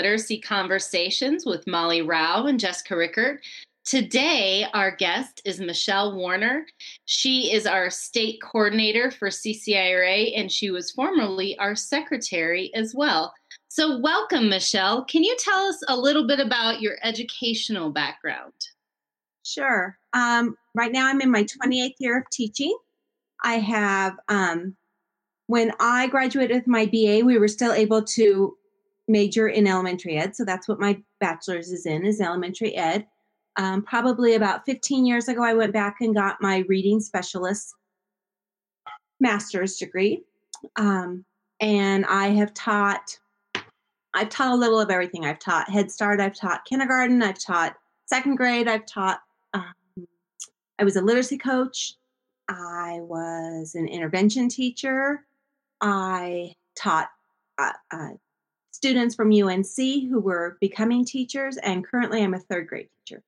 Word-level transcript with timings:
Literacy 0.00 0.40
Conversations 0.40 1.44
with 1.44 1.66
Molly 1.66 2.00
Rao 2.00 2.46
and 2.46 2.58
Jessica 2.58 2.96
Rickert. 2.96 3.44
Today, 3.84 4.64
our 4.72 4.96
guest 4.96 5.42
is 5.44 5.60
Michelle 5.60 6.16
Warner. 6.16 6.64
She 7.04 7.52
is 7.52 7.66
our 7.66 7.90
state 7.90 8.40
coordinator 8.40 9.10
for 9.10 9.28
CCIRA, 9.28 10.32
and 10.34 10.50
she 10.50 10.70
was 10.70 10.90
formerly 10.90 11.58
our 11.58 11.74
secretary 11.74 12.70
as 12.74 12.94
well. 12.96 13.34
So, 13.68 13.98
welcome, 13.98 14.48
Michelle. 14.48 15.04
Can 15.04 15.22
you 15.22 15.36
tell 15.38 15.64
us 15.64 15.82
a 15.86 15.98
little 15.98 16.26
bit 16.26 16.40
about 16.40 16.80
your 16.80 16.96
educational 17.02 17.90
background? 17.90 18.54
Sure. 19.44 19.98
Um, 20.14 20.56
right 20.74 20.92
now, 20.92 21.08
I'm 21.08 21.20
in 21.20 21.30
my 21.30 21.44
28th 21.44 21.96
year 21.98 22.16
of 22.16 22.24
teaching. 22.32 22.74
I 23.44 23.58
have 23.58 24.14
um, 24.30 24.76
when 25.48 25.72
I 25.78 26.06
graduated 26.06 26.56
with 26.56 26.66
my 26.66 26.86
BA, 26.86 27.20
we 27.22 27.36
were 27.36 27.48
still 27.48 27.72
able 27.72 28.02
to 28.02 28.56
major 29.10 29.48
in 29.48 29.66
elementary 29.66 30.16
ed. 30.16 30.36
So 30.36 30.44
that's 30.44 30.68
what 30.68 30.80
my 30.80 30.98
bachelor's 31.18 31.70
is 31.70 31.84
in, 31.84 32.06
is 32.06 32.20
elementary 32.20 32.74
ed. 32.76 33.06
Um, 33.56 33.82
probably 33.82 34.34
about 34.34 34.64
15 34.64 35.04
years 35.04 35.28
ago, 35.28 35.42
I 35.42 35.54
went 35.54 35.72
back 35.72 35.96
and 36.00 36.14
got 36.14 36.40
my 36.40 36.64
reading 36.68 37.00
specialist 37.00 37.74
master's 39.18 39.76
degree. 39.76 40.22
Um, 40.76 41.24
and 41.60 42.06
I 42.06 42.28
have 42.28 42.54
taught, 42.54 43.18
I've 44.14 44.30
taught 44.30 44.52
a 44.52 44.56
little 44.56 44.80
of 44.80 44.90
everything. 44.90 45.26
I've 45.26 45.38
taught 45.40 45.68
Head 45.68 45.90
Start, 45.90 46.20
I've 46.20 46.34
taught 46.34 46.64
kindergarten, 46.64 47.22
I've 47.22 47.38
taught 47.38 47.74
second 48.06 48.36
grade, 48.36 48.68
I've 48.68 48.86
taught, 48.86 49.20
um, 49.52 49.74
I 50.78 50.84
was 50.84 50.96
a 50.96 51.02
literacy 51.02 51.36
coach, 51.36 51.94
I 52.48 52.98
was 53.02 53.74
an 53.74 53.88
intervention 53.88 54.48
teacher, 54.48 55.24
I 55.80 56.54
taught 56.76 57.10
uh, 57.58 57.72
uh, 57.90 58.08
students 58.80 59.14
from 59.14 59.30
UNC 59.30 59.76
who 59.76 60.20
were 60.20 60.56
becoming 60.58 61.04
teachers, 61.04 61.58
and 61.58 61.86
currently 61.86 62.22
I'm 62.22 62.32
a 62.32 62.38
third 62.38 62.66
grade 62.66 62.88
teacher. 63.04 63.22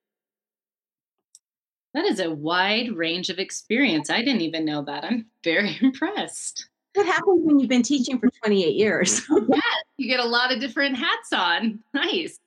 That 1.93 2.05
is 2.05 2.19
a 2.19 2.31
wide 2.31 2.91
range 2.93 3.29
of 3.29 3.37
experience. 3.37 4.09
I 4.09 4.23
didn't 4.23 4.41
even 4.41 4.65
know 4.65 4.81
that. 4.81 5.03
I'm 5.03 5.27
very 5.43 5.77
impressed. 5.79 6.69
What 6.95 7.05
happens 7.05 7.41
when 7.43 7.59
you've 7.59 7.69
been 7.69 7.83
teaching 7.83 8.19
for 8.19 8.29
28 8.29 8.75
years? 8.75 9.21
yes, 9.47 9.83
you 9.97 10.07
get 10.07 10.19
a 10.19 10.27
lot 10.27 10.51
of 10.51 10.59
different 10.59 10.97
hats 10.97 11.31
on. 11.31 11.79
Nice. 11.93 12.39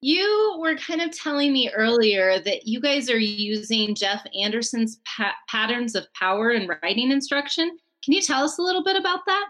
You 0.00 0.56
were 0.58 0.74
kind 0.76 1.02
of 1.02 1.12
telling 1.12 1.52
me 1.52 1.70
earlier 1.70 2.40
that 2.40 2.66
you 2.66 2.80
guys 2.80 3.08
are 3.08 3.18
using 3.18 3.94
Jeff 3.94 4.24
Anderson's 4.38 5.00
pa- 5.06 5.36
patterns 5.48 5.94
of 5.94 6.12
power 6.14 6.50
and 6.50 6.68
writing 6.82 7.12
instruction. 7.12 7.78
Can 8.04 8.12
you 8.12 8.22
tell 8.22 8.42
us 8.42 8.58
a 8.58 8.62
little 8.62 8.82
bit 8.82 8.96
about 8.96 9.20
that? 9.26 9.46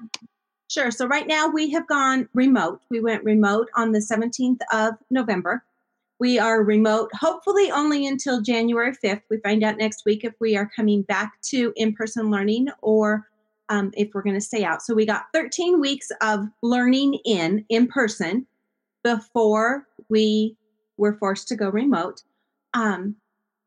Sure. 0.75 0.91
So, 0.91 1.07
right 1.07 1.29
now 1.29 1.47
we 1.47 1.71
have 1.71 1.87
gone 1.87 2.29
remote. 2.35 2.81
We 2.91 2.99
went 2.99 3.23
remote 3.23 3.69
on 3.77 3.93
the 3.93 4.01
17th 4.01 4.59
of 4.73 4.95
November. 5.09 5.63
We 6.19 6.41
are 6.41 6.65
remote, 6.65 7.11
hopefully, 7.15 7.71
only 7.71 8.09
until 8.09 8.43
January 8.43 8.93
5th. 8.93 9.23
We 9.31 9.37
find 9.37 9.63
out 9.63 9.79
next 9.79 10.03
week 10.05 10.25
if 10.25 10.35
we 10.41 10.57
are 10.57 10.69
coming 10.75 11.03
back 11.03 11.41
to 11.51 11.73
in 11.77 11.93
person 11.95 12.29
learning 12.29 12.71
or 12.83 13.29
um, 13.69 13.93
if 13.97 14.13
we're 14.13 14.25
going 14.25 14.35
to 14.35 14.41
stay 14.41 14.65
out. 14.65 14.83
So, 14.83 14.95
we 14.95 15.07
got 15.07 15.27
13 15.33 15.81
weeks 15.81 16.09
of 16.21 16.49
learning 16.61 17.21
in 17.25 17.65
in 17.69 17.87
person 17.87 18.45
before 19.05 19.87
we 20.09 20.57
were 20.97 21.15
forced 21.15 21.47
to 21.49 21.57
go 21.57 21.69
remote. 21.69 22.23
Um, 22.73 23.15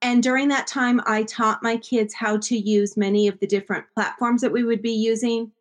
and 0.01 0.21
during 0.21 0.49
that 0.49 0.67
time, 0.67 0.99
I 1.05 1.23
taught 1.23 1.63
my 1.63 1.77
kids 1.77 2.13
how 2.13 2.35
to 2.39 2.57
use 2.57 2.97
many 2.97 3.29
of 3.29 3.39
the 3.39 3.47
different 3.47 3.85
platforms 3.93 4.41
that 4.41 4.51
we 4.51 4.65
would 4.65 4.81
be 4.81 4.91
using 4.91 5.53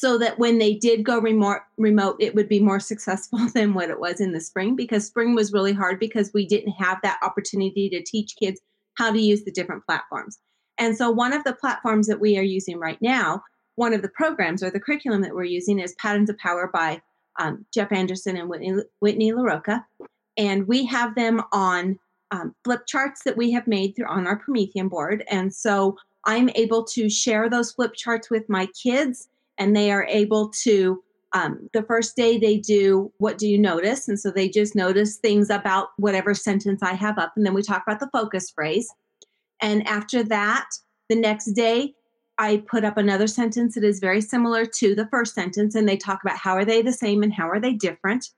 so 0.00 0.16
that 0.16 0.38
when 0.38 0.56
they 0.56 0.72
did 0.72 1.04
go 1.04 1.18
remote, 1.18 1.60
remote, 1.76 2.16
it 2.20 2.34
would 2.34 2.48
be 2.48 2.58
more 2.58 2.80
successful 2.90 3.38
than 3.54 3.74
what 3.74 3.90
it 3.90 4.00
was 4.00 4.18
in 4.18 4.32
the 4.32 4.40
spring 4.40 4.74
because 4.74 5.06
spring 5.06 5.34
was 5.34 5.52
really 5.52 5.74
hard 5.74 6.00
because 6.00 6.30
we 6.32 6.46
didn't 6.46 6.72
have 6.72 6.96
that 7.02 7.18
opportunity 7.22 7.90
to 7.90 8.02
teach 8.02 8.34
kids 8.36 8.62
how 8.94 9.12
to 9.12 9.20
use 9.20 9.44
the 9.44 9.52
different 9.52 9.84
platforms. 9.84 10.38
And 10.78 10.96
so, 10.96 11.10
one 11.10 11.34
of 11.34 11.44
the 11.44 11.52
platforms 11.52 12.06
that 12.06 12.18
we 12.18 12.38
are 12.38 12.42
using 12.42 12.78
right 12.78 13.00
now, 13.02 13.42
one 13.74 13.92
of 13.92 14.00
the 14.00 14.08
programs 14.08 14.62
or 14.62 14.70
the 14.70 14.80
curriculum 14.80 15.20
that 15.20 15.34
we're 15.34 15.44
using 15.44 15.78
is 15.78 15.94
Patterns 15.96 16.30
of 16.30 16.38
Power 16.38 16.70
by 16.72 17.02
um, 17.38 17.66
Jeff 17.72 17.92
Anderson 17.92 18.38
and 18.38 18.48
Whitney, 18.48 18.76
Whitney 19.00 19.32
LaRocca. 19.32 19.84
And 20.38 20.66
we 20.66 20.86
have 20.86 21.14
them 21.14 21.42
on 21.52 21.98
um, 22.30 22.54
flip 22.64 22.86
charts 22.86 23.24
that 23.24 23.36
we 23.36 23.50
have 23.52 23.66
made 23.66 23.94
through 23.94 24.08
on 24.08 24.26
our 24.26 24.36
Promethean 24.36 24.88
board. 24.88 25.24
And 25.30 25.54
so 25.54 25.98
I'm 26.24 26.48
able 26.54 26.84
to 26.84 27.10
share 27.10 27.50
those 27.50 27.72
flip 27.72 27.92
charts 27.94 28.30
with 28.30 28.48
my 28.48 28.66
kids, 28.66 29.28
and 29.60 29.76
they 29.76 29.92
are 29.92 30.04
able 30.06 30.50
to. 30.62 31.02
Um, 31.32 31.70
the 31.72 31.84
first 31.84 32.16
day 32.16 32.38
they 32.38 32.56
do 32.58 33.12
what 33.18 33.38
do 33.38 33.46
you 33.46 33.56
notice 33.56 34.08
and 34.08 34.18
so 34.18 34.32
they 34.32 34.48
just 34.48 34.74
notice 34.74 35.14
things 35.14 35.48
about 35.48 35.90
whatever 35.96 36.34
sentence 36.34 36.82
i 36.82 36.92
have 36.92 37.20
up 37.20 37.34
and 37.36 37.46
then 37.46 37.54
we 37.54 37.62
talk 37.62 37.84
about 37.86 38.00
the 38.00 38.10
focus 38.12 38.50
phrase 38.50 38.92
and 39.62 39.86
after 39.86 40.24
that 40.24 40.66
the 41.08 41.14
next 41.14 41.52
day 41.52 41.94
i 42.36 42.56
put 42.68 42.84
up 42.84 42.96
another 42.96 43.28
sentence 43.28 43.76
that 43.76 43.84
is 43.84 44.00
very 44.00 44.20
similar 44.20 44.66
to 44.66 44.92
the 44.96 45.06
first 45.06 45.32
sentence 45.32 45.76
and 45.76 45.88
they 45.88 45.96
talk 45.96 46.18
about 46.24 46.36
how 46.36 46.54
are 46.54 46.64
they 46.64 46.82
the 46.82 46.92
same 46.92 47.22
and 47.22 47.32
how 47.32 47.48
are 47.48 47.60
they 47.60 47.74
different 47.74 48.30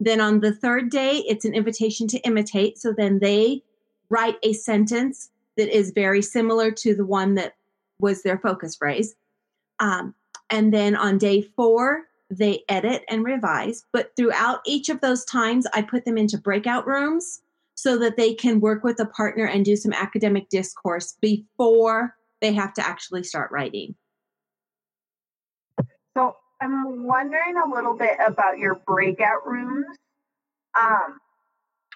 then 0.00 0.20
on 0.20 0.40
the 0.40 0.52
third 0.52 0.90
day, 0.90 1.22
it's 1.28 1.44
an 1.44 1.54
invitation 1.54 2.08
to 2.08 2.18
imitate. 2.20 2.78
So 2.78 2.92
then 2.96 3.18
they 3.18 3.62
write 4.08 4.36
a 4.42 4.54
sentence 4.54 5.30
that 5.58 5.68
is 5.68 5.92
very 5.94 6.22
similar 6.22 6.70
to 6.70 6.94
the 6.94 7.04
one 7.04 7.34
that 7.34 7.54
was 7.98 8.22
their 8.22 8.38
focus 8.38 8.76
phrase. 8.76 9.14
Um, 9.78 10.14
and 10.50 10.74
then 10.74 10.96
on 10.96 11.18
day 11.18 11.42
four, 11.42 12.04
they 12.30 12.62
edit 12.68 13.04
and 13.08 13.24
revise. 13.24 13.84
But 13.92 14.12
throughout 14.16 14.60
each 14.66 14.88
of 14.88 15.00
those 15.00 15.24
times, 15.24 15.66
I 15.74 15.82
put 15.82 16.04
them 16.04 16.18
into 16.18 16.38
breakout 16.38 16.86
rooms 16.86 17.40
so 17.74 17.98
that 17.98 18.16
they 18.16 18.34
can 18.34 18.60
work 18.60 18.84
with 18.84 19.00
a 19.00 19.06
partner 19.06 19.46
and 19.46 19.64
do 19.64 19.76
some 19.76 19.92
academic 19.92 20.48
discourse 20.48 21.16
before 21.20 22.14
they 22.40 22.52
have 22.52 22.74
to 22.74 22.86
actually 22.86 23.24
start 23.24 23.50
writing. 23.50 23.94
So 26.16 26.36
I'm 26.60 27.04
wondering 27.04 27.56
a 27.56 27.74
little 27.74 27.94
bit 27.94 28.16
about 28.24 28.58
your 28.58 28.74
breakout 28.86 29.46
rooms. 29.46 29.86
Um, 30.78 31.18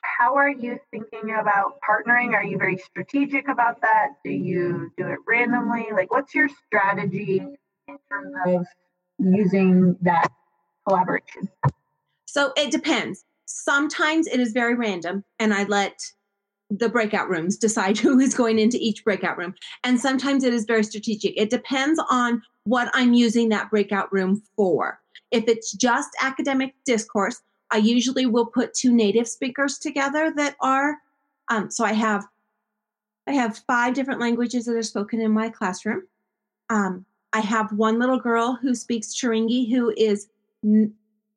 how 0.03 0.36
are 0.36 0.50
you 0.50 0.78
thinking 0.91 1.34
about 1.38 1.78
partnering? 1.88 2.34
Are 2.34 2.44
you 2.44 2.59
very 2.59 2.76
strategic 2.78 3.48
about 3.48 3.81
that? 3.82 4.09
Do 4.25 4.31
you 4.31 4.91
do 4.97 5.06
it 5.06 5.19
randomly? 5.26 5.88
Like, 5.92 6.10
what's 6.12 6.34
your 6.34 6.48
strategy 6.66 7.44
in 7.89 7.99
terms 8.11 8.34
of 8.47 8.67
using 9.19 9.97
that 10.03 10.28
collaboration? 10.87 11.49
So 12.27 12.53
it 12.56 12.71
depends. 12.71 13.25
Sometimes 13.47 14.27
it 14.27 14.41
is 14.41 14.53
very 14.53 14.75
random, 14.75 15.25
and 15.39 15.53
I 15.53 15.65
let 15.65 16.00
the 16.71 16.89
breakout 16.89 17.28
rooms 17.28 17.56
decide 17.67 17.99
who 17.99 18.19
is 18.19 18.34
going 18.34 18.59
into 18.59 18.78
each 18.81 19.05
breakout 19.05 19.39
room. 19.39 19.55
And 19.84 20.00
sometimes 20.00 20.45
it 20.45 20.55
is 20.55 20.65
very 20.65 20.84
strategic. 20.84 21.34
It 21.37 21.50
depends 21.50 22.00
on 22.11 22.43
what 22.65 22.91
I'm 22.95 23.15
using 23.15 23.50
that 23.50 23.71
breakout 23.71 24.12
room 24.12 24.43
for. 24.56 25.01
If 25.31 25.45
it's 25.49 25.72
just 25.72 26.11
academic 26.21 26.75
discourse, 26.84 27.43
I 27.71 27.78
usually 27.78 28.27
will 28.27 28.47
put 28.47 28.75
two 28.75 28.93
native 28.93 29.28
speakers 29.28 29.78
together 29.78 30.33
that 30.37 30.56
are 30.61 30.99
um, 31.49 31.71
so 31.71 31.84
I 31.84 31.93
have 31.93 32.25
I 33.27 33.33
have 33.33 33.59
five 33.66 33.95
different 33.95 34.21
languages 34.21 34.66
that 34.66 34.77
are 34.77 34.83
spoken 34.83 35.21
in 35.21 35.33
my 35.33 35.49
classroom. 35.49 36.06
Um, 36.71 37.05
I 37.34 37.41
have 37.41 37.72
one 37.72 37.99
little 37.99 38.19
girl 38.19 38.56
who 38.62 38.75
speaks 38.77 39.12
Chiringi 39.12 39.71
who 39.71 39.93
is 39.97 40.28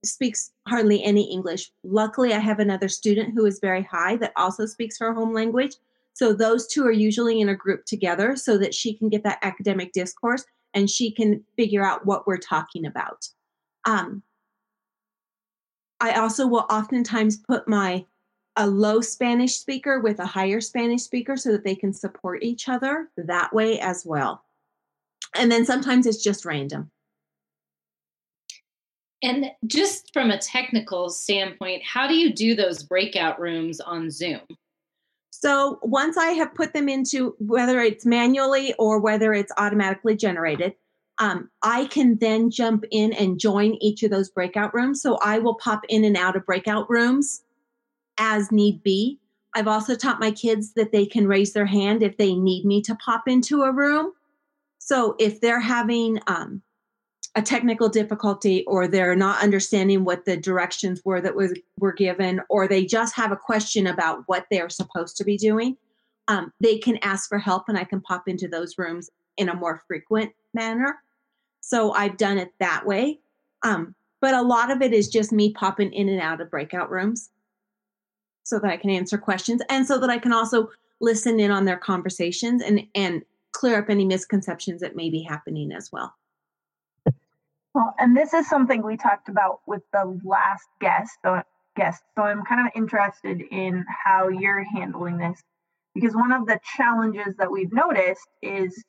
speaks 0.05 0.51
hardly 0.67 1.03
any 1.03 1.29
English. 1.31 1.71
Luckily, 1.83 2.33
I 2.33 2.39
have 2.39 2.59
another 2.59 2.87
student 2.87 3.33
who 3.33 3.45
is 3.45 3.59
very 3.59 3.81
high 3.81 4.15
that 4.17 4.31
also 4.37 4.67
speaks 4.67 4.99
her 4.99 5.13
home 5.13 5.33
language. 5.33 5.75
So 6.13 6.33
those 6.33 6.67
two 6.67 6.85
are 6.85 6.91
usually 6.91 7.41
in 7.41 7.49
a 7.49 7.55
group 7.55 7.85
together 7.85 8.35
so 8.35 8.57
that 8.59 8.75
she 8.75 8.93
can 8.93 9.09
get 9.09 9.23
that 9.23 9.39
academic 9.41 9.91
discourse 9.91 10.45
and 10.73 10.89
she 10.89 11.11
can 11.11 11.43
figure 11.55 11.83
out 11.83 12.05
what 12.05 12.27
we're 12.27 12.37
talking 12.37 12.85
about. 12.85 13.27
Um, 13.85 14.21
I 15.99 16.13
also 16.13 16.45
will 16.45 16.67
oftentimes 16.69 17.37
put 17.37 17.67
my 17.67 18.05
a 18.55 18.67
low 18.67 19.01
Spanish 19.01 19.55
speaker 19.55 19.99
with 19.99 20.19
a 20.19 20.25
higher 20.25 20.61
Spanish 20.61 21.01
speaker 21.01 21.37
so 21.37 21.51
that 21.51 21.63
they 21.63 21.75
can 21.75 21.93
support 21.93 22.43
each 22.43 22.69
other 22.69 23.09
that 23.17 23.53
way 23.53 23.79
as 23.79 24.03
well. 24.05 24.43
And 25.35 25.51
then 25.51 25.65
sometimes 25.65 26.05
it's 26.05 26.23
just 26.23 26.45
random. 26.45 26.91
And 29.23 29.47
just 29.65 30.11
from 30.13 30.29
a 30.29 30.37
technical 30.37 31.09
standpoint, 31.09 31.81
how 31.83 32.07
do 32.07 32.15
you 32.15 32.33
do 32.33 32.55
those 32.55 32.83
breakout 32.83 33.39
rooms 33.39 33.79
on 33.79 34.11
Zoom? 34.11 34.41
So 35.31 35.79
once 35.81 36.17
I 36.17 36.27
have 36.29 36.53
put 36.55 36.73
them 36.73 36.89
into 36.89 37.35
whether 37.39 37.79
it's 37.79 38.05
manually 38.05 38.73
or 38.79 38.99
whether 38.99 39.33
it's 39.33 39.51
automatically 39.57 40.15
generated, 40.15 40.73
um, 41.19 41.49
I 41.63 41.85
can 41.85 42.17
then 42.19 42.51
jump 42.51 42.85
in 42.91 43.13
and 43.13 43.39
join 43.39 43.75
each 43.81 44.03
of 44.03 44.11
those 44.11 44.29
breakout 44.29 44.73
rooms. 44.73 45.01
So 45.01 45.17
I 45.23 45.39
will 45.39 45.55
pop 45.55 45.81
in 45.89 46.03
and 46.03 46.15
out 46.15 46.35
of 46.35 46.45
breakout 46.45 46.89
rooms 46.89 47.43
as 48.19 48.51
need 48.51 48.83
be. 48.83 49.19
I've 49.55 49.67
also 49.67 49.95
taught 49.95 50.19
my 50.19 50.31
kids 50.31 50.73
that 50.73 50.91
they 50.91 51.05
can 51.05 51.27
raise 51.27 51.53
their 51.53 51.65
hand 51.65 52.03
if 52.03 52.17
they 52.17 52.35
need 52.35 52.65
me 52.65 52.81
to 52.83 52.95
pop 52.95 53.27
into 53.27 53.63
a 53.63 53.71
room. 53.71 54.11
So 54.79 55.15
if 55.19 55.41
they're 55.41 55.59
having 55.59 56.19
um, 56.27 56.61
a 57.35 57.41
technical 57.41 57.89
difficulty 57.89 58.63
or 58.65 58.87
they're 58.87 59.15
not 59.15 59.43
understanding 59.43 60.03
what 60.03 60.25
the 60.25 60.37
directions 60.37 61.01
were 61.05 61.21
that 61.21 61.35
was 61.35 61.53
were 61.79 61.93
given 61.93 62.41
or 62.49 62.67
they 62.67 62.85
just 62.85 63.15
have 63.15 63.31
a 63.31 63.37
question 63.37 63.85
about 63.87 64.23
what 64.25 64.45
they're 64.49 64.69
supposed 64.69 65.17
to 65.17 65.23
be 65.23 65.37
doing 65.37 65.77
um, 66.27 66.51
they 66.59 66.77
can 66.77 66.97
ask 67.03 67.29
for 67.29 67.37
help 67.37 67.65
and 67.67 67.77
i 67.77 67.83
can 67.83 68.01
pop 68.01 68.27
into 68.27 68.47
those 68.47 68.77
rooms 68.77 69.09
in 69.37 69.49
a 69.49 69.55
more 69.55 69.83
frequent 69.87 70.31
manner. 70.53 70.97
So 71.61 71.91
i've 71.93 72.17
done 72.17 72.37
it 72.37 72.53
that 72.59 72.85
way. 72.85 73.19
Um, 73.63 73.95
but 74.19 74.33
a 74.33 74.41
lot 74.41 74.71
of 74.71 74.81
it 74.81 74.93
is 74.93 75.09
just 75.09 75.31
me 75.31 75.53
popping 75.53 75.93
in 75.93 76.09
and 76.09 76.21
out 76.21 76.41
of 76.41 76.49
breakout 76.49 76.89
rooms 76.89 77.29
so 78.43 78.59
that 78.59 78.71
i 78.71 78.77
can 78.77 78.89
answer 78.89 79.17
questions 79.17 79.61
and 79.69 79.85
so 79.85 79.99
that 79.99 80.09
i 80.09 80.17
can 80.17 80.33
also 80.33 80.69
listen 81.01 81.39
in 81.39 81.51
on 81.51 81.65
their 81.65 81.77
conversations 81.77 82.61
and 82.61 82.81
and 82.95 83.23
clear 83.57 83.79
up 83.79 83.89
any 83.89 84.05
misconceptions 84.05 84.81
that 84.81 84.95
may 84.95 85.09
be 85.09 85.21
happening 85.21 85.71
as 85.71 85.89
well 85.91 86.13
well, 87.77 87.93
and 87.99 88.17
this 88.17 88.33
is 88.33 88.49
something 88.49 88.81
we 88.81 88.97
talked 88.97 89.29
about 89.29 89.59
with 89.67 89.83
the 89.93 90.19
last 90.25 90.65
guest. 90.81 91.11
So, 91.23 91.43
guest. 91.75 92.01
So 92.17 92.23
I'm 92.23 92.43
kind 92.43 92.65
of 92.65 92.73
interested 92.75 93.39
in 93.51 93.85
how 93.87 94.29
you're 94.29 94.63
handling 94.63 95.17
this 95.19 95.39
because 95.93 96.15
one 96.15 96.31
of 96.31 96.47
the 96.47 96.59
challenges 96.75 97.35
that 97.37 97.51
we've 97.51 97.71
noticed 97.71 98.27
is, 98.41 98.83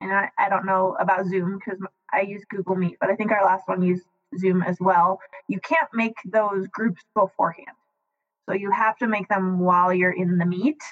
and 0.00 0.12
I, 0.12 0.28
I 0.36 0.48
don't 0.48 0.66
know 0.66 0.96
about 0.98 1.26
Zoom 1.26 1.58
because 1.58 1.78
I 2.12 2.22
use 2.22 2.42
Google 2.50 2.74
Meet, 2.74 2.96
but 3.00 3.10
I 3.10 3.14
think 3.14 3.30
our 3.30 3.44
last 3.44 3.62
one 3.66 3.80
used 3.80 4.02
Zoom 4.40 4.62
as 4.62 4.76
well. 4.80 5.20
You 5.46 5.60
can't 5.60 5.88
make 5.92 6.16
those 6.24 6.66
groups 6.66 7.00
beforehand. 7.14 7.76
So 8.48 8.56
you 8.56 8.72
have 8.72 8.96
to 8.98 9.06
make 9.06 9.28
them 9.28 9.60
while 9.60 9.94
you're 9.94 10.10
in 10.10 10.36
the 10.36 10.46
meet. 10.46 10.82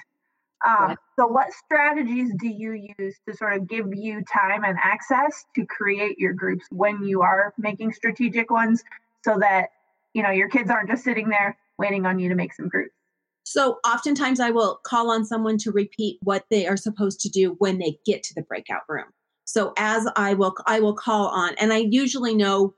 Um, 0.67 0.97
so, 1.19 1.27
what 1.27 1.53
strategies 1.53 2.33
do 2.39 2.49
you 2.49 2.89
use 2.99 3.17
to 3.29 3.37
sort 3.37 3.55
of 3.55 3.69
give 3.69 3.87
you 3.93 4.23
time 4.33 4.65
and 4.65 4.79
access 4.83 5.45
to 5.57 5.67
create 5.67 6.19
your 6.19 6.33
groups 6.33 6.67
when 6.71 7.03
you 7.03 7.23
are 7.23 7.53
making 7.59 7.93
strategic 7.93 8.51
ones, 8.51 8.83
so 9.25 9.39
that 9.41 9.71
you 10.15 10.23
know 10.23 10.31
your 10.31 10.49
kids 10.49 10.71
aren't 10.71 10.89
just 10.89 11.05
sitting 11.05 11.29
there 11.29 11.57
waiting 11.79 12.07
on 12.07 12.19
you 12.19 12.29
to 12.29 12.35
make 12.35 12.53
some 12.53 12.69
groups? 12.69 12.95
So, 13.45 13.79
oftentimes 13.85 14.39
I 14.39 14.51
will 14.51 14.79
call 14.85 15.11
on 15.11 15.25
someone 15.25 15.59
to 15.59 15.73
repeat 15.73 16.19
what 16.23 16.45
they 16.51 16.67
are 16.67 16.77
supposed 16.77 17.21
to 17.21 17.29
do 17.29 17.57
when 17.59 17.79
they 17.79 17.99
get 18.07 18.23
to 18.25 18.35
the 18.35 18.43
breakout 18.43 18.83
room. 18.89 19.07
So, 19.45 19.73
as 19.77 20.07
I 20.17 20.35
will, 20.35 20.55
I 20.67 20.79
will 20.79 20.95
call 20.95 21.27
on, 21.27 21.55
and 21.59 21.73
I 21.73 21.79
usually 21.79 22.37
know 22.37 22.75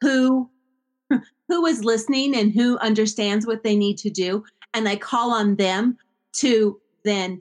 who 0.00 0.48
who 1.48 1.66
is 1.66 1.84
listening 1.84 2.34
and 2.34 2.52
who 2.52 2.78
understands 2.78 3.46
what 3.46 3.62
they 3.62 3.76
need 3.76 3.98
to 3.98 4.10
do 4.10 4.42
and 4.72 4.88
i 4.88 4.96
call 4.96 5.30
on 5.30 5.56
them 5.56 5.96
to 6.32 6.80
then 7.04 7.40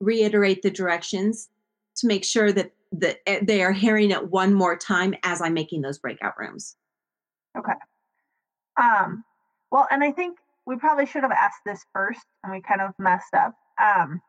reiterate 0.00 0.62
the 0.62 0.70
directions 0.70 1.48
to 1.96 2.06
make 2.06 2.24
sure 2.24 2.52
that 2.52 2.72
that 2.92 3.18
eh, 3.26 3.40
they 3.42 3.62
are 3.62 3.72
hearing 3.72 4.10
it 4.10 4.30
one 4.30 4.54
more 4.54 4.76
time 4.76 5.14
as 5.22 5.42
I'm 5.42 5.54
making 5.54 5.82
those 5.82 5.98
breakout 5.98 6.38
rooms. 6.38 6.76
Okay. 7.56 7.72
Um, 8.80 9.24
well, 9.70 9.86
and 9.90 10.02
I 10.02 10.12
think 10.12 10.38
we 10.66 10.76
probably 10.76 11.06
should 11.06 11.22
have 11.22 11.32
asked 11.32 11.60
this 11.66 11.84
first, 11.92 12.24
and 12.42 12.52
we 12.52 12.62
kind 12.62 12.80
of 12.80 12.92
messed 12.98 13.34
up. 13.34 13.54
Um, 13.82 14.20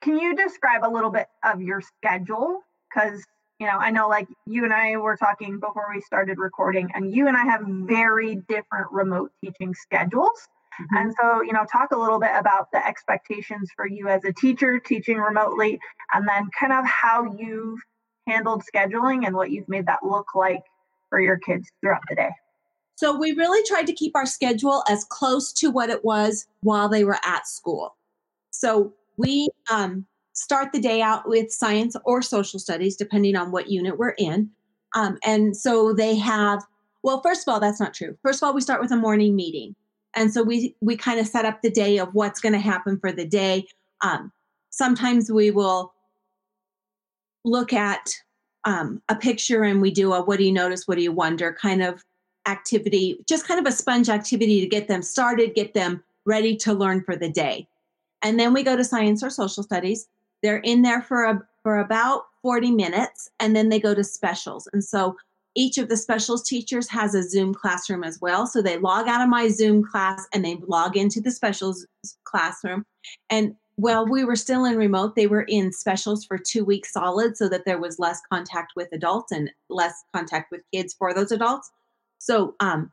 can 0.00 0.18
you 0.18 0.34
describe 0.34 0.82
a 0.84 0.90
little 0.90 1.10
bit 1.10 1.28
of 1.44 1.60
your 1.60 1.80
schedule? 1.80 2.60
Because 2.92 3.24
you 3.60 3.66
know, 3.66 3.78
I 3.78 3.90
know 3.90 4.08
like 4.08 4.28
you 4.46 4.64
and 4.64 4.72
I 4.72 4.96
were 4.96 5.16
talking 5.16 5.60
before 5.60 5.86
we 5.94 6.00
started 6.00 6.38
recording, 6.38 6.90
and 6.94 7.14
you 7.14 7.28
and 7.28 7.36
I 7.36 7.44
have 7.44 7.62
very 7.64 8.36
different 8.48 8.90
remote 8.90 9.30
teaching 9.42 9.74
schedules. 9.74 10.48
Mm-hmm. 10.80 10.96
And 10.96 11.14
so, 11.20 11.42
you 11.42 11.52
know, 11.52 11.64
talk 11.70 11.90
a 11.92 11.98
little 11.98 12.18
bit 12.18 12.32
about 12.34 12.70
the 12.72 12.84
expectations 12.86 13.70
for 13.76 13.86
you 13.86 14.08
as 14.08 14.24
a 14.24 14.32
teacher 14.32 14.78
teaching 14.78 15.18
remotely, 15.18 15.78
and 16.12 16.26
then 16.28 16.48
kind 16.58 16.72
of 16.72 16.84
how 16.84 17.34
you've 17.38 17.80
handled 18.26 18.62
scheduling 18.74 19.26
and 19.26 19.36
what 19.36 19.50
you've 19.50 19.68
made 19.68 19.86
that 19.86 20.00
look 20.02 20.34
like 20.34 20.62
for 21.10 21.20
your 21.20 21.36
kids 21.38 21.68
throughout 21.80 22.02
the 22.08 22.16
day. 22.16 22.30
So, 22.96 23.16
we 23.16 23.32
really 23.32 23.66
tried 23.66 23.86
to 23.86 23.92
keep 23.92 24.14
our 24.14 24.26
schedule 24.26 24.84
as 24.88 25.04
close 25.04 25.52
to 25.54 25.70
what 25.70 25.90
it 25.90 26.04
was 26.04 26.46
while 26.60 26.88
they 26.88 27.04
were 27.04 27.18
at 27.24 27.46
school. 27.46 27.96
So, 28.50 28.92
we 29.16 29.48
um, 29.70 30.06
start 30.34 30.72
the 30.72 30.80
day 30.80 31.00
out 31.00 31.28
with 31.28 31.50
science 31.52 31.96
or 32.04 32.20
social 32.20 32.58
studies, 32.58 32.96
depending 32.96 33.36
on 33.36 33.50
what 33.52 33.70
unit 33.70 33.98
we're 33.98 34.14
in. 34.18 34.50
Um, 34.94 35.18
and 35.24 35.56
so 35.56 35.92
they 35.92 36.16
have, 36.16 36.62
well, 37.02 37.20
first 37.20 37.46
of 37.46 37.52
all, 37.52 37.60
that's 37.60 37.80
not 37.80 37.94
true. 37.94 38.16
First 38.22 38.42
of 38.42 38.46
all, 38.46 38.54
we 38.54 38.60
start 38.60 38.80
with 38.80 38.92
a 38.92 38.96
morning 38.96 39.34
meeting 39.34 39.74
and 40.14 40.32
so 40.32 40.42
we 40.42 40.74
we 40.80 40.96
kind 40.96 41.20
of 41.20 41.26
set 41.26 41.44
up 41.44 41.62
the 41.62 41.70
day 41.70 41.98
of 41.98 42.14
what's 42.14 42.40
going 42.40 42.52
to 42.52 42.58
happen 42.58 42.98
for 42.98 43.12
the 43.12 43.26
day. 43.26 43.66
Um, 44.02 44.32
sometimes 44.70 45.30
we 45.30 45.50
will 45.50 45.92
look 47.44 47.72
at 47.72 48.10
um, 48.64 49.02
a 49.08 49.14
picture 49.14 49.62
and 49.62 49.82
we 49.82 49.90
do 49.90 50.12
a 50.12 50.22
what 50.22 50.38
do 50.38 50.44
you 50.44 50.52
notice 50.52 50.88
what 50.88 50.96
do 50.96 51.02
you 51.02 51.12
wonder 51.12 51.52
kind 51.52 51.82
of 51.82 52.02
activity 52.46 53.18
just 53.28 53.46
kind 53.46 53.60
of 53.60 53.66
a 53.70 53.76
sponge 53.76 54.08
activity 54.08 54.60
to 54.60 54.66
get 54.66 54.88
them 54.88 55.02
started 55.02 55.54
get 55.54 55.74
them 55.74 56.02
ready 56.26 56.56
to 56.56 56.72
learn 56.72 57.02
for 57.02 57.16
the 57.16 57.28
day. 57.28 57.68
And 58.22 58.38
then 58.38 58.52
we 58.52 58.62
go 58.62 58.76
to 58.76 58.84
science 58.84 59.22
or 59.22 59.30
social 59.30 59.62
studies. 59.62 60.08
They're 60.42 60.58
in 60.58 60.82
there 60.82 61.02
for 61.02 61.24
a, 61.24 61.42
for 61.62 61.78
about 61.78 62.24
40 62.42 62.70
minutes 62.70 63.30
and 63.40 63.54
then 63.54 63.68
they 63.68 63.80
go 63.80 63.94
to 63.94 64.04
specials. 64.04 64.68
And 64.72 64.82
so 64.82 65.16
each 65.54 65.78
of 65.78 65.88
the 65.88 65.96
specials 65.96 66.42
teachers 66.42 66.88
has 66.88 67.14
a 67.14 67.22
Zoom 67.22 67.54
classroom 67.54 68.02
as 68.02 68.20
well. 68.20 68.46
So 68.46 68.60
they 68.60 68.78
log 68.78 69.06
out 69.08 69.22
of 69.22 69.28
my 69.28 69.48
Zoom 69.48 69.84
class 69.84 70.26
and 70.32 70.44
they 70.44 70.56
log 70.66 70.96
into 70.96 71.20
the 71.20 71.30
specials 71.30 71.86
classroom. 72.24 72.84
And 73.30 73.54
while 73.76 74.06
we 74.06 74.24
were 74.24 74.36
still 74.36 74.64
in 74.64 74.76
remote, 74.76 75.16
they 75.16 75.26
were 75.26 75.42
in 75.42 75.72
specials 75.72 76.24
for 76.24 76.38
two 76.38 76.64
weeks 76.64 76.92
solid 76.92 77.36
so 77.36 77.48
that 77.48 77.64
there 77.64 77.78
was 77.78 77.98
less 77.98 78.20
contact 78.30 78.72
with 78.76 78.88
adults 78.92 79.32
and 79.32 79.50
less 79.68 80.04
contact 80.14 80.50
with 80.50 80.62
kids 80.72 80.94
for 80.94 81.12
those 81.12 81.32
adults. 81.32 81.70
So 82.18 82.54
um, 82.60 82.92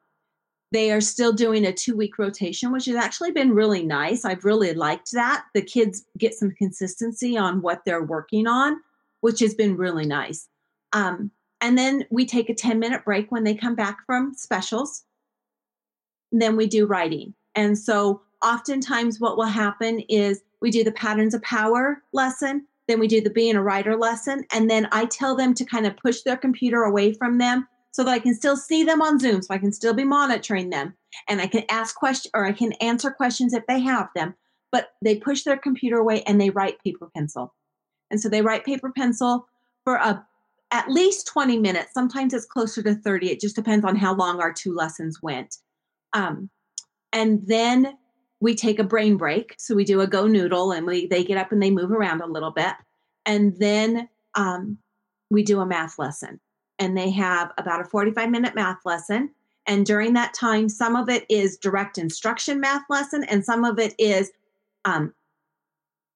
they 0.72 0.92
are 0.92 1.02
still 1.02 1.34
doing 1.34 1.66
a 1.66 1.74
two 1.74 1.96
week 1.96 2.18
rotation, 2.18 2.72
which 2.72 2.86
has 2.86 2.96
actually 2.96 3.32
been 3.32 3.54
really 3.54 3.84
nice. 3.84 4.26
I've 4.26 4.46
really 4.46 4.74
liked 4.74 5.12
that. 5.14 5.46
The 5.54 5.62
kids 5.62 6.04
get 6.18 6.34
some 6.34 6.52
consistency 6.52 7.38
on 7.38 7.62
what 7.62 7.84
they're 7.86 8.04
working 8.04 8.48
on, 8.48 8.78
which 9.22 9.40
has 9.40 9.54
been 9.54 9.78
really 9.78 10.06
nice. 10.06 10.48
Um, 10.94 11.32
and 11.62 11.78
then 11.78 12.06
we 12.10 12.26
take 12.26 12.50
a 12.50 12.56
10 12.56 12.80
minute 12.80 13.06
break 13.06 13.32
when 13.32 13.44
they 13.44 13.56
come 13.56 13.76
back 13.76 14.06
from 14.06 14.34
specials. 14.36 15.04
Then 16.32 16.58
we 16.58 16.68
do 16.68 16.86
writing. 16.86 17.34
And 17.56 17.78
so 17.78 18.22
oftentimes 18.44 19.20
what 19.20 19.38
will 19.38 19.46
happen 19.46 20.00
is 20.02 20.42
we 20.62 20.72
do 20.72 20.84
the 20.84 20.92
patterns 20.92 21.34
of 21.34 21.42
power 21.44 22.02
lesson, 22.14 22.66
then 22.88 23.00
we 23.00 23.08
do 23.08 23.22
the 23.22 23.30
being 23.30 23.56
a 23.56 23.64
writer 23.64 23.96
lesson, 23.96 24.46
and 24.52 24.70
then 24.70 24.88
I 24.92 25.06
tell 25.06 25.36
them 25.36 25.54
to 25.56 25.66
kind 25.66 25.86
of 25.86 25.98
push 25.98 26.22
their 26.22 26.38
computer 26.38 26.84
away 26.84 27.14
from 27.14 27.38
them 27.38 27.68
so 27.92 28.04
that 28.04 28.12
I 28.12 28.20
can 28.20 28.34
still 28.34 28.58
see 28.58 28.84
them 28.84 29.02
on 29.02 29.20
Zoom, 29.20 29.42
so 29.42 29.54
I 29.54 29.58
can 29.58 29.72
still 29.72 29.94
be 29.94 30.04
monitoring 30.04 30.70
them. 30.70 30.94
And 31.28 31.42
I 31.42 31.48
can 31.48 31.64
ask 31.70 31.96
questions 31.96 32.32
or 32.34 32.46
I 32.46 32.54
can 32.54 32.72
answer 32.74 33.12
questions 33.12 33.54
if 33.54 33.66
they 33.68 33.80
have 33.82 34.10
them. 34.16 34.34
But 34.72 34.94
they 35.02 35.18
push 35.18 35.44
their 35.44 35.58
computer 35.58 35.98
away 35.98 36.24
and 36.24 36.40
they 36.40 36.50
write 36.50 36.82
paper 36.82 37.10
pencil. 37.14 37.54
And 38.10 38.22
so 38.22 38.30
they 38.30 38.42
write 38.42 38.66
paper 38.66 38.92
pencil 38.96 39.48
for 39.84 39.96
a 39.96 40.26
at 40.72 40.90
least 40.90 41.28
20 41.28 41.58
minutes. 41.60 41.94
Sometimes 41.94 42.34
it's 42.34 42.46
closer 42.46 42.82
to 42.84 42.96
30. 42.96 43.32
It 43.32 43.42
just 43.42 43.56
depends 43.56 43.86
on 43.86 43.96
how 43.96 44.16
long 44.16 44.40
our 44.42 44.54
two 44.54 44.74
lessons 44.74 45.22
went. 45.22 45.58
Um, 46.14 46.50
and 47.14 47.46
then 47.46 47.98
we 48.40 48.56
take 48.56 48.80
a 48.80 48.84
brain 48.84 49.18
break. 49.18 49.56
So 49.58 49.76
we 49.76 49.84
do 49.84 50.02
a 50.02 50.08
GoNoodle 50.08 50.76
and 50.76 50.86
we 50.88 51.08
they 51.08 51.24
get 51.24 51.38
up 51.38 51.52
and 51.52 51.62
they 51.62 51.72
move 51.72 51.92
around 51.92 52.22
a 52.22 52.28
little 52.28 52.52
bit. 52.52 52.74
And 53.26 53.56
then 53.60 54.10
um, 54.36 54.78
we 55.30 55.44
do 55.44 55.60
a 55.60 55.66
math 55.66 56.00
lesson. 56.00 56.40
And 56.80 56.98
they 56.98 57.12
have 57.12 57.52
about 57.58 57.82
a 57.82 57.86
45 57.86 58.30
minute 58.30 58.56
math 58.56 58.80
lesson. 58.86 59.30
And 59.68 59.86
during 59.86 60.14
that 60.14 60.34
time, 60.34 60.70
some 60.70 60.96
of 60.96 61.08
it 61.10 61.26
is 61.30 61.58
direct 61.58 61.98
instruction 61.98 62.60
math 62.60 62.82
lesson, 62.90 63.24
and 63.26 63.46
some 63.46 63.64
of 63.64 63.78
it 63.78 63.94
is 64.00 64.32
um, 64.86 65.14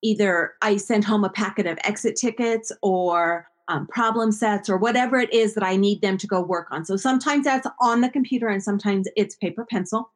either 0.01 0.53
I 0.63 0.77
send 0.77 1.05
home 1.05 1.24
a 1.24 1.29
packet 1.29 1.67
of 1.67 1.77
exit 1.83 2.15
tickets 2.15 2.71
or 2.81 3.47
um, 3.67 3.88
problem 3.88 4.31
sets 4.31 4.69
or 4.69 4.77
whatever 4.77 5.17
it 5.17 5.34
is 5.34 5.53
that 5.55 5.63
I 5.63 5.75
need 5.75 6.01
them 6.01 6.17
to 6.19 6.27
go 6.27 6.41
work 6.41 6.67
on. 6.72 6.86
So 6.86 6.98
sometimes 6.98 7.45
that's 7.45 7.67
on 7.81 8.01
the 8.01 8.10
computer 8.10 8.48
and 8.48 8.63
sometimes 8.63 9.07
it's 9.15 9.36
paper 9.36 9.65
pencil. 9.65 10.12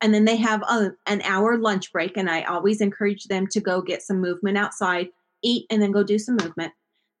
And 0.00 0.12
then 0.12 0.24
they 0.24 0.36
have 0.36 0.62
a, 0.62 0.92
an 1.06 1.22
hour 1.22 1.56
lunch 1.56 1.92
break, 1.92 2.16
and 2.16 2.28
I 2.28 2.42
always 2.42 2.80
encourage 2.80 3.24
them 3.24 3.46
to 3.46 3.60
go 3.60 3.80
get 3.80 4.02
some 4.02 4.20
movement 4.20 4.58
outside, 4.58 5.10
eat, 5.42 5.64
and 5.70 5.80
then 5.80 5.92
go 5.92 6.02
do 6.02 6.18
some 6.18 6.36
movement. 6.42 6.72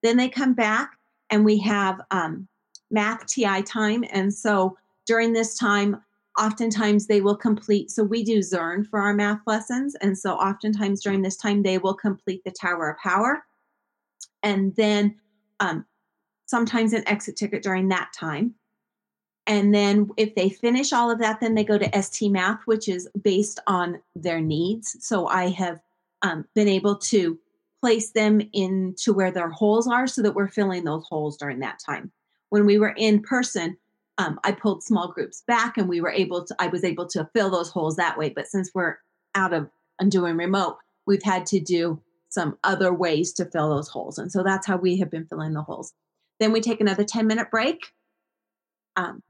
Then 0.02 0.16
they 0.16 0.28
come 0.28 0.52
back, 0.52 0.90
and 1.30 1.44
we 1.44 1.58
have 1.58 2.00
um, 2.10 2.48
math 2.90 3.26
TI 3.26 3.62
time. 3.62 4.04
And 4.10 4.34
so 4.34 4.76
during 5.06 5.32
this 5.32 5.56
time, 5.56 6.02
oftentimes 6.36 7.06
they 7.06 7.20
will 7.20 7.36
complete. 7.36 7.92
So 7.92 8.02
we 8.02 8.24
do 8.24 8.42
Zearn 8.42 8.84
for 8.84 9.00
our 9.00 9.14
math 9.14 9.40
lessons. 9.46 9.94
And 10.00 10.18
so 10.18 10.32
oftentimes 10.34 11.02
during 11.02 11.22
this 11.22 11.36
time, 11.36 11.62
they 11.62 11.78
will 11.78 11.94
complete 11.94 12.42
the 12.44 12.50
Tower 12.50 12.90
of 12.90 12.98
Power. 12.98 13.44
And 14.42 14.74
then 14.74 15.14
um, 15.62 15.86
sometimes 16.44 16.92
an 16.92 17.08
exit 17.08 17.36
ticket 17.36 17.62
during 17.62 17.88
that 17.88 18.12
time. 18.12 18.54
And 19.46 19.74
then 19.74 20.10
if 20.16 20.34
they 20.34 20.50
finish 20.50 20.92
all 20.92 21.10
of 21.10 21.18
that, 21.20 21.40
then 21.40 21.54
they 21.54 21.64
go 21.64 21.78
to 21.78 22.02
ST 22.02 22.30
Math, 22.30 22.60
which 22.66 22.88
is 22.88 23.08
based 23.22 23.58
on 23.66 24.00
their 24.14 24.40
needs. 24.40 24.96
So 25.00 25.26
I 25.26 25.48
have 25.50 25.80
um, 26.20 26.44
been 26.54 26.68
able 26.68 26.96
to 26.96 27.38
place 27.80 28.10
them 28.10 28.40
into 28.52 29.12
where 29.12 29.32
their 29.32 29.48
holes 29.50 29.88
are 29.88 30.06
so 30.06 30.22
that 30.22 30.34
we're 30.34 30.48
filling 30.48 30.84
those 30.84 31.04
holes 31.08 31.36
during 31.36 31.60
that 31.60 31.80
time. 31.84 32.12
when 32.50 32.66
we 32.66 32.78
were 32.78 32.94
in 32.98 33.22
person, 33.22 33.78
um, 34.18 34.38
I 34.44 34.52
pulled 34.52 34.84
small 34.84 35.08
groups 35.08 35.42
back 35.46 35.78
and 35.78 35.88
we 35.88 36.02
were 36.02 36.10
able 36.10 36.44
to, 36.44 36.54
I 36.58 36.66
was 36.66 36.84
able 36.84 37.06
to 37.06 37.28
fill 37.32 37.50
those 37.50 37.70
holes 37.70 37.96
that 37.96 38.18
way. 38.18 38.28
But 38.28 38.46
since 38.46 38.70
we're 38.74 38.98
out 39.34 39.54
of 39.54 39.70
and 39.98 40.12
doing 40.12 40.36
remote, 40.36 40.76
we've 41.06 41.22
had 41.22 41.46
to 41.46 41.60
do 41.60 42.00
some 42.32 42.56
other 42.64 42.94
ways 42.94 43.34
to 43.34 43.44
fill 43.44 43.68
those 43.68 43.88
holes. 43.88 44.16
And 44.16 44.32
so 44.32 44.42
that's 44.42 44.66
how 44.66 44.78
we 44.78 44.98
have 44.98 45.10
been 45.10 45.26
filling 45.26 45.52
the 45.52 45.62
holes. 45.62 45.92
Then 46.40 46.50
we 46.50 46.62
take 46.62 46.80
another 46.80 47.04
10 47.04 47.26
minute 47.26 47.50
break. 47.50 47.92
Um, 48.96 49.22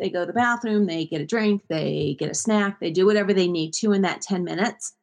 they 0.00 0.10
go 0.10 0.20
to 0.22 0.26
the 0.26 0.32
bathroom, 0.32 0.86
they 0.86 1.04
get 1.04 1.20
a 1.20 1.26
drink, 1.26 1.62
they 1.68 2.16
get 2.18 2.30
a 2.30 2.34
snack, 2.34 2.80
they 2.80 2.90
do 2.90 3.06
whatever 3.06 3.32
they 3.32 3.46
need 3.46 3.72
to 3.74 3.92
in 3.92 4.02
that 4.02 4.20
10 4.20 4.42
minutes. 4.42 4.94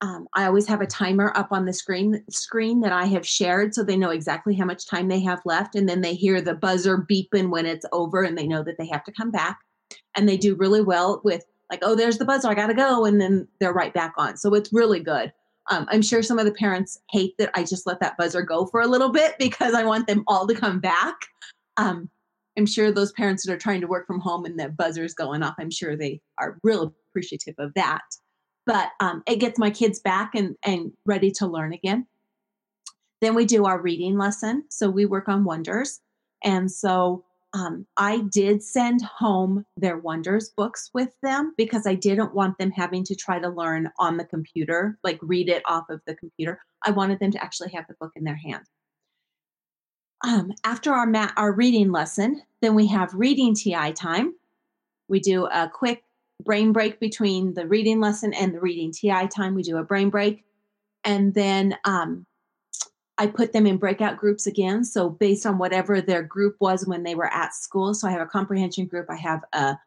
Um, 0.00 0.26
I 0.34 0.46
always 0.46 0.66
have 0.66 0.80
a 0.80 0.86
timer 0.86 1.30
up 1.36 1.52
on 1.52 1.66
the 1.66 1.74
screen 1.74 2.24
screen 2.30 2.80
that 2.80 2.92
I 2.92 3.04
have 3.04 3.26
shared 3.26 3.74
so 3.74 3.84
they 3.84 3.96
know 3.96 4.10
exactly 4.10 4.54
how 4.54 4.64
much 4.64 4.88
time 4.88 5.08
they 5.08 5.20
have 5.20 5.42
left. 5.44 5.74
And 5.74 5.86
then 5.86 6.00
they 6.00 6.14
hear 6.14 6.40
the 6.40 6.54
buzzer 6.54 7.06
beeping 7.08 7.50
when 7.50 7.66
it's 7.66 7.86
over 7.92 8.22
and 8.22 8.36
they 8.36 8.46
know 8.46 8.64
that 8.64 8.78
they 8.78 8.86
have 8.86 9.04
to 9.04 9.12
come 9.12 9.30
back. 9.30 9.58
And 10.16 10.26
they 10.26 10.38
do 10.38 10.56
really 10.56 10.80
well 10.80 11.20
with 11.22 11.44
like, 11.70 11.80
oh, 11.82 11.94
there's 11.94 12.16
the 12.16 12.24
buzzer, 12.24 12.48
I 12.48 12.54
gotta 12.54 12.74
go. 12.74 13.04
And 13.04 13.20
then 13.20 13.46
they're 13.60 13.74
right 13.74 13.92
back 13.92 14.14
on. 14.16 14.38
So 14.38 14.54
it's 14.54 14.72
really 14.72 15.00
good. 15.00 15.32
Um, 15.70 15.86
I'm 15.90 16.02
sure 16.02 16.22
some 16.22 16.38
of 16.38 16.44
the 16.44 16.52
parents 16.52 16.98
hate 17.10 17.34
that 17.38 17.50
I 17.54 17.62
just 17.62 17.86
let 17.86 18.00
that 18.00 18.16
buzzer 18.16 18.42
go 18.42 18.66
for 18.66 18.80
a 18.80 18.86
little 18.86 19.10
bit 19.10 19.36
because 19.38 19.74
I 19.74 19.84
want 19.84 20.06
them 20.06 20.24
all 20.26 20.46
to 20.46 20.54
come 20.54 20.80
back. 20.80 21.14
Um, 21.76 22.10
I'm 22.58 22.66
sure 22.66 22.90
those 22.90 23.12
parents 23.12 23.46
that 23.46 23.52
are 23.52 23.58
trying 23.58 23.80
to 23.80 23.86
work 23.86 24.06
from 24.06 24.20
home 24.20 24.44
and 24.44 24.58
the 24.58 24.68
buzzer's 24.68 25.14
going 25.14 25.42
off, 25.42 25.54
I'm 25.58 25.70
sure 25.70 25.96
they 25.96 26.20
are 26.38 26.58
real 26.62 26.94
appreciative 27.10 27.54
of 27.58 27.72
that 27.74 28.02
but 28.66 28.90
um, 29.00 29.22
it 29.26 29.36
gets 29.36 29.58
my 29.58 29.70
kids 29.70 29.98
back 29.98 30.34
and, 30.34 30.56
and 30.64 30.92
ready 31.06 31.30
to 31.32 31.46
learn 31.46 31.72
again. 31.72 32.06
Then 33.20 33.34
we 33.34 33.44
do 33.44 33.64
our 33.64 33.80
reading 33.80 34.18
lesson. 34.18 34.64
So 34.68 34.90
we 34.90 35.06
work 35.06 35.28
on 35.28 35.44
wonders. 35.44 36.00
And 36.44 36.70
so 36.70 37.24
um, 37.54 37.86
I 37.96 38.22
did 38.30 38.62
send 38.62 39.02
home 39.02 39.66
their 39.76 39.98
wonders 39.98 40.50
books 40.56 40.90
with 40.94 41.10
them 41.22 41.52
because 41.56 41.86
I 41.86 41.94
didn't 41.94 42.34
want 42.34 42.56
them 42.58 42.70
having 42.70 43.04
to 43.04 43.14
try 43.14 43.38
to 43.38 43.48
learn 43.48 43.90
on 43.98 44.16
the 44.16 44.24
computer, 44.24 44.98
like 45.04 45.18
read 45.20 45.48
it 45.48 45.62
off 45.66 45.84
of 45.90 46.00
the 46.06 46.14
computer. 46.14 46.60
I 46.82 46.92
wanted 46.92 47.20
them 47.20 47.30
to 47.32 47.42
actually 47.42 47.70
have 47.72 47.86
the 47.88 47.96
book 48.00 48.12
in 48.16 48.24
their 48.24 48.36
hand. 48.36 48.64
Um, 50.24 50.52
after 50.64 50.92
our 50.92 51.06
mat, 51.06 51.34
our 51.36 51.52
reading 51.52 51.90
lesson, 51.90 52.42
then 52.62 52.74
we 52.74 52.86
have 52.86 53.12
reading 53.12 53.54
TI 53.54 53.92
time. 53.92 54.34
We 55.08 55.20
do 55.20 55.46
a 55.46 55.70
quick 55.72 56.04
brain 56.42 56.72
break 56.72 57.00
between 57.00 57.54
the 57.54 57.66
reading 57.66 58.00
lesson 58.00 58.32
and 58.32 58.54
the 58.54 58.60
reading 58.60 58.92
TI 58.92 59.28
time. 59.28 59.54
We 59.54 59.62
do 59.62 59.76
a 59.76 59.84
brain 59.84 60.10
break. 60.10 60.44
And 61.04 61.34
then 61.34 61.76
um, 61.84 62.24
I 63.18 63.26
put 63.26 63.52
them 63.52 63.66
in 63.66 63.76
breakout 63.76 64.16
groups 64.16 64.46
again. 64.46 64.84
So, 64.84 65.10
based 65.10 65.46
on 65.46 65.58
whatever 65.58 66.00
their 66.00 66.22
group 66.22 66.56
was 66.60 66.86
when 66.86 67.02
they 67.02 67.14
were 67.14 67.32
at 67.32 67.54
school. 67.54 67.94
So, 67.94 68.08
I 68.08 68.12
have 68.12 68.20
a 68.20 68.26
comprehension 68.26 68.86
group, 68.86 69.06
I 69.10 69.16
have 69.16 69.40
a 69.52 69.78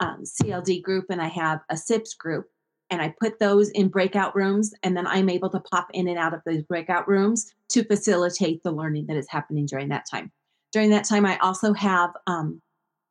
um, 0.00 0.24
CLD 0.24 0.82
group, 0.82 1.06
and 1.10 1.22
I 1.22 1.28
have 1.28 1.60
a 1.70 1.76
SIPPS 1.76 2.14
group. 2.14 2.46
And 2.90 3.00
I 3.00 3.14
put 3.20 3.38
those 3.38 3.70
in 3.70 3.88
breakout 3.88 4.36
rooms, 4.36 4.74
and 4.82 4.96
then 4.96 5.06
I'm 5.06 5.30
able 5.30 5.50
to 5.50 5.60
pop 5.60 5.88
in 5.94 6.08
and 6.08 6.18
out 6.18 6.34
of 6.34 6.40
those 6.44 6.62
breakout 6.62 7.08
rooms 7.08 7.50
to 7.70 7.84
facilitate 7.84 8.62
the 8.62 8.72
learning 8.72 9.06
that 9.06 9.16
is 9.16 9.28
happening 9.28 9.66
during 9.66 9.88
that 9.88 10.04
time. 10.10 10.30
During 10.72 10.90
that 10.90 11.04
time, 11.04 11.24
I 11.24 11.38
also 11.38 11.72
have 11.72 12.10
um, 12.26 12.60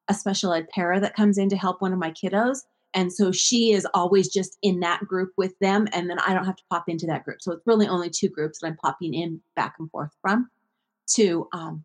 a 0.09 0.13
special 0.13 0.53
ed 0.53 0.67
para 0.73 0.99
that 0.99 1.15
comes 1.15 1.37
in 1.37 1.49
to 1.49 1.57
help 1.57 1.81
one 1.81 1.93
of 1.93 1.99
my 1.99 2.11
kiddos. 2.11 2.59
And 2.93 3.11
so 3.11 3.31
she 3.31 3.71
is 3.71 3.87
always 3.93 4.29
just 4.29 4.57
in 4.61 4.79
that 4.81 5.01
group 5.01 5.31
with 5.37 5.57
them. 5.59 5.87
And 5.93 6.09
then 6.09 6.19
I 6.19 6.33
don't 6.33 6.45
have 6.45 6.57
to 6.57 6.63
pop 6.69 6.85
into 6.87 7.07
that 7.07 7.25
group. 7.25 7.41
So 7.41 7.51
it's 7.51 7.65
really 7.65 7.87
only 7.87 8.09
two 8.09 8.29
groups 8.29 8.59
that 8.59 8.67
I'm 8.67 8.77
popping 8.77 9.13
in 9.13 9.41
back 9.55 9.75
and 9.79 9.89
forth 9.89 10.11
from 10.21 10.49
to 11.15 11.47
um, 11.53 11.83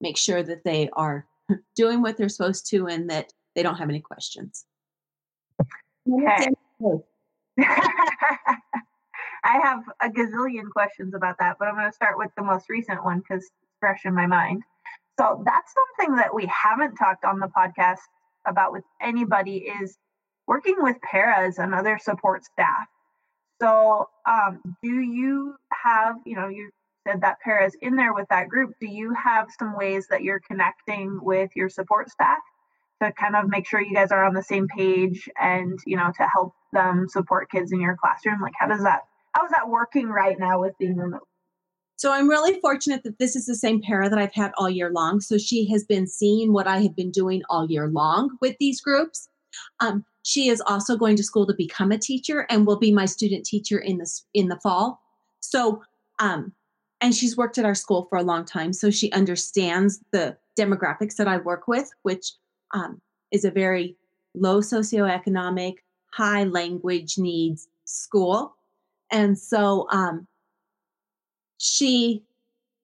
make 0.00 0.16
sure 0.16 0.42
that 0.42 0.64
they 0.64 0.90
are 0.92 1.26
doing 1.76 2.02
what 2.02 2.16
they're 2.16 2.28
supposed 2.28 2.68
to 2.70 2.86
and 2.86 3.10
that 3.10 3.32
they 3.54 3.62
don't 3.62 3.76
have 3.76 3.88
any 3.88 4.00
questions. 4.00 4.66
Okay. 6.08 6.48
I 7.58 9.60
have 9.62 9.82
a 10.02 10.10
gazillion 10.10 10.70
questions 10.72 11.14
about 11.14 11.36
that, 11.38 11.56
but 11.58 11.68
I'm 11.68 11.74
going 11.74 11.86
to 11.86 11.94
start 11.94 12.18
with 12.18 12.30
the 12.36 12.42
most 12.42 12.68
recent 12.68 13.04
one 13.04 13.20
because 13.20 13.44
it's 13.44 13.52
fresh 13.80 14.02
in 14.04 14.14
my 14.14 14.26
mind. 14.26 14.62
So 15.18 15.42
that's 15.46 15.72
something 15.72 16.16
that 16.16 16.34
we 16.34 16.46
haven't 16.46 16.96
talked 16.96 17.24
on 17.24 17.38
the 17.38 17.46
podcast 17.46 18.00
about 18.46 18.72
with 18.72 18.84
anybody 19.00 19.68
is 19.80 19.96
working 20.46 20.76
with 20.78 20.96
paras 21.02 21.58
and 21.58 21.74
other 21.74 21.98
support 22.00 22.44
staff. 22.44 22.86
So, 23.60 24.08
um, 24.28 24.60
do 24.82 25.00
you 25.00 25.56
have, 25.72 26.16
you 26.24 26.36
know, 26.36 26.48
you 26.48 26.70
said 27.06 27.20
that 27.22 27.40
paras 27.42 27.74
in 27.80 27.96
there 27.96 28.12
with 28.12 28.26
that 28.30 28.48
group. 28.48 28.72
Do 28.80 28.86
you 28.86 29.14
have 29.14 29.48
some 29.58 29.76
ways 29.76 30.06
that 30.10 30.22
you're 30.22 30.40
connecting 30.40 31.18
with 31.22 31.50
your 31.54 31.68
support 31.68 32.10
staff 32.10 32.38
to 33.02 33.12
kind 33.12 33.36
of 33.36 33.48
make 33.48 33.66
sure 33.66 33.80
you 33.80 33.94
guys 33.94 34.10
are 34.10 34.24
on 34.24 34.34
the 34.34 34.42
same 34.42 34.66
page 34.68 35.28
and, 35.40 35.78
you 35.86 35.96
know, 35.96 36.10
to 36.16 36.26
help 36.26 36.52
them 36.72 37.06
support 37.08 37.50
kids 37.50 37.72
in 37.72 37.80
your 37.80 37.96
classroom? 37.96 38.40
Like, 38.40 38.54
how 38.58 38.66
does 38.66 38.82
that, 38.82 39.02
how 39.32 39.44
is 39.44 39.52
that 39.52 39.68
working 39.68 40.08
right 40.08 40.38
now 40.38 40.60
with 40.60 40.76
being 40.78 40.96
remote? 40.96 41.26
So 41.98 42.12
I'm 42.12 42.28
really 42.28 42.60
fortunate 42.60 43.04
that 43.04 43.18
this 43.18 43.36
is 43.36 43.46
the 43.46 43.54
same 43.54 43.80
para 43.80 44.10
that 44.10 44.18
I've 44.18 44.34
had 44.34 44.52
all 44.58 44.68
year 44.68 44.90
long. 44.90 45.20
So 45.20 45.38
she 45.38 45.70
has 45.70 45.84
been 45.84 46.06
seeing 46.06 46.52
what 46.52 46.66
I 46.66 46.80
have 46.80 46.94
been 46.94 47.10
doing 47.10 47.42
all 47.48 47.70
year 47.70 47.88
long 47.88 48.36
with 48.42 48.56
these 48.60 48.82
groups. 48.82 49.28
Um, 49.80 50.04
she 50.26 50.48
is 50.48 50.60
also 50.66 50.96
going 50.96 51.14
to 51.14 51.22
school 51.22 51.46
to 51.46 51.54
become 51.54 51.92
a 51.92 51.98
teacher 51.98 52.48
and 52.50 52.66
will 52.66 52.80
be 52.80 52.92
my 52.92 53.04
student 53.04 53.46
teacher 53.46 53.78
in 53.78 53.98
the 53.98 54.20
in 54.34 54.48
the 54.48 54.58
fall. 54.58 55.00
So, 55.38 55.84
um, 56.18 56.52
and 57.00 57.14
she's 57.14 57.36
worked 57.36 57.58
at 57.58 57.64
our 57.64 57.76
school 57.76 58.06
for 58.10 58.18
a 58.18 58.24
long 58.24 58.44
time, 58.44 58.72
so 58.72 58.90
she 58.90 59.12
understands 59.12 60.00
the 60.10 60.36
demographics 60.58 61.14
that 61.14 61.28
I 61.28 61.36
work 61.36 61.68
with, 61.68 61.88
which 62.02 62.32
um, 62.74 63.00
is 63.30 63.44
a 63.44 63.52
very 63.52 63.94
low 64.34 64.58
socioeconomic, 64.58 65.76
high 66.12 66.42
language 66.42 67.18
needs 67.18 67.68
school, 67.84 68.56
and 69.12 69.38
so 69.38 69.86
um, 69.92 70.26
she 71.58 72.24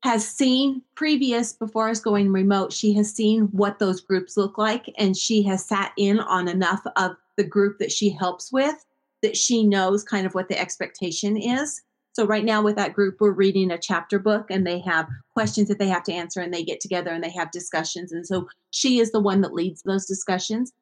has 0.05 0.25
seen 0.29 0.81
previous 0.95 1.53
before 1.53 1.89
us 1.89 2.01
going 2.01 2.33
remote 2.33 2.73
she 2.73 2.93
has 2.93 3.13
seen 3.13 3.43
what 3.53 3.79
those 3.79 4.01
groups 4.01 4.37
look 4.37 4.59
like 4.59 4.93
and 4.99 5.17
she 5.17 5.43
has 5.43 5.65
sat 5.65 5.93
in 5.97 6.19
on 6.19 6.49
enough 6.49 6.85
of 6.97 7.17
the 7.37 7.45
group 7.45 7.79
that 7.79 7.93
she 7.93 8.11
helps 8.11 8.53
with 8.53 8.85
that 9.23 9.37
she 9.37 9.65
knows 9.65 10.03
kind 10.05 10.27
of 10.27 10.35
what 10.35 10.49
the 10.49 10.59
expectation 10.59 11.37
is. 11.37 11.81
So 12.15 12.27
right 12.27 12.45
now 12.45 12.61
with 12.61 12.77
that 12.77 12.93
group, 12.93 13.17
we're 13.21 13.33
reading 13.33 13.71
a 13.71 13.79
chapter 13.79 14.19
book 14.19 14.47
and 14.51 14.67
they 14.67 14.81
have 14.81 15.09
questions 15.33 15.69
that 15.69 15.79
they 15.79 15.89
have 15.89 16.03
to 16.05 16.13
answer 16.13 16.41
and 16.41 16.53
they 16.53 16.63
get 16.63 16.81
together 16.81 17.11
and 17.11 17.25
they 17.25 17.31
have 17.31 17.51
discussions. 17.51 18.13
And 18.13 18.27
so 18.27 18.49
she 18.71 18.99
is 18.99 19.13
the 19.13 19.21
one 19.21 19.41
that 19.41 19.55
leads 19.55 19.83
those 19.83 20.05
discussions. 20.05 20.73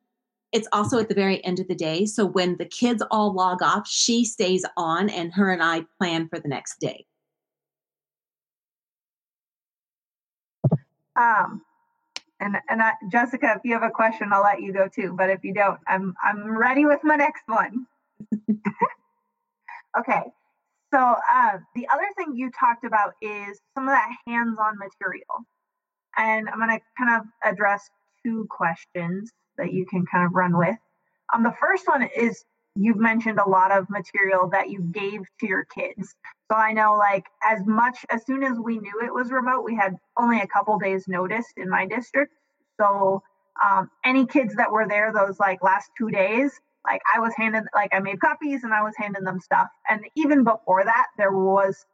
It's 0.53 0.67
also 0.73 0.99
at 0.99 1.09
the 1.09 1.15
very 1.15 1.45
end 1.45 1.61
of 1.61 1.69
the 1.69 1.77
day. 1.77 2.07
So 2.07 2.27
when 2.27 2.57
the 2.57 2.65
kids 2.65 3.03
all 3.13 3.33
log 3.33 3.63
off, 3.63 3.87
she 3.87 4.25
stays 4.25 4.65
on 4.77 5.09
and 5.09 5.33
her 5.35 5.53
and 5.53 5.63
I 5.63 5.85
plan 5.99 6.29
for 6.29 6.41
the 6.41 6.49
next 6.49 6.81
day. 6.81 7.07
Um, 11.15 11.63
and 12.41 12.57
and 12.69 12.83
I, 12.83 12.93
Jessica, 13.11 13.55
if 13.57 13.63
you 13.65 13.75
have 13.75 13.83
a 13.83 13.91
question, 13.91 14.33
I'll 14.33 14.43
let 14.43 14.63
you 14.63 14.73
go 14.73 14.89
too. 14.89 15.15
But 15.17 15.31
if 15.31 15.45
you 15.45 15.55
don't, 15.55 15.79
I'm 15.87 16.15
I'm 16.23 16.57
ready 16.57 16.85
with 16.85 17.01
my 17.03 17.17
next 17.17 17.43
one. 17.47 17.87
okay. 19.99 20.23
So 20.93 20.99
uh, 20.99 21.59
the 21.77 21.87
other 21.93 22.09
thing 22.17 22.35
you 22.35 22.51
talked 22.59 22.85
about 22.85 23.13
is 23.23 23.61
some 23.75 23.87
of 23.87 23.93
that 23.93 24.11
hands-on 24.27 24.77
material, 24.77 25.47
and 26.17 26.49
I'm 26.49 26.59
going 26.59 26.71
to 26.71 26.81
kind 26.99 27.21
of 27.21 27.27
address 27.45 27.89
two 28.25 28.47
questions 28.51 29.31
that 29.57 29.73
you 29.73 29.87
can 29.87 30.05
kind 30.07 30.27
of 30.27 30.35
run 30.35 30.57
with. 30.57 30.77
Um, 31.33 31.45
the 31.45 31.55
first 31.61 31.87
one 31.87 32.03
is 32.03 32.45
you've 32.77 32.99
mentioned 32.99 33.39
a 33.39 33.49
lot 33.49 33.73
of 33.73 33.89
material 33.91 34.49
that 34.51 34.71
you 34.71 34.81
gave 34.93 35.21
to 35.41 35.47
your 35.47 35.65
kids. 35.65 36.15
So 36.51 36.57
I 36.57 36.73
know 36.73 36.97
like 36.97 37.25
as 37.45 37.61
much 37.67 37.99
as 38.11 38.25
soon 38.25 38.43
as 38.43 38.59
we 38.59 38.79
knew 38.79 39.01
it 39.05 39.13
was 39.13 39.31
remote, 39.31 39.65
we 39.65 39.75
had 39.75 39.97
only 40.17 40.41
a 40.41 40.47
couple 40.47 40.79
days 40.79 41.07
notice 41.09 41.47
in 41.57 41.69
my 41.69 41.87
district. 41.87 42.33
So 42.81 43.23
um, 43.65 43.91
any 44.05 44.27
kids 44.27 44.55
that 44.57 44.71
were 44.71 44.89
there 44.89 45.13
those 45.13 45.39
like 45.39 45.63
last 45.63 45.91
two 45.99 46.11
days, 46.11 46.53
like 46.85 47.03
I 47.15 47.21
was 47.21 47.35
handed 47.37 47.65
like 47.75 47.91
I 47.93 48.01
made 48.01 48.21
copies 48.21 48.65
and 48.65 48.73
I 48.73 48.83
was 48.83 48.95
handing 48.97 49.25
them 49.25 49.41
stuff. 49.41 49.69
And 49.89 50.01
even 50.17 50.45
before 50.45 50.85
that, 50.85 51.09
there 51.19 51.33
was 51.33 51.85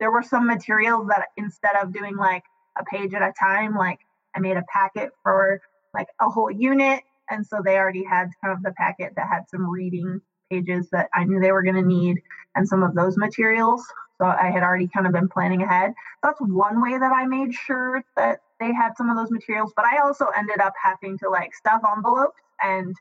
there 0.00 0.10
were 0.10 0.22
some 0.22 0.46
materials 0.46 1.08
that 1.08 1.28
instead 1.36 1.76
of 1.80 1.92
doing 1.92 2.16
like 2.16 2.42
a 2.78 2.84
page 2.84 3.14
at 3.14 3.22
a 3.22 3.32
time, 3.38 3.76
like 3.76 4.00
I 4.34 4.40
made 4.40 4.56
a 4.56 4.64
packet 4.72 5.10
for 5.22 5.60
like 5.94 6.08
a 6.20 6.28
whole 6.28 6.50
unit 6.50 7.02
and 7.34 7.46
so 7.46 7.60
they 7.64 7.76
already 7.76 8.04
had 8.04 8.30
kind 8.42 8.56
of 8.56 8.62
the 8.62 8.72
packet 8.72 9.12
that 9.16 9.28
had 9.28 9.48
some 9.50 9.68
reading 9.68 10.20
pages 10.50 10.88
that 10.90 11.08
I 11.12 11.24
knew 11.24 11.40
they 11.40 11.52
were 11.52 11.62
going 11.62 11.74
to 11.74 11.82
need 11.82 12.22
and 12.54 12.66
some 12.66 12.82
of 12.82 12.94
those 12.94 13.16
materials. 13.16 13.84
So 14.20 14.26
I 14.26 14.50
had 14.50 14.62
already 14.62 14.86
kind 14.86 15.06
of 15.06 15.12
been 15.12 15.28
planning 15.28 15.62
ahead. 15.62 15.92
That's 16.22 16.40
one 16.40 16.80
way 16.80 16.96
that 16.96 17.12
I 17.12 17.26
made 17.26 17.52
sure 17.52 18.04
that 18.16 18.40
they 18.60 18.72
had 18.72 18.92
some 18.96 19.10
of 19.10 19.16
those 19.16 19.32
materials. 19.32 19.72
But 19.74 19.86
I 19.86 19.98
also 19.98 20.26
ended 20.36 20.60
up 20.60 20.74
having 20.80 21.18
to 21.18 21.28
like 21.28 21.54
stuff 21.54 21.82
envelopes 21.84 22.40
and 22.62 22.94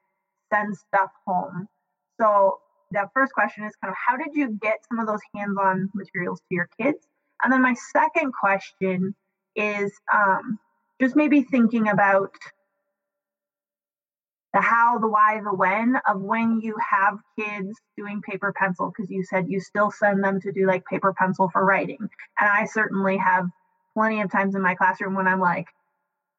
send 0.52 0.76
stuff 0.76 1.12
home. 1.28 1.68
So 2.20 2.60
the 2.90 3.08
first 3.14 3.34
question 3.34 3.64
is 3.66 3.74
kind 3.82 3.92
of 3.92 3.98
how 4.08 4.18
did 4.18 4.36
you 4.36 4.58
get 4.62 4.80
some 4.90 5.00
of 5.00 5.06
those 5.06 5.22
hands-on 5.36 5.92
materials 5.94 6.40
to 6.40 6.56
your 6.56 6.70
kids? 6.82 7.08
And 7.44 7.54
then 7.54 7.62
my 7.62 7.76
second 7.92 8.34
question 8.34 9.14
is 9.56 9.92
um, 10.12 10.58
just 11.00 11.16
maybe 11.16 11.44
thinking 11.44 11.90
about 11.90 12.32
the 14.54 14.62
how, 14.62 15.00
the 15.00 15.08
why, 15.08 15.42
the 15.44 15.54
when 15.54 15.96
of 16.08 16.22
when 16.22 16.62
you 16.62 16.76
have 16.78 17.18
kids 17.38 17.76
doing 17.98 18.22
paper 18.22 18.54
pencil, 18.56 18.92
because 18.96 19.10
you 19.10 19.24
said 19.24 19.50
you 19.50 19.60
still 19.60 19.90
send 19.92 20.24
them 20.24 20.40
to 20.42 20.52
do 20.52 20.68
like 20.68 20.86
paper 20.86 21.14
pencil 21.18 21.50
for 21.50 21.66
writing. 21.66 21.98
And 22.00 22.50
I 22.50 22.66
certainly 22.66 23.18
have 23.18 23.48
plenty 23.96 24.22
of 24.22 24.32
times 24.32 24.56
in 24.56 24.62
my 24.62 24.76
classroom 24.76 25.16
when 25.16 25.28
I'm 25.28 25.40
like, 25.40 25.68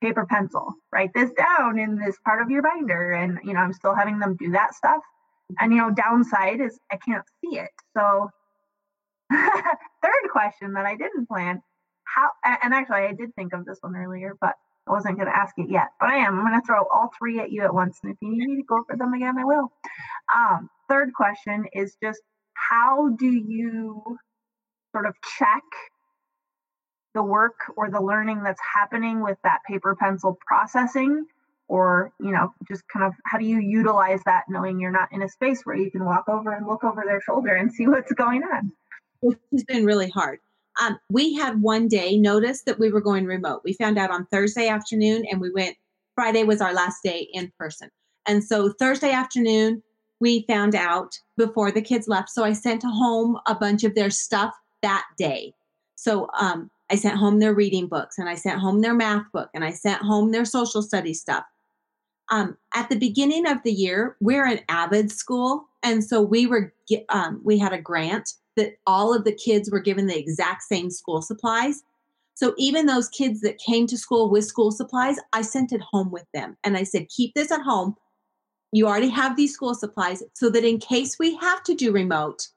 paper 0.00 0.26
pencil, 0.26 0.74
write 0.92 1.12
this 1.14 1.30
down 1.32 1.78
in 1.78 1.96
this 1.96 2.16
part 2.24 2.42
of 2.42 2.50
your 2.50 2.62
binder. 2.62 3.12
And, 3.12 3.40
you 3.42 3.52
know, 3.54 3.60
I'm 3.60 3.72
still 3.72 3.94
having 3.94 4.18
them 4.18 4.36
do 4.36 4.52
that 4.52 4.74
stuff. 4.74 5.00
And, 5.58 5.72
you 5.72 5.78
know, 5.78 5.90
downside 5.90 6.60
is 6.60 6.78
I 6.90 6.96
can't 6.96 7.24
see 7.40 7.58
it. 7.58 7.70
So, 7.96 8.30
third 9.32 10.30
question 10.30 10.74
that 10.74 10.86
I 10.86 10.96
didn't 10.96 11.26
plan 11.26 11.62
how, 12.04 12.30
and 12.44 12.72
actually 12.72 13.02
I 13.02 13.12
did 13.12 13.34
think 13.34 13.52
of 13.52 13.64
this 13.64 13.78
one 13.80 13.96
earlier, 13.96 14.34
but 14.40 14.54
I 14.86 14.92
wasn't 14.92 15.16
going 15.16 15.28
to 15.28 15.36
ask 15.36 15.54
it 15.56 15.70
yet, 15.70 15.88
but 15.98 16.10
I 16.10 16.16
am. 16.18 16.38
I'm 16.38 16.46
going 16.46 16.60
to 16.60 16.66
throw 16.66 16.84
all 16.92 17.10
three 17.18 17.40
at 17.40 17.50
you 17.50 17.62
at 17.62 17.72
once. 17.72 17.98
And 18.02 18.12
if 18.12 18.18
you 18.20 18.30
need 18.30 18.46
me 18.46 18.56
to 18.56 18.62
go 18.62 18.76
over 18.76 18.96
them 18.96 19.14
again, 19.14 19.38
I 19.38 19.44
will. 19.44 19.72
Um, 20.34 20.68
third 20.90 21.14
question 21.14 21.64
is 21.72 21.96
just 22.02 22.20
how 22.54 23.08
do 23.08 23.26
you 23.26 24.18
sort 24.92 25.06
of 25.06 25.14
check 25.38 25.62
the 27.14 27.22
work 27.22 27.54
or 27.76 27.90
the 27.90 28.00
learning 28.00 28.42
that's 28.42 28.60
happening 28.74 29.22
with 29.22 29.38
that 29.44 29.60
paper 29.66 29.96
pencil 29.98 30.38
processing? 30.46 31.26
Or, 31.66 32.12
you 32.20 32.30
know, 32.30 32.52
just 32.68 32.82
kind 32.92 33.06
of 33.06 33.14
how 33.24 33.38
do 33.38 33.46
you 33.46 33.58
utilize 33.58 34.20
that 34.26 34.44
knowing 34.50 34.80
you're 34.80 34.90
not 34.90 35.08
in 35.12 35.22
a 35.22 35.28
space 35.30 35.62
where 35.64 35.74
you 35.74 35.90
can 35.90 36.04
walk 36.04 36.28
over 36.28 36.52
and 36.52 36.66
look 36.66 36.84
over 36.84 37.04
their 37.06 37.22
shoulder 37.22 37.54
and 37.54 37.72
see 37.72 37.86
what's 37.86 38.12
going 38.12 38.42
on? 38.42 38.70
It's 39.50 39.64
been 39.64 39.86
really 39.86 40.10
hard. 40.10 40.40
Um, 40.80 40.98
we 41.08 41.34
had 41.34 41.62
one 41.62 41.88
day 41.88 42.16
notice 42.16 42.62
that 42.62 42.78
we 42.78 42.90
were 42.90 43.00
going 43.00 43.26
remote. 43.26 43.62
We 43.64 43.74
found 43.74 43.98
out 43.98 44.10
on 44.10 44.26
Thursday 44.26 44.68
afternoon 44.68 45.24
and 45.30 45.40
we 45.40 45.50
went, 45.50 45.76
Friday 46.14 46.44
was 46.44 46.60
our 46.60 46.72
last 46.72 47.02
day 47.02 47.28
in 47.32 47.52
person. 47.58 47.90
And 48.26 48.42
so 48.42 48.72
Thursday 48.72 49.12
afternoon, 49.12 49.82
we 50.20 50.44
found 50.48 50.74
out 50.74 51.18
before 51.36 51.70
the 51.70 51.82
kids 51.82 52.08
left. 52.08 52.30
So 52.30 52.44
I 52.44 52.52
sent 52.52 52.82
home 52.82 53.38
a 53.46 53.54
bunch 53.54 53.84
of 53.84 53.94
their 53.94 54.10
stuff 54.10 54.54
that 54.82 55.04
day. 55.18 55.52
So 55.96 56.28
um, 56.38 56.70
I 56.90 56.96
sent 56.96 57.18
home 57.18 57.38
their 57.38 57.54
reading 57.54 57.86
books 57.86 58.18
and 58.18 58.28
I 58.28 58.34
sent 58.34 58.60
home 58.60 58.80
their 58.80 58.94
math 58.94 59.30
book 59.32 59.50
and 59.54 59.64
I 59.64 59.70
sent 59.70 60.02
home 60.02 60.32
their 60.32 60.44
social 60.44 60.82
studies 60.82 61.20
stuff. 61.20 61.44
Um, 62.30 62.56
at 62.74 62.88
the 62.88 62.98
beginning 62.98 63.46
of 63.46 63.58
the 63.64 63.72
year, 63.72 64.16
we're 64.20 64.46
an 64.46 64.60
AVID 64.68 65.10
school. 65.10 65.66
And 65.82 66.02
so 66.02 66.22
we 66.22 66.46
were, 66.46 66.72
um, 67.10 67.40
we 67.44 67.58
had 67.58 67.72
a 67.72 67.80
grant 67.80 68.32
that 68.56 68.76
all 68.86 69.14
of 69.14 69.24
the 69.24 69.32
kids 69.32 69.70
were 69.70 69.80
given 69.80 70.06
the 70.06 70.18
exact 70.18 70.62
same 70.62 70.90
school 70.90 71.22
supplies. 71.22 71.82
So 72.34 72.54
even 72.58 72.86
those 72.86 73.08
kids 73.08 73.40
that 73.42 73.58
came 73.58 73.86
to 73.86 73.98
school 73.98 74.30
with 74.30 74.44
school 74.44 74.72
supplies, 74.72 75.16
I 75.32 75.42
sent 75.42 75.72
it 75.72 75.80
home 75.80 76.10
with 76.10 76.26
them. 76.34 76.56
And 76.64 76.76
I 76.76 76.82
said, 76.82 77.08
keep 77.08 77.34
this 77.34 77.52
at 77.52 77.62
home. 77.62 77.96
You 78.72 78.88
already 78.88 79.08
have 79.08 79.36
these 79.36 79.54
school 79.54 79.74
supplies 79.74 80.22
so 80.32 80.50
that 80.50 80.64
in 80.64 80.78
case 80.78 81.16
we 81.18 81.36
have 81.36 81.62
to 81.64 81.74
do 81.74 81.92
remote, 81.92 82.48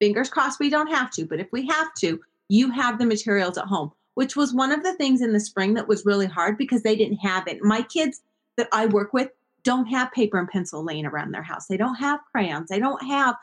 fingers 0.00 0.30
crossed 0.30 0.58
we 0.58 0.70
don't 0.70 0.90
have 0.90 1.10
to, 1.12 1.26
but 1.26 1.40
if 1.40 1.48
we 1.52 1.66
have 1.66 1.92
to, 2.00 2.20
you 2.48 2.70
have 2.70 2.98
the 2.98 3.06
materials 3.06 3.58
at 3.58 3.66
home, 3.66 3.92
which 4.14 4.36
was 4.36 4.54
one 4.54 4.72
of 4.72 4.82
the 4.82 4.94
things 4.94 5.20
in 5.20 5.32
the 5.32 5.40
spring 5.40 5.74
that 5.74 5.88
was 5.88 6.06
really 6.06 6.26
hard 6.26 6.56
because 6.56 6.82
they 6.82 6.96
didn't 6.96 7.18
have 7.18 7.46
it. 7.46 7.62
My 7.62 7.82
kids 7.82 8.22
that 8.56 8.68
I 8.72 8.86
work 8.86 9.12
with 9.12 9.30
don't 9.64 9.86
have 9.86 10.12
paper 10.12 10.38
and 10.38 10.48
pencil 10.48 10.84
laying 10.84 11.06
around 11.06 11.32
their 11.32 11.42
house. 11.42 11.66
They 11.66 11.76
don't 11.76 11.96
have 11.96 12.20
crayons. 12.32 12.68
They 12.68 12.78
don't 12.78 13.02
have 13.06 13.36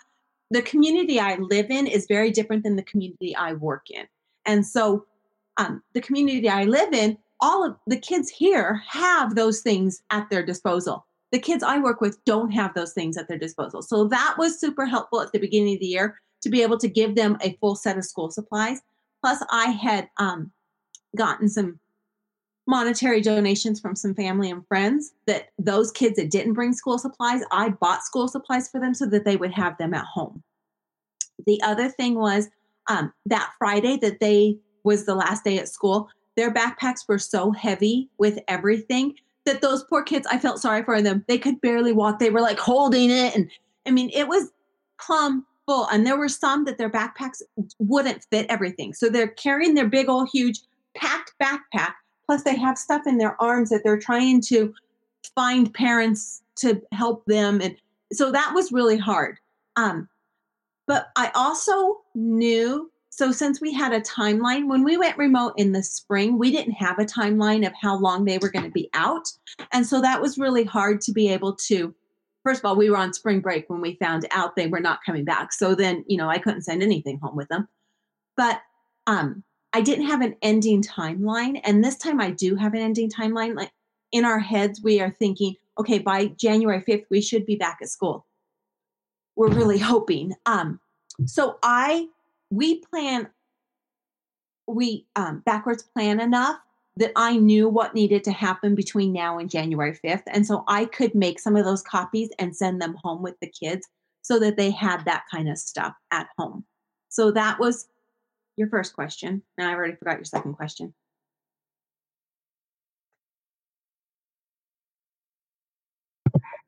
the 0.51 0.61
community 0.61 1.19
I 1.19 1.37
live 1.37 1.71
in 1.71 1.87
is 1.87 2.05
very 2.07 2.29
different 2.29 2.63
than 2.63 2.75
the 2.75 2.83
community 2.83 3.35
I 3.35 3.53
work 3.53 3.89
in. 3.89 4.05
And 4.45 4.67
so, 4.67 5.05
um, 5.57 5.81
the 5.93 6.01
community 6.01 6.49
I 6.49 6.65
live 6.65 6.93
in, 6.93 7.17
all 7.39 7.65
of 7.65 7.75
the 7.87 7.97
kids 7.97 8.29
here 8.29 8.83
have 8.87 9.35
those 9.35 9.61
things 9.61 10.03
at 10.11 10.29
their 10.29 10.45
disposal. 10.45 11.05
The 11.31 11.39
kids 11.39 11.63
I 11.63 11.79
work 11.79 12.01
with 12.01 12.23
don't 12.25 12.51
have 12.51 12.73
those 12.73 12.91
things 12.93 13.17
at 13.17 13.29
their 13.29 13.37
disposal. 13.37 13.81
So, 13.81 14.07
that 14.09 14.35
was 14.37 14.59
super 14.59 14.85
helpful 14.85 15.21
at 15.21 15.31
the 15.31 15.39
beginning 15.39 15.75
of 15.75 15.79
the 15.79 15.87
year 15.87 16.19
to 16.41 16.49
be 16.49 16.61
able 16.61 16.77
to 16.79 16.89
give 16.89 17.15
them 17.15 17.37
a 17.41 17.57
full 17.61 17.75
set 17.75 17.97
of 17.97 18.03
school 18.03 18.29
supplies. 18.29 18.81
Plus, 19.21 19.41
I 19.51 19.67
had 19.67 20.09
um, 20.17 20.51
gotten 21.15 21.47
some 21.47 21.79
monetary 22.71 23.19
donations 23.19 23.81
from 23.81 23.97
some 23.97 24.15
family 24.15 24.49
and 24.49 24.65
friends 24.65 25.11
that 25.27 25.49
those 25.59 25.91
kids 25.91 26.15
that 26.15 26.31
didn't 26.31 26.53
bring 26.53 26.71
school 26.71 26.97
supplies, 26.97 27.41
I 27.51 27.67
bought 27.67 28.05
school 28.05 28.29
supplies 28.29 28.69
for 28.69 28.79
them 28.79 28.93
so 28.93 29.05
that 29.07 29.25
they 29.25 29.35
would 29.35 29.51
have 29.51 29.77
them 29.77 29.93
at 29.93 30.05
home. 30.05 30.41
The 31.45 31.61
other 31.63 31.89
thing 31.89 32.15
was 32.15 32.47
um, 32.87 33.11
that 33.25 33.51
Friday 33.59 33.97
that 33.97 34.21
they 34.21 34.57
was 34.85 35.05
the 35.05 35.15
last 35.15 35.43
day 35.43 35.59
at 35.59 35.67
school, 35.67 36.07
their 36.37 36.49
backpacks 36.49 37.01
were 37.09 37.19
so 37.19 37.51
heavy 37.51 38.09
with 38.17 38.39
everything 38.47 39.15
that 39.45 39.61
those 39.61 39.83
poor 39.83 40.01
kids, 40.01 40.25
I 40.31 40.39
felt 40.39 40.61
sorry 40.61 40.83
for 40.83 41.01
them. 41.01 41.25
They 41.27 41.37
could 41.37 41.59
barely 41.59 41.91
walk. 41.91 42.19
They 42.19 42.29
were 42.29 42.39
like 42.39 42.57
holding 42.57 43.09
it. 43.09 43.35
And 43.35 43.51
I 43.85 43.91
mean, 43.91 44.09
it 44.13 44.29
was 44.29 44.49
plumb 44.97 45.45
full. 45.65 45.87
And 45.89 46.07
there 46.07 46.17
were 46.17 46.29
some 46.29 46.63
that 46.65 46.77
their 46.77 46.89
backpacks 46.89 47.41
wouldn't 47.79 48.25
fit 48.31 48.45
everything. 48.47 48.93
So 48.93 49.09
they're 49.09 49.27
carrying 49.27 49.73
their 49.73 49.89
big 49.89 50.07
old 50.07 50.29
huge 50.31 50.61
packed 50.95 51.33
backpack 51.41 51.93
Plus, 52.31 52.43
they 52.43 52.55
have 52.55 52.77
stuff 52.77 53.05
in 53.05 53.17
their 53.17 53.35
arms 53.41 53.71
that 53.71 53.81
they're 53.83 53.99
trying 53.99 54.39
to 54.39 54.73
find 55.35 55.73
parents 55.73 56.41
to 56.55 56.81
help 56.93 57.25
them. 57.25 57.59
And 57.59 57.75
so 58.13 58.31
that 58.31 58.53
was 58.55 58.71
really 58.71 58.97
hard. 58.97 59.37
Um, 59.75 60.07
but 60.87 61.09
I 61.17 61.29
also 61.35 61.97
knew 62.15 62.89
so 63.09 63.33
since 63.33 63.59
we 63.59 63.73
had 63.73 63.91
a 63.91 63.99
timeline 63.99 64.69
when 64.69 64.85
we 64.85 64.95
went 64.95 65.17
remote 65.17 65.55
in 65.57 65.73
the 65.73 65.83
spring 65.83 66.37
we 66.39 66.51
didn't 66.51 66.71
have 66.71 66.99
a 66.99 67.05
timeline 67.05 67.67
of 67.67 67.73
how 67.81 67.97
long 67.97 68.23
they 68.23 68.37
were 68.37 68.49
going 68.49 68.63
to 68.63 68.71
be 68.71 68.89
out 68.93 69.27
and 69.73 69.85
so 69.85 70.01
that 70.01 70.21
was 70.21 70.37
really 70.37 70.63
hard 70.63 71.01
to 71.01 71.11
be 71.11 71.27
able 71.27 71.53
to 71.53 71.93
first 72.43 72.59
of 72.59 72.65
all 72.65 72.77
we 72.77 72.89
were 72.89 72.95
on 72.95 73.13
spring 73.13 73.41
break 73.41 73.69
when 73.69 73.81
we 73.81 73.95
found 73.95 74.25
out 74.31 74.55
they 74.55 74.67
were 74.67 74.79
not 74.79 74.99
coming 75.05 75.25
back 75.25 75.51
so 75.51 75.75
then 75.75 76.05
you 76.07 76.17
know 76.17 76.29
i 76.29 76.37
couldn't 76.37 76.61
send 76.61 76.81
anything 76.81 77.19
home 77.21 77.35
with 77.35 77.49
them 77.49 77.67
but 78.37 78.61
um 79.07 79.43
I 79.73 79.81
didn't 79.81 80.07
have 80.07 80.21
an 80.21 80.35
ending 80.41 80.81
timeline. 80.81 81.59
And 81.63 81.83
this 81.83 81.97
time 81.97 82.19
I 82.19 82.31
do 82.31 82.55
have 82.55 82.73
an 82.73 82.81
ending 82.81 83.09
timeline. 83.09 83.55
Like 83.55 83.71
in 84.11 84.25
our 84.25 84.39
heads, 84.39 84.81
we 84.83 84.99
are 84.99 85.11
thinking, 85.11 85.55
okay, 85.79 85.99
by 85.99 86.27
January 86.27 86.83
5th, 86.87 87.05
we 87.09 87.21
should 87.21 87.45
be 87.45 87.55
back 87.55 87.79
at 87.81 87.89
school. 87.89 88.25
We're 89.35 89.49
really 89.49 89.77
hoping. 89.77 90.33
Um, 90.45 90.79
so 91.25 91.57
I 91.63 92.07
we 92.49 92.79
plan 92.79 93.29
we 94.67 95.05
um 95.15 95.41
backwards 95.45 95.83
plan 95.83 96.19
enough 96.19 96.57
that 96.97 97.11
I 97.15 97.37
knew 97.37 97.69
what 97.69 97.95
needed 97.95 98.23
to 98.25 98.31
happen 98.31 98.75
between 98.75 99.13
now 99.13 99.37
and 99.39 99.49
January 99.49 99.97
5th. 100.03 100.23
And 100.27 100.45
so 100.45 100.63
I 100.67 100.85
could 100.85 101.15
make 101.15 101.39
some 101.39 101.55
of 101.55 101.63
those 101.63 101.81
copies 101.81 102.29
and 102.37 102.55
send 102.55 102.81
them 102.81 102.97
home 103.01 103.21
with 103.21 103.39
the 103.39 103.47
kids 103.47 103.87
so 104.21 104.37
that 104.39 104.57
they 104.57 104.71
had 104.71 105.05
that 105.05 105.23
kind 105.31 105.49
of 105.49 105.57
stuff 105.57 105.93
at 106.11 106.27
home. 106.37 106.65
So 107.09 107.31
that 107.31 107.59
was 107.59 107.87
your 108.57 108.67
first 108.69 108.93
question. 108.93 109.41
Now 109.57 109.69
I 109.69 109.73
already 109.73 109.95
forgot 109.95 110.17
your 110.17 110.25
second 110.25 110.53
question. 110.53 110.93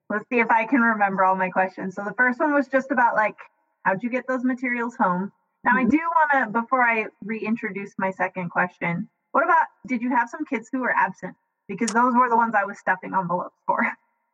Let's 0.10 0.30
see 0.30 0.40
if 0.40 0.52
I 0.52 0.66
can 0.66 0.82
remember 0.82 1.24
all 1.24 1.36
my 1.36 1.50
questions. 1.50 1.96
So 1.96 2.04
the 2.04 2.14
first 2.14 2.40
one 2.40 2.54
was 2.54 2.68
just 2.68 2.92
about 2.92 3.16
like, 3.16 3.36
how'd 3.84 4.04
you 4.04 4.10
get 4.10 4.28
those 4.28 4.44
materials 4.44 4.96
home? 4.96 5.32
Now 5.64 5.72
mm-hmm. 5.72 5.88
I 5.88 5.90
do 5.90 5.98
want 5.98 6.54
to, 6.54 6.62
before 6.62 6.84
I 6.84 7.08
reintroduce 7.24 7.94
my 7.98 8.12
second 8.12 8.50
question, 8.50 9.10
what 9.32 9.44
about, 9.44 9.66
did 9.88 10.02
you 10.02 10.10
have 10.10 10.30
some 10.30 10.46
kids 10.46 10.70
who 10.72 10.82
were 10.82 10.94
absent? 10.96 11.36
Because 11.68 11.92
those 11.92 12.14
were 12.14 12.30
the 12.30 12.36
ones 12.36 12.54
I 12.56 12.66
was 12.66 12.78
stuffing 12.78 13.14
envelopes 13.14 13.56
for. 13.66 13.88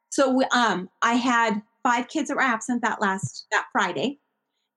So 0.10 0.42
um, 0.52 0.90
I 1.02 1.14
had 1.14 1.62
five 1.84 2.10
kids 2.10 2.28
that 2.28 2.36
were 2.36 2.42
absent 2.42 2.82
that 2.82 3.00
last, 3.00 3.46
that 3.52 3.68
Friday. 3.72 4.20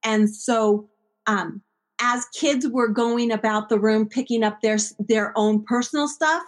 And 0.04 0.28
so 0.32 0.88
um, 1.26 1.62
as 2.02 2.26
kids 2.34 2.66
were 2.68 2.88
going 2.88 3.30
about 3.30 3.68
the 3.68 3.78
room 3.78 4.08
picking 4.08 4.42
up 4.42 4.60
their 4.60 4.76
their 4.98 5.32
own 5.38 5.64
personal 5.64 6.08
stuff, 6.08 6.42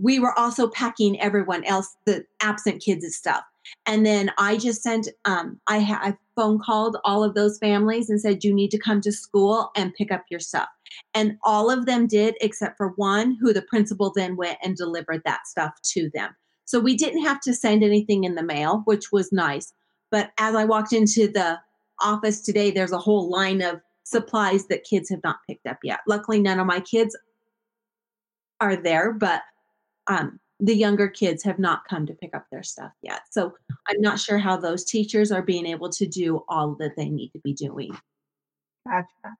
we 0.00 0.20
were 0.20 0.38
also 0.38 0.68
packing 0.68 1.20
everyone 1.20 1.64
else 1.64 1.96
the 2.04 2.24
absent 2.40 2.82
kids' 2.82 3.16
stuff. 3.16 3.42
And 3.86 4.04
then 4.04 4.30
I 4.38 4.56
just 4.56 4.82
sent 4.82 5.08
um, 5.24 5.60
I, 5.66 5.80
ha- 5.80 6.00
I 6.02 6.16
phone 6.36 6.58
called 6.58 6.98
all 7.04 7.24
of 7.24 7.34
those 7.34 7.58
families 7.58 8.08
and 8.08 8.20
said 8.20 8.44
you 8.44 8.54
need 8.54 8.70
to 8.70 8.78
come 8.78 9.00
to 9.00 9.12
school 9.12 9.70
and 9.74 9.94
pick 9.94 10.12
up 10.12 10.24
your 10.30 10.40
stuff. 10.40 10.68
And 11.14 11.36
all 11.42 11.70
of 11.70 11.86
them 11.86 12.06
did 12.06 12.36
except 12.40 12.76
for 12.76 12.92
one 12.96 13.36
who 13.40 13.52
the 13.52 13.62
principal 13.62 14.12
then 14.14 14.36
went 14.36 14.58
and 14.62 14.76
delivered 14.76 15.22
that 15.24 15.46
stuff 15.46 15.72
to 15.94 16.10
them. 16.14 16.36
So 16.66 16.80
we 16.80 16.96
didn't 16.96 17.24
have 17.24 17.40
to 17.40 17.54
send 17.54 17.82
anything 17.82 18.24
in 18.24 18.34
the 18.34 18.42
mail, 18.42 18.82
which 18.84 19.10
was 19.10 19.32
nice. 19.32 19.72
But 20.10 20.32
as 20.38 20.54
I 20.54 20.64
walked 20.64 20.92
into 20.92 21.28
the 21.28 21.58
office 22.00 22.40
today, 22.40 22.70
there's 22.70 22.92
a 22.92 22.98
whole 22.98 23.30
line 23.30 23.62
of 23.62 23.80
supplies 24.08 24.66
that 24.68 24.84
kids 24.84 25.10
have 25.10 25.20
not 25.22 25.36
picked 25.46 25.66
up 25.66 25.78
yet. 25.82 26.00
Luckily, 26.06 26.40
none 26.40 26.58
of 26.58 26.66
my 26.66 26.80
kids 26.80 27.16
are 28.60 28.74
there, 28.74 29.12
but 29.12 29.42
um, 30.06 30.40
the 30.60 30.74
younger 30.74 31.08
kids 31.08 31.42
have 31.44 31.58
not 31.58 31.86
come 31.88 32.06
to 32.06 32.14
pick 32.14 32.34
up 32.34 32.46
their 32.50 32.62
stuff 32.62 32.92
yet. 33.02 33.22
So 33.30 33.54
I'm 33.86 34.00
not 34.00 34.18
sure 34.18 34.38
how 34.38 34.56
those 34.56 34.84
teachers 34.84 35.30
are 35.30 35.42
being 35.42 35.66
able 35.66 35.90
to 35.90 36.06
do 36.06 36.42
all 36.48 36.74
that 36.76 36.96
they 36.96 37.10
need 37.10 37.30
to 37.30 37.40
be 37.40 37.52
doing. 37.52 37.96
Gotcha. 38.86 39.36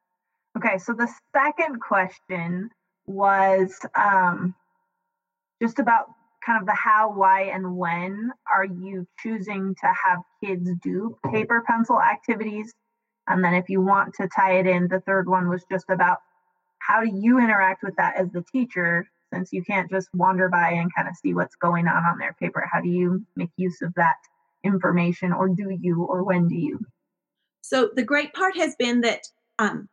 Okay, 0.56 0.78
so 0.78 0.92
the 0.92 1.08
second 1.34 1.80
question 1.80 2.70
was 3.06 3.78
um, 3.94 4.54
just 5.62 5.78
about 5.78 6.10
kind 6.44 6.60
of 6.60 6.66
the 6.66 6.74
how, 6.74 7.10
why, 7.10 7.42
and 7.44 7.76
when 7.76 8.30
are 8.52 8.64
you 8.64 9.06
choosing 9.18 9.74
to 9.80 9.86
have 9.86 10.18
kids 10.44 10.70
do 10.82 11.16
paper 11.32 11.64
pencil 11.66 12.00
activities? 12.00 12.72
And 13.28 13.44
then 13.44 13.54
if 13.54 13.68
you 13.68 13.80
want 13.80 14.14
to 14.14 14.28
tie 14.28 14.58
it 14.58 14.66
in, 14.66 14.88
the 14.88 15.00
third 15.00 15.28
one 15.28 15.48
was 15.48 15.64
just 15.70 15.86
about 15.88 16.18
how 16.78 17.02
do 17.02 17.10
you 17.12 17.38
interact 17.38 17.82
with 17.82 17.94
that 17.96 18.16
as 18.16 18.30
the 18.30 18.44
teacher 18.50 19.06
since 19.32 19.52
you 19.52 19.62
can't 19.62 19.90
just 19.90 20.08
wander 20.14 20.48
by 20.48 20.70
and 20.70 20.94
kind 20.94 21.08
of 21.08 21.14
see 21.16 21.34
what's 21.34 21.56
going 21.56 21.86
on 21.86 22.04
on 22.04 22.18
their 22.18 22.32
paper. 22.34 22.66
How 22.72 22.80
do 22.80 22.88
you 22.88 23.24
make 23.36 23.50
use 23.56 23.82
of 23.82 23.92
that 23.94 24.16
information 24.64 25.32
or 25.32 25.48
do 25.48 25.76
you 25.80 26.02
or 26.04 26.22
when 26.24 26.48
do 26.48 26.56
you? 26.56 26.80
So 27.60 27.90
the 27.94 28.02
great 28.02 28.32
part 28.32 28.56
has 28.56 28.74
been 28.76 29.02
that 29.02 29.28
um, 29.58 29.88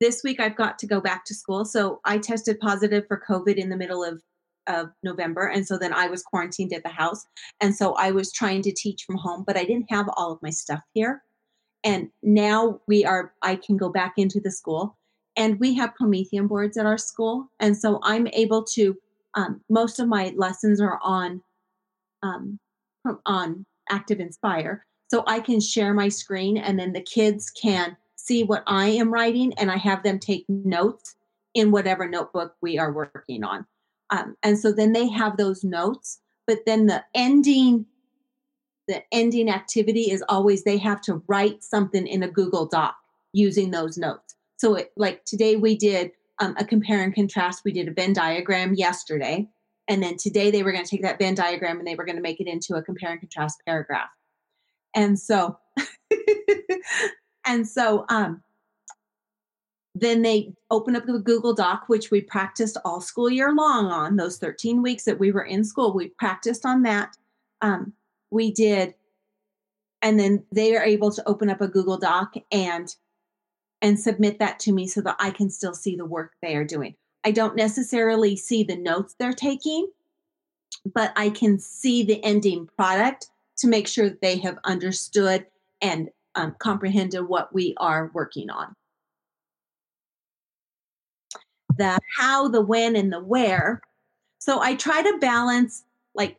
this 0.00 0.22
week 0.22 0.40
i've 0.40 0.56
got 0.56 0.78
to 0.78 0.86
go 0.86 1.00
back 1.00 1.24
to 1.24 1.34
school. 1.34 1.64
So 1.64 2.00
i 2.04 2.18
tested 2.18 2.60
positive 2.60 3.06
for 3.08 3.22
covid 3.28 3.56
in 3.56 3.68
the 3.68 3.76
middle 3.76 4.04
of 4.04 4.22
of 4.66 4.90
november 5.02 5.46
and 5.46 5.66
so 5.66 5.76
then 5.76 5.92
i 5.92 6.06
was 6.06 6.22
quarantined 6.22 6.72
at 6.72 6.82
the 6.82 6.88
house. 6.88 7.26
And 7.60 7.74
so 7.74 7.94
i 7.94 8.10
was 8.10 8.32
trying 8.32 8.62
to 8.62 8.72
teach 8.72 9.04
from 9.04 9.16
home 9.16 9.44
but 9.46 9.56
i 9.56 9.64
didn't 9.64 9.90
have 9.90 10.08
all 10.16 10.32
of 10.32 10.42
my 10.42 10.50
stuff 10.50 10.80
here 10.92 11.22
and 11.84 12.10
now 12.22 12.80
we 12.88 13.04
are 13.04 13.32
i 13.42 13.54
can 13.54 13.76
go 13.76 13.88
back 13.88 14.14
into 14.16 14.40
the 14.40 14.50
school. 14.50 14.96
And 15.36 15.58
we 15.58 15.74
have 15.74 15.96
promethean 15.96 16.46
boards 16.46 16.76
at 16.76 16.86
our 16.86 16.98
school. 16.98 17.50
And 17.60 17.76
so 17.76 18.00
i'm 18.02 18.26
able 18.28 18.64
to 18.74 18.96
um, 19.36 19.60
most 19.68 19.98
of 19.98 20.08
my 20.08 20.32
lessons 20.36 20.80
are 20.80 20.98
on 21.02 21.42
um, 22.22 22.58
on 23.26 23.66
ActivInspire. 23.90 24.80
So 25.10 25.22
i 25.26 25.40
can 25.40 25.60
share 25.60 25.94
my 25.94 26.08
screen 26.08 26.56
and 26.56 26.78
then 26.78 26.92
the 26.92 27.02
kids 27.02 27.50
can 27.50 27.96
see 28.16 28.42
what 28.42 28.64
i 28.66 28.88
am 28.88 29.12
writing 29.12 29.52
and 29.58 29.70
i 29.70 29.76
have 29.76 30.02
them 30.02 30.18
take 30.18 30.46
notes 30.48 31.14
in 31.52 31.70
whatever 31.70 32.08
notebook 32.08 32.56
we 32.60 32.78
are 32.78 32.92
working 32.92 33.44
on. 33.44 33.66
Um, 34.10 34.36
and 34.42 34.58
so 34.58 34.72
then 34.72 34.92
they 34.92 35.08
have 35.08 35.36
those 35.36 35.62
notes 35.62 36.20
but 36.46 36.66
then 36.66 36.86
the 36.86 37.04
ending 37.14 37.86
the 38.88 39.02
ending 39.12 39.48
activity 39.48 40.10
is 40.10 40.22
always 40.28 40.64
they 40.64 40.78
have 40.78 41.00
to 41.00 41.22
write 41.26 41.62
something 41.62 42.06
in 42.06 42.22
a 42.22 42.28
google 42.28 42.66
doc 42.66 42.96
using 43.32 43.70
those 43.70 43.96
notes 43.96 44.34
so, 44.56 44.76
it, 44.76 44.92
like 44.96 45.24
today, 45.24 45.56
we 45.56 45.76
did 45.76 46.12
um, 46.40 46.54
a 46.58 46.64
compare 46.64 47.02
and 47.02 47.14
contrast. 47.14 47.62
We 47.64 47.72
did 47.72 47.88
a 47.88 47.92
Venn 47.92 48.12
diagram 48.12 48.74
yesterday. 48.74 49.48
And 49.88 50.02
then 50.02 50.16
today, 50.16 50.50
they 50.50 50.62
were 50.62 50.72
going 50.72 50.84
to 50.84 50.90
take 50.90 51.02
that 51.02 51.18
Venn 51.18 51.34
diagram 51.34 51.78
and 51.78 51.86
they 51.86 51.94
were 51.94 52.04
going 52.04 52.16
to 52.16 52.22
make 52.22 52.40
it 52.40 52.46
into 52.46 52.74
a 52.74 52.82
compare 52.82 53.10
and 53.10 53.20
contrast 53.20 53.60
paragraph. 53.66 54.08
And 54.94 55.18
so, 55.18 55.58
and 57.46 57.68
so, 57.68 58.06
um, 58.08 58.42
then 59.96 60.22
they 60.22 60.54
open 60.70 60.96
up 60.96 61.06
the 61.06 61.18
Google 61.18 61.54
Doc, 61.54 61.84
which 61.86 62.10
we 62.10 62.20
practiced 62.20 62.76
all 62.84 63.00
school 63.00 63.30
year 63.30 63.52
long 63.52 63.86
on 63.86 64.16
those 64.16 64.38
13 64.38 64.82
weeks 64.82 65.04
that 65.04 65.20
we 65.20 65.30
were 65.30 65.44
in 65.44 65.62
school. 65.62 65.92
We 65.92 66.08
practiced 66.08 66.64
on 66.64 66.82
that. 66.82 67.16
Um, 67.60 67.92
we 68.30 68.50
did, 68.50 68.94
and 70.02 70.18
then 70.18 70.44
they 70.52 70.76
are 70.76 70.84
able 70.84 71.10
to 71.12 71.28
open 71.28 71.50
up 71.50 71.60
a 71.60 71.68
Google 71.68 71.98
Doc 71.98 72.34
and 72.50 72.94
and 73.82 74.00
submit 74.00 74.38
that 74.38 74.58
to 74.60 74.72
me 74.72 74.86
so 74.86 75.02
that 75.02 75.16
I 75.18 75.30
can 75.30 75.50
still 75.50 75.74
see 75.74 75.94
the 75.94 76.06
work 76.06 76.32
they 76.40 76.56
are 76.56 76.64
doing. 76.64 76.94
I 77.24 77.30
don't 77.30 77.56
necessarily 77.56 78.36
see 78.36 78.64
the 78.64 78.76
notes 78.76 79.14
they're 79.18 79.32
taking, 79.32 79.88
but 80.94 81.12
I 81.16 81.30
can 81.30 81.58
see 81.58 82.02
the 82.02 82.22
ending 82.24 82.68
product 82.76 83.28
to 83.58 83.66
make 83.66 83.86
sure 83.86 84.08
that 84.08 84.20
they 84.20 84.38
have 84.38 84.58
understood 84.64 85.46
and 85.80 86.08
um, 86.34 86.56
comprehended 86.58 87.28
what 87.28 87.54
we 87.54 87.74
are 87.78 88.10
working 88.14 88.50
on. 88.50 88.74
The 91.76 91.98
how, 92.16 92.48
the 92.48 92.62
when, 92.62 92.96
and 92.96 93.12
the 93.12 93.20
where. 93.20 93.82
So 94.38 94.60
I 94.60 94.76
try 94.76 95.02
to 95.02 95.18
balance 95.18 95.84
like 96.14 96.38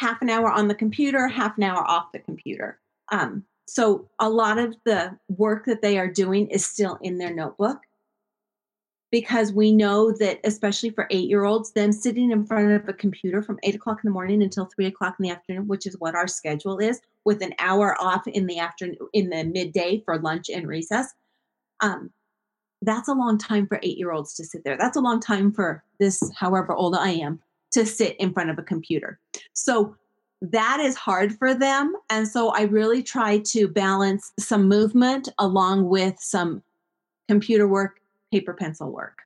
half 0.00 0.22
an 0.22 0.30
hour 0.30 0.50
on 0.50 0.66
the 0.66 0.74
computer, 0.74 1.28
half 1.28 1.58
an 1.58 1.62
hour 1.62 1.86
off 1.86 2.10
the 2.12 2.18
computer. 2.18 2.80
Um, 3.12 3.44
so 3.68 4.08
a 4.18 4.30
lot 4.30 4.56
of 4.56 4.74
the 4.86 5.18
work 5.28 5.66
that 5.66 5.82
they 5.82 5.98
are 5.98 6.10
doing 6.10 6.48
is 6.48 6.64
still 6.64 6.98
in 7.02 7.18
their 7.18 7.34
notebook 7.34 7.80
because 9.10 9.52
we 9.52 9.72
know 9.72 10.10
that 10.12 10.40
especially 10.42 10.88
for 10.88 11.06
eight 11.10 11.28
year 11.28 11.44
olds 11.44 11.72
them 11.72 11.92
sitting 11.92 12.30
in 12.30 12.46
front 12.46 12.72
of 12.72 12.88
a 12.88 12.94
computer 12.94 13.42
from 13.42 13.58
eight 13.62 13.74
o'clock 13.74 13.98
in 14.02 14.08
the 14.08 14.12
morning 14.12 14.42
until 14.42 14.64
three 14.64 14.86
o'clock 14.86 15.16
in 15.18 15.24
the 15.24 15.30
afternoon 15.30 15.68
which 15.68 15.86
is 15.86 15.96
what 15.98 16.14
our 16.14 16.26
schedule 16.26 16.78
is 16.78 17.00
with 17.26 17.42
an 17.42 17.52
hour 17.58 18.00
off 18.00 18.26
in 18.26 18.46
the 18.46 18.58
afternoon 18.58 18.96
in 19.12 19.28
the 19.28 19.44
midday 19.44 20.00
for 20.04 20.18
lunch 20.18 20.48
and 20.48 20.66
recess 20.66 21.12
um, 21.80 22.10
that's 22.82 23.08
a 23.08 23.14
long 23.14 23.36
time 23.36 23.66
for 23.66 23.78
eight 23.82 23.98
year 23.98 24.12
olds 24.12 24.34
to 24.34 24.44
sit 24.44 24.64
there 24.64 24.78
that's 24.78 24.96
a 24.96 25.00
long 25.00 25.20
time 25.20 25.52
for 25.52 25.84
this 25.98 26.22
however 26.36 26.72
old 26.72 26.94
i 26.94 27.10
am 27.10 27.40
to 27.72 27.86
sit 27.86 28.16
in 28.16 28.32
front 28.32 28.50
of 28.50 28.58
a 28.58 28.62
computer 28.62 29.18
so 29.52 29.96
that 30.42 30.80
is 30.80 30.96
hard 30.96 31.36
for 31.38 31.54
them. 31.54 31.94
And 32.08 32.26
so 32.26 32.50
I 32.50 32.62
really 32.62 33.02
try 33.02 33.38
to 33.38 33.68
balance 33.68 34.32
some 34.38 34.68
movement 34.68 35.28
along 35.38 35.88
with 35.88 36.16
some 36.18 36.62
computer 37.28 37.68
work, 37.68 38.00
paper 38.32 38.54
pencil 38.54 38.90
work. 38.90 39.18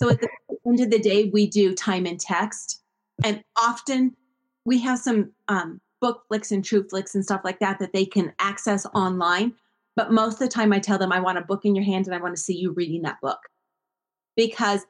So 0.00 0.10
at 0.10 0.20
the 0.20 0.28
end 0.66 0.80
of 0.80 0.90
the 0.90 0.98
day, 0.98 1.30
we 1.32 1.46
do 1.46 1.74
time 1.74 2.06
and 2.06 2.18
text. 2.18 2.82
And 3.24 3.42
often 3.58 4.16
we 4.64 4.78
have 4.80 4.98
some 4.98 5.32
um, 5.48 5.80
BookFlix 6.02 6.52
and 6.52 6.62
TrueFlix 6.62 7.14
and 7.14 7.24
stuff 7.24 7.42
like 7.44 7.60
that 7.60 7.78
that 7.78 7.92
they 7.92 8.04
can 8.04 8.32
access 8.38 8.86
online. 8.94 9.54
But 9.94 10.12
most 10.12 10.34
of 10.34 10.40
the 10.40 10.48
time, 10.48 10.72
I 10.72 10.78
tell 10.78 10.98
them, 10.98 11.12
I 11.12 11.20
want 11.20 11.38
a 11.38 11.42
book 11.42 11.64
in 11.64 11.74
your 11.74 11.84
hand 11.84 12.06
and 12.06 12.14
I 12.14 12.20
want 12.20 12.36
to 12.36 12.42
see 12.42 12.56
you 12.56 12.72
reading 12.72 13.02
that 13.02 13.20
book. 13.22 13.38
Because 14.36 14.84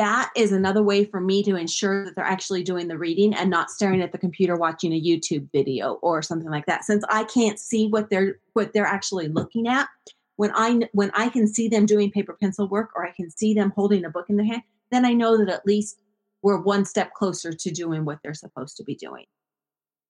that 0.00 0.30
is 0.34 0.50
another 0.50 0.82
way 0.82 1.04
for 1.04 1.20
me 1.20 1.42
to 1.42 1.56
ensure 1.56 2.06
that 2.06 2.16
they're 2.16 2.24
actually 2.24 2.62
doing 2.62 2.88
the 2.88 2.96
reading 2.96 3.34
and 3.34 3.50
not 3.50 3.70
staring 3.70 4.00
at 4.00 4.12
the 4.12 4.18
computer 4.18 4.56
watching 4.56 4.94
a 4.94 5.00
YouTube 5.00 5.46
video 5.52 5.98
or 6.00 6.22
something 6.22 6.48
like 6.48 6.64
that. 6.64 6.84
Since 6.84 7.04
I 7.10 7.24
can't 7.24 7.58
see 7.58 7.86
what 7.86 8.08
they're 8.08 8.38
what 8.54 8.72
they're 8.72 8.86
actually 8.86 9.28
looking 9.28 9.68
at, 9.68 9.90
when 10.36 10.52
I 10.54 10.88
when 10.92 11.10
I 11.12 11.28
can 11.28 11.46
see 11.46 11.68
them 11.68 11.84
doing 11.84 12.10
paper 12.10 12.34
pencil 12.40 12.66
work 12.66 12.92
or 12.96 13.06
I 13.06 13.10
can 13.10 13.30
see 13.30 13.52
them 13.52 13.74
holding 13.76 14.06
a 14.06 14.10
book 14.10 14.30
in 14.30 14.38
their 14.38 14.46
hand, 14.46 14.62
then 14.90 15.04
I 15.04 15.12
know 15.12 15.36
that 15.36 15.50
at 15.50 15.66
least 15.66 16.00
we're 16.40 16.62
one 16.62 16.86
step 16.86 17.12
closer 17.12 17.52
to 17.52 17.70
doing 17.70 18.06
what 18.06 18.20
they're 18.22 18.32
supposed 18.32 18.78
to 18.78 18.84
be 18.84 18.94
doing 18.94 19.26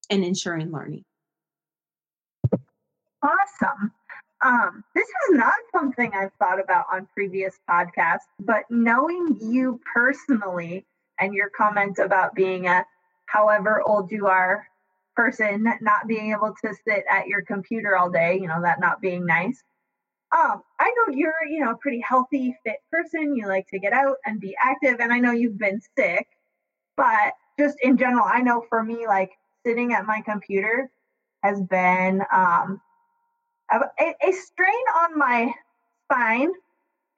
and 0.09 0.23
ensuring 0.23 0.71
learning. 0.71 1.05
Awesome. 3.25 3.91
Um, 4.43 4.85
this 4.95 5.07
is 5.07 5.37
not 5.37 5.55
something 5.73 6.13
I've 6.15 6.33
thought 6.39 6.61
about 6.61 6.87
on 6.93 7.07
previous 7.15 7.59
podcasts, 7.69 8.29
but 8.39 8.65
knowing 8.71 9.37
you 9.41 9.81
personally 9.93 10.87
and 11.19 11.35
your 11.35 11.51
comment 11.51 11.99
about 11.99 12.35
being 12.35 12.67
a 12.67 12.85
however 13.27 13.83
old 13.83 14.11
you 14.11 14.27
are 14.27 14.67
person, 15.15 15.71
not 15.83 16.07
being 16.07 16.33
able 16.33 16.55
to 16.65 16.75
sit 16.87 17.05
at 17.11 17.27
your 17.27 17.43
computer 17.43 17.97
all 17.97 18.11
day, 18.11 18.39
you 18.41 18.49
know, 18.49 18.63
that 18.63 18.81
not 18.81 19.03
being 19.03 19.27
nice. 19.27 19.63
Um, 20.33 20.63
I 20.79 20.91
know 20.97 21.15
you're, 21.15 21.45
you 21.49 21.63
know, 21.63 21.73
a 21.73 21.77
pretty 21.77 22.01
healthy, 22.01 22.57
fit 22.65 22.77
person. 22.91 23.37
You 23.37 23.47
like 23.47 23.67
to 23.69 23.79
get 23.79 23.93
out 23.93 24.17
and 24.25 24.41
be 24.41 24.57
active. 24.63 25.01
And 25.01 25.13
I 25.13 25.19
know 25.19 25.33
you've 25.33 25.59
been 25.59 25.81
sick, 25.97 26.29
but 26.97 27.35
just 27.59 27.77
in 27.83 27.99
general, 27.99 28.25
I 28.25 28.41
know 28.41 28.65
for 28.69 28.83
me, 28.83 29.07
like 29.07 29.33
sitting 29.67 29.93
at 29.93 30.07
my 30.07 30.23
computer 30.23 30.91
has 31.43 31.61
been 31.61 32.23
um, 32.33 32.81
a, 33.73 34.29
a 34.29 34.33
strain 34.33 34.85
on 35.03 35.19
my 35.19 35.53
spine 36.05 36.53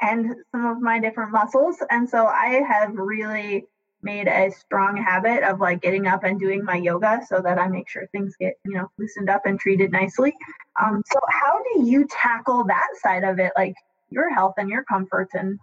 and 0.00 0.34
some 0.50 0.66
of 0.66 0.80
my 0.80 0.98
different 0.98 1.32
muscles. 1.32 1.76
And 1.90 2.08
so 2.08 2.26
I 2.26 2.62
have 2.68 2.94
really 2.94 3.64
made 4.02 4.26
a 4.26 4.50
strong 4.50 4.96
habit 4.96 5.44
of 5.44 5.60
like 5.60 5.80
getting 5.80 6.08
up 6.08 6.24
and 6.24 6.38
doing 6.38 6.64
my 6.64 6.76
yoga 6.76 7.20
so 7.26 7.40
that 7.40 7.58
I 7.58 7.68
make 7.68 7.88
sure 7.88 8.08
things 8.08 8.34
get, 8.38 8.54
you 8.64 8.74
know, 8.74 8.90
loosened 8.98 9.30
up 9.30 9.42
and 9.46 9.60
treated 9.60 9.92
nicely. 9.92 10.34
Um, 10.82 11.02
so 11.06 11.20
how 11.30 11.60
do 11.72 11.86
you 11.86 12.06
tackle 12.10 12.64
that 12.64 12.88
side 13.00 13.22
of 13.22 13.38
it, 13.38 13.52
like 13.56 13.74
your 14.10 14.34
health 14.34 14.54
and 14.58 14.68
your 14.68 14.84
comfort 14.84 15.28
and 15.34 15.58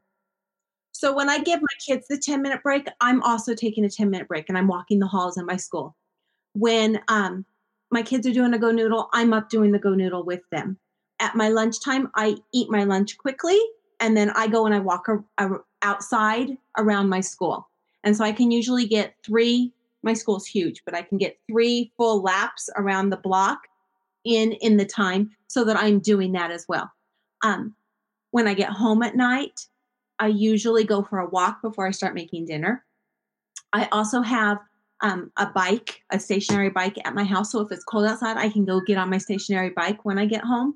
so 0.99 1.15
when 1.15 1.30
I 1.30 1.39
give 1.39 1.62
my 1.62 1.67
kids 1.88 2.08
the 2.10 2.17
10 2.17 2.41
minute 2.41 2.62
break, 2.62 2.86
I'm 2.99 3.23
also 3.23 3.56
taking 3.56 3.86
a 3.86 3.89
10 3.89 4.10
minute 4.10 4.28
break 4.28 4.49
and 4.49 4.58
I'm 4.58 4.67
walking 4.67 4.99
the 4.99 5.08
halls 5.08 5.38
in 5.38 5.45
my 5.45 5.56
school. 5.56 5.95
When 6.56 6.99
um, 7.08 7.45
my 7.91 8.02
kids 8.02 8.28
are 8.28 8.34
doing 8.34 8.54
a 8.54 8.58
GoNoodle, 8.58 9.10
I'm 9.13 9.34
up 9.34 9.49
doing 9.49 9.71
the 9.71 9.80
GoNoodle 9.80 10.25
with 10.25 10.41
them. 10.52 10.78
At 11.19 11.36
my 11.36 11.49
lunchtime, 11.49 12.10
I 12.15 12.38
eat 12.54 12.69
my 12.69 12.84
lunch 12.84 13.17
quickly 13.17 13.60
and 13.99 14.15
then 14.15 14.30
I 14.32 14.47
go 14.47 14.65
and 14.65 14.73
I 14.73 14.80
walk 14.80 15.08
a, 15.08 15.45
a, 15.45 15.58
outside 15.82 16.58
around 16.78 17.10
my 17.10 17.19
school. 17.19 17.69
And 18.04 18.15
so 18.15 18.23
I 18.23 18.32
can 18.32 18.52
usually 18.52 18.88
get 18.88 19.15
three, 19.23 19.73
my 20.04 20.13
school's 20.13 20.45
huge, 20.45 20.84
but 20.86 20.95
I 20.95 21.02
can 21.02 21.17
get 21.17 21.38
three 21.49 21.91
full 21.97 22.21
laps 22.21 22.69
around 22.78 23.10
the 23.10 23.17
block 23.17 23.67
in 24.23 24.54
in 24.54 24.78
the 24.78 24.86
time 24.86 25.32
so 25.47 25.63
that 25.65 25.78
I'm 25.78 25.99
doing 25.99 26.32
that 26.34 26.52
as 26.52 26.65
well. 26.67 26.89
Um, 27.43 27.75
when 28.32 28.47
I 28.47 28.54
get 28.54 28.69
home 28.69 29.02
at 29.04 29.15
night, 29.15 29.67
I 30.19 30.28
usually 30.28 30.84
go 30.84 31.04
for 31.04 31.19
a 31.19 31.30
walk 31.30 31.62
before 31.62 31.88
I 31.88 31.91
start 31.91 32.13
making 32.13 32.45
dinner. 32.45 32.86
I 33.73 33.88
also 33.91 34.21
have 34.21 34.60
um, 35.01 35.31
a 35.38 35.47
bike, 35.47 36.01
a 36.12 36.19
stationary 36.19 36.69
bike 36.69 36.97
at 37.05 37.15
my 37.15 37.23
house. 37.23 37.51
So 37.51 37.62
if 37.62 37.71
it's 37.71 37.83
cold 37.83 38.05
outside, 38.05 38.38
I 38.38 38.49
can 38.49 38.65
go 38.65 38.81
get 38.81 38.97
on 38.97 39.09
my 39.09 39.17
stationary 39.17 39.69
bike 39.69 40.03
when 40.03 40.19
I 40.19 40.25
get 40.25 40.43
home. 40.43 40.75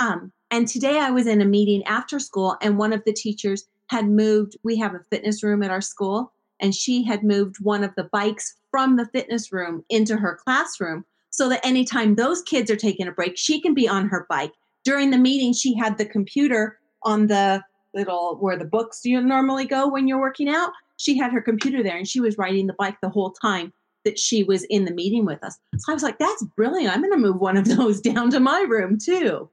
Um, 0.00 0.32
and 0.50 0.66
today 0.66 0.98
I 0.98 1.10
was 1.10 1.26
in 1.26 1.40
a 1.40 1.44
meeting 1.46 1.84
after 1.84 2.18
school, 2.18 2.56
and 2.62 2.78
one 2.78 2.92
of 2.92 3.04
the 3.04 3.12
teachers 3.12 3.66
had 3.88 4.08
moved. 4.08 4.56
We 4.62 4.76
have 4.78 4.94
a 4.94 5.04
fitness 5.10 5.42
room 5.42 5.62
at 5.62 5.70
our 5.70 5.80
school, 5.80 6.32
and 6.60 6.74
she 6.74 7.04
had 7.04 7.22
moved 7.22 7.56
one 7.60 7.84
of 7.84 7.94
the 7.96 8.04
bikes 8.04 8.56
from 8.70 8.96
the 8.96 9.06
fitness 9.06 9.52
room 9.52 9.84
into 9.88 10.16
her 10.16 10.38
classroom 10.42 11.04
so 11.30 11.48
that 11.48 11.64
anytime 11.64 12.14
those 12.14 12.42
kids 12.42 12.70
are 12.70 12.76
taking 12.76 13.06
a 13.06 13.12
break, 13.12 13.36
she 13.36 13.60
can 13.60 13.74
be 13.74 13.88
on 13.88 14.08
her 14.08 14.26
bike. 14.28 14.52
During 14.84 15.10
the 15.10 15.18
meeting, 15.18 15.52
she 15.52 15.74
had 15.74 15.98
the 15.98 16.06
computer 16.06 16.78
on 17.02 17.26
the 17.26 17.62
little 17.94 18.36
where 18.40 18.56
the 18.56 18.64
books 18.64 19.04
you 19.04 19.20
normally 19.20 19.64
go 19.64 19.88
when 19.88 20.08
you're 20.08 20.20
working 20.20 20.48
out. 20.48 20.72
She 21.00 21.16
had 21.16 21.32
her 21.32 21.40
computer 21.40 21.82
there 21.82 21.96
and 21.96 22.06
she 22.06 22.20
was 22.20 22.36
riding 22.36 22.66
the 22.66 22.74
bike 22.74 22.98
the 23.00 23.08
whole 23.08 23.30
time 23.30 23.72
that 24.04 24.18
she 24.18 24.44
was 24.44 24.64
in 24.64 24.84
the 24.84 24.92
meeting 24.92 25.24
with 25.24 25.42
us. 25.42 25.58
So 25.78 25.90
I 25.90 25.94
was 25.94 26.02
like, 26.02 26.18
that's 26.18 26.44
brilliant. 26.56 26.94
I'm 26.94 27.00
going 27.00 27.12
to 27.12 27.16
move 27.16 27.40
one 27.40 27.56
of 27.56 27.64
those 27.76 28.02
down 28.02 28.30
to 28.32 28.40
my 28.40 28.66
room 28.68 28.98
too. 28.98 29.48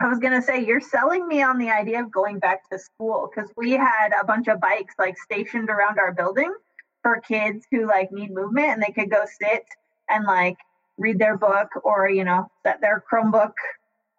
I 0.00 0.06
was 0.06 0.20
gonna 0.20 0.40
say 0.40 0.64
you're 0.64 0.80
selling 0.80 1.26
me 1.26 1.42
on 1.42 1.58
the 1.58 1.70
idea 1.70 2.00
of 2.00 2.12
going 2.12 2.38
back 2.38 2.70
to 2.70 2.78
school 2.78 3.28
because 3.28 3.50
we 3.56 3.72
had 3.72 4.10
a 4.12 4.24
bunch 4.24 4.46
of 4.46 4.60
bikes 4.60 4.94
like 4.96 5.18
stationed 5.18 5.68
around 5.68 5.98
our 5.98 6.12
building 6.12 6.54
for 7.02 7.20
kids 7.20 7.66
who 7.72 7.84
like 7.84 8.12
need 8.12 8.30
movement 8.30 8.68
and 8.68 8.80
they 8.80 8.92
could 8.92 9.10
go 9.10 9.24
sit 9.42 9.64
and 10.08 10.24
like 10.24 10.56
read 10.98 11.18
their 11.18 11.36
book 11.36 11.68
or 11.82 12.08
you 12.08 12.22
know 12.22 12.48
set 12.62 12.80
their 12.80 13.02
Chromebook 13.12 13.54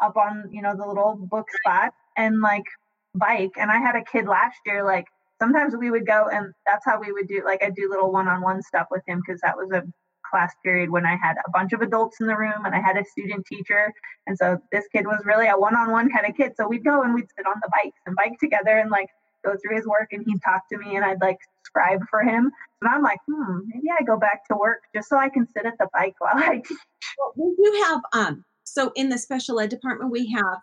up 0.01 0.17
on 0.17 0.49
you 0.51 0.62
know 0.62 0.75
the 0.75 0.86
little 0.86 1.15
book 1.15 1.47
spot 1.63 1.93
and 2.17 2.41
like 2.41 2.65
bike. 3.15 3.51
And 3.58 3.71
I 3.71 3.77
had 3.77 3.95
a 3.95 4.03
kid 4.03 4.25
last 4.27 4.58
year 4.65 4.84
like 4.84 5.05
sometimes 5.39 5.75
we 5.78 5.91
would 5.91 6.06
go 6.06 6.28
and 6.32 6.54
that's 6.65 6.86
how 6.86 6.99
we 6.99 7.12
would 7.12 7.28
do 7.28 7.41
like 7.45 7.63
I 7.63 7.69
do 7.69 7.89
little 7.89 8.12
one-on-one 8.12 8.62
stuff 8.63 8.88
with 8.91 9.02
him 9.08 9.21
because 9.25 9.41
that 9.41 9.58
was 9.58 9.71
a 9.71 9.84
class 10.30 10.54
period 10.63 10.89
when 10.89 11.06
I 11.06 11.17
had 11.21 11.36
a 11.45 11.52
bunch 11.52 11.73
of 11.73 11.82
adults 11.82 12.17
in 12.19 12.28
the 12.28 12.38
room 12.38 12.65
and 12.65 12.75
I 12.75 12.80
had 12.80 12.97
a 12.97 13.06
student 13.06 13.45
teacher. 13.45 13.91
And 14.28 14.38
so 14.38 14.60
this 14.71 14.86
kid 14.93 15.06
was 15.08 15.21
really 15.25 15.47
a 15.47 15.58
one 15.58 15.75
on 15.75 15.91
one 15.91 16.10
kind 16.12 16.28
of 16.28 16.36
kid. 16.36 16.54
So 16.56 16.67
we'd 16.67 16.84
go 16.84 17.02
and 17.02 17.13
we'd 17.13 17.28
sit 17.36 17.45
on 17.45 17.56
the 17.62 17.69
bikes 17.71 17.97
and 18.06 18.15
bike 18.15 18.38
together 18.39 18.78
and 18.78 18.91
like 18.91 19.08
go 19.43 19.56
through 19.62 19.78
his 19.78 19.88
work 19.88 20.10
and 20.12 20.23
he'd 20.25 20.41
talk 20.43 20.62
to 20.71 20.78
me 20.78 20.95
and 20.95 21.06
I'd 21.06 21.21
like 21.21 21.38
scribe 21.65 22.02
for 22.10 22.21
him. 22.21 22.52
And 22.82 22.93
I'm 22.93 23.02
like, 23.02 23.19
hmm, 23.28 23.60
maybe 23.67 23.88
I 23.97 24.04
go 24.04 24.17
back 24.17 24.45
to 24.49 24.58
work 24.58 24.82
just 24.95 25.10
so 25.10 25.17
I 25.17 25.30
can 25.30 25.47
sit 25.47 25.65
at 25.65 25.78
the 25.80 25.88
bike 25.93 26.15
while 26.19 26.34
I 26.36 26.58
teach. 26.67 26.78
Well, 27.17 27.34
we 27.36 27.56
do 27.56 27.84
have, 27.86 28.02
um, 28.13 28.45
so 28.63 28.91
in 28.95 29.10
the 29.10 29.17
special 29.17 29.60
ed 29.60 29.69
department, 29.69 30.12
we 30.12 30.32
have, 30.32 30.60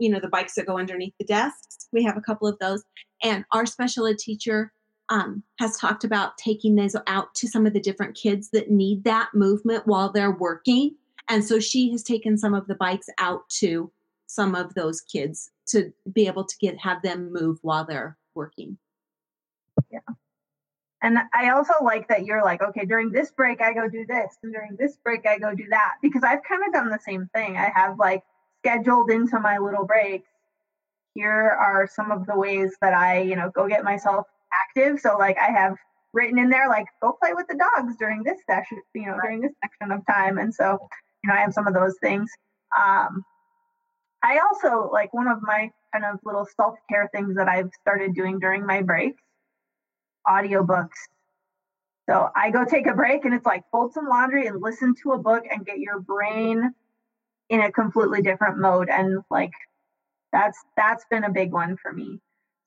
you 0.00 0.10
know, 0.10 0.20
the 0.20 0.28
bikes 0.28 0.54
that 0.54 0.66
go 0.66 0.78
underneath 0.78 1.14
the 1.18 1.24
desks. 1.24 1.88
We 1.92 2.02
have 2.04 2.16
a 2.16 2.22
couple 2.22 2.48
of 2.48 2.58
those. 2.58 2.82
And 3.22 3.44
our 3.52 3.66
special 3.66 4.06
ed 4.06 4.18
teacher 4.18 4.72
um, 5.10 5.42
has 5.58 5.76
talked 5.76 6.04
about 6.04 6.38
taking 6.38 6.76
those 6.76 6.96
out 7.06 7.34
to 7.34 7.48
some 7.48 7.66
of 7.66 7.72
the 7.72 7.80
different 7.80 8.16
kids 8.16 8.50
that 8.50 8.70
need 8.70 9.04
that 9.04 9.30
movement 9.34 9.86
while 9.86 10.10
they're 10.10 10.30
working. 10.30 10.94
And 11.28 11.44
so 11.44 11.60
she 11.60 11.90
has 11.92 12.02
taken 12.02 12.38
some 12.38 12.54
of 12.54 12.66
the 12.66 12.76
bikes 12.76 13.08
out 13.18 13.48
to 13.60 13.92
some 14.26 14.54
of 14.54 14.74
those 14.74 15.00
kids 15.00 15.50
to 15.68 15.92
be 16.12 16.26
able 16.26 16.44
to 16.44 16.56
get 16.58 16.78
have 16.78 17.02
them 17.02 17.32
move 17.32 17.58
while 17.62 17.84
they're 17.84 18.16
working. 18.34 18.78
Yeah. 19.90 19.98
And 21.02 21.18
I 21.34 21.50
also 21.50 21.72
like 21.82 22.08
that 22.08 22.24
you're 22.24 22.44
like, 22.44 22.62
okay, 22.62 22.84
during 22.84 23.10
this 23.10 23.30
break 23.30 23.60
I 23.60 23.72
go 23.72 23.88
do 23.88 24.04
this, 24.06 24.36
and 24.42 24.52
during 24.52 24.76
this 24.78 24.96
break 25.02 25.26
I 25.26 25.38
go 25.38 25.54
do 25.54 25.66
that 25.70 25.94
because 26.02 26.22
I've 26.22 26.42
kind 26.44 26.62
of 26.66 26.72
done 26.72 26.90
the 26.90 27.00
same 27.04 27.28
thing. 27.34 27.56
I 27.56 27.72
have 27.74 27.98
like 27.98 28.22
scheduled 28.60 29.10
into 29.10 29.38
my 29.40 29.58
little 29.58 29.84
breaks. 29.84 30.28
Here 31.14 31.30
are 31.58 31.88
some 31.92 32.10
of 32.10 32.26
the 32.26 32.36
ways 32.36 32.72
that 32.80 32.94
I, 32.94 33.22
you 33.22 33.36
know, 33.36 33.50
go 33.54 33.68
get 33.68 33.84
myself 33.84 34.26
active. 34.52 35.00
So 35.00 35.16
like 35.18 35.36
I 35.38 35.50
have 35.50 35.76
written 36.12 36.38
in 36.38 36.50
there 36.50 36.68
like 36.68 36.86
go 37.00 37.16
play 37.20 37.32
with 37.34 37.46
the 37.48 37.56
dogs 37.56 37.96
during 37.98 38.22
this 38.22 38.38
session, 38.48 38.80
you 38.94 39.06
know, 39.06 39.16
during 39.22 39.40
this 39.40 39.52
section 39.62 39.92
of 39.92 40.04
time. 40.06 40.38
And 40.38 40.54
so, 40.54 40.78
you 41.22 41.28
know, 41.28 41.34
I 41.34 41.40
have 41.40 41.52
some 41.52 41.66
of 41.66 41.74
those 41.74 41.94
things. 42.00 42.30
Um, 42.78 43.24
I 44.22 44.38
also 44.38 44.90
like 44.92 45.12
one 45.14 45.28
of 45.28 45.38
my 45.42 45.70
kind 45.92 46.04
of 46.04 46.20
little 46.24 46.46
self-care 46.56 47.08
things 47.12 47.36
that 47.36 47.48
I've 47.48 47.70
started 47.80 48.14
doing 48.14 48.38
during 48.38 48.66
my 48.66 48.82
breaks, 48.82 49.22
audiobooks. 50.26 50.88
So 52.08 52.28
I 52.34 52.50
go 52.50 52.64
take 52.64 52.86
a 52.86 52.94
break 52.94 53.24
and 53.24 53.34
it's 53.34 53.46
like 53.46 53.64
fold 53.70 53.92
some 53.92 54.08
laundry 54.08 54.46
and 54.46 54.60
listen 54.60 54.94
to 55.02 55.12
a 55.12 55.18
book 55.18 55.44
and 55.50 55.64
get 55.64 55.78
your 55.78 56.00
brain 56.00 56.74
in 57.50 57.60
a 57.60 57.70
completely 57.70 58.22
different 58.22 58.58
mode. 58.58 58.88
And 58.88 59.22
like 59.30 59.52
that's 60.32 60.58
that's 60.76 61.04
been 61.10 61.24
a 61.24 61.30
big 61.30 61.52
one 61.52 61.76
for 61.76 61.92
me. 61.92 62.20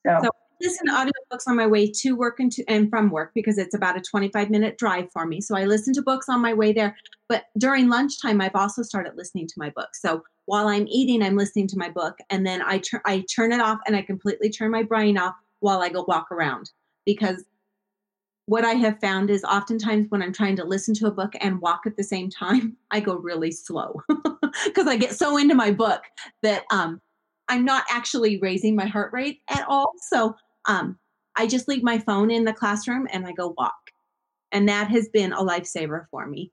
So, 0.05 0.19
so 0.21 0.29
listen 0.61 0.87
to 0.87 0.93
audiobooks 0.93 1.47
on 1.47 1.55
my 1.55 1.65
way 1.65 1.89
to 1.89 2.15
work 2.15 2.39
and 2.39 2.51
to 2.51 2.63
and 2.67 2.89
from 2.89 3.09
work 3.09 3.31
because 3.33 3.57
it's 3.57 3.73
about 3.73 3.97
a 3.97 4.01
25 4.01 4.49
minute 4.49 4.77
drive 4.77 5.09
for 5.11 5.25
me. 5.25 5.41
So 5.41 5.55
I 5.55 5.63
listen 5.63 5.93
to 5.95 6.01
books 6.01 6.27
on 6.29 6.41
my 6.41 6.53
way 6.53 6.73
there. 6.73 6.95
But 7.29 7.45
during 7.57 7.89
lunchtime, 7.89 8.41
I've 8.41 8.55
also 8.55 8.83
started 8.83 9.13
listening 9.15 9.47
to 9.47 9.53
my 9.57 9.69
book. 9.69 9.95
So 9.95 10.23
while 10.45 10.67
I'm 10.67 10.87
eating, 10.87 11.23
I'm 11.23 11.37
listening 11.37 11.67
to 11.67 11.77
my 11.77 11.89
book, 11.89 12.17
and 12.29 12.45
then 12.45 12.61
I 12.61 12.79
turn 12.79 13.01
I 13.05 13.23
turn 13.33 13.53
it 13.53 13.61
off 13.61 13.79
and 13.87 13.95
I 13.95 14.01
completely 14.01 14.49
turn 14.49 14.71
my 14.71 14.83
brain 14.83 15.17
off 15.17 15.35
while 15.61 15.81
I 15.81 15.89
go 15.89 16.03
walk 16.07 16.31
around 16.31 16.71
because 17.05 17.45
what 18.45 18.65
I 18.65 18.73
have 18.73 18.99
found 18.99 19.29
is 19.29 19.43
oftentimes 19.45 20.07
when 20.09 20.21
I'm 20.21 20.33
trying 20.33 20.57
to 20.57 20.65
listen 20.65 20.93
to 20.95 21.07
a 21.07 21.11
book 21.11 21.33
and 21.39 21.61
walk 21.61 21.83
at 21.85 21.95
the 21.95 22.03
same 22.03 22.29
time, 22.29 22.75
I 22.91 22.99
go 22.99 23.15
really 23.15 23.51
slow 23.51 24.01
because 24.65 24.87
I 24.87 24.97
get 24.97 25.15
so 25.15 25.37
into 25.37 25.55
my 25.55 25.71
book 25.71 26.03
that 26.41 26.63
um, 26.71 27.01
I'm 27.47 27.65
not 27.65 27.85
actually 27.89 28.39
raising 28.39 28.75
my 28.75 28.85
heart 28.85 29.11
rate 29.13 29.41
at 29.49 29.65
all. 29.67 29.91
So 30.09 30.35
um, 30.67 30.97
I 31.35 31.47
just 31.47 31.67
leave 31.67 31.83
my 31.83 31.99
phone 31.99 32.31
in 32.31 32.45
the 32.45 32.53
classroom 32.53 33.07
and 33.11 33.25
I 33.25 33.31
go 33.31 33.53
walk. 33.57 33.73
And 34.51 34.69
that 34.69 34.89
has 34.89 35.09
been 35.09 35.33
a 35.33 35.43
lifesaver 35.43 36.05
for 36.11 36.27
me. 36.27 36.51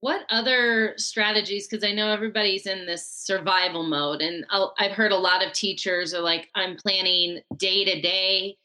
What 0.00 0.26
other 0.28 0.92
strategies? 0.98 1.66
Because 1.66 1.82
I 1.82 1.92
know 1.92 2.10
everybody's 2.10 2.66
in 2.66 2.84
this 2.84 3.08
survival 3.08 3.84
mode, 3.84 4.20
and 4.20 4.44
I've 4.78 4.92
heard 4.92 5.12
a 5.12 5.16
lot 5.16 5.42
of 5.42 5.54
teachers 5.54 6.12
are 6.12 6.20
like, 6.20 6.50
I'm 6.54 6.76
planning 6.76 7.40
day 7.56 7.86
to 7.86 8.02
day. 8.02 8.58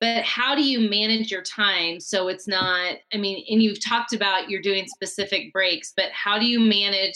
But 0.00 0.24
how 0.24 0.54
do 0.54 0.62
you 0.62 0.90
manage 0.90 1.30
your 1.30 1.42
time 1.42 2.00
so 2.00 2.28
it's 2.28 2.46
not? 2.46 2.96
I 3.14 3.16
mean, 3.16 3.44
and 3.48 3.62
you've 3.62 3.82
talked 3.82 4.12
about 4.12 4.50
you're 4.50 4.60
doing 4.60 4.86
specific 4.86 5.52
breaks, 5.52 5.92
but 5.96 6.10
how 6.12 6.38
do 6.38 6.46
you 6.46 6.60
manage 6.60 7.14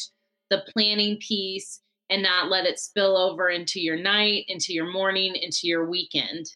the 0.51 0.63
planning 0.75 1.19
piece 1.19 1.81
and 2.11 2.23
not 2.23 2.51
let 2.51 2.67
it 2.67 2.79
spill 2.79 3.17
over 3.17 3.49
into 3.49 3.81
your 3.81 3.97
night, 3.97 4.45
into 4.49 4.75
your 4.75 4.93
morning, 4.93 5.37
into 5.37 5.61
your 5.63 5.89
weekend. 5.89 6.47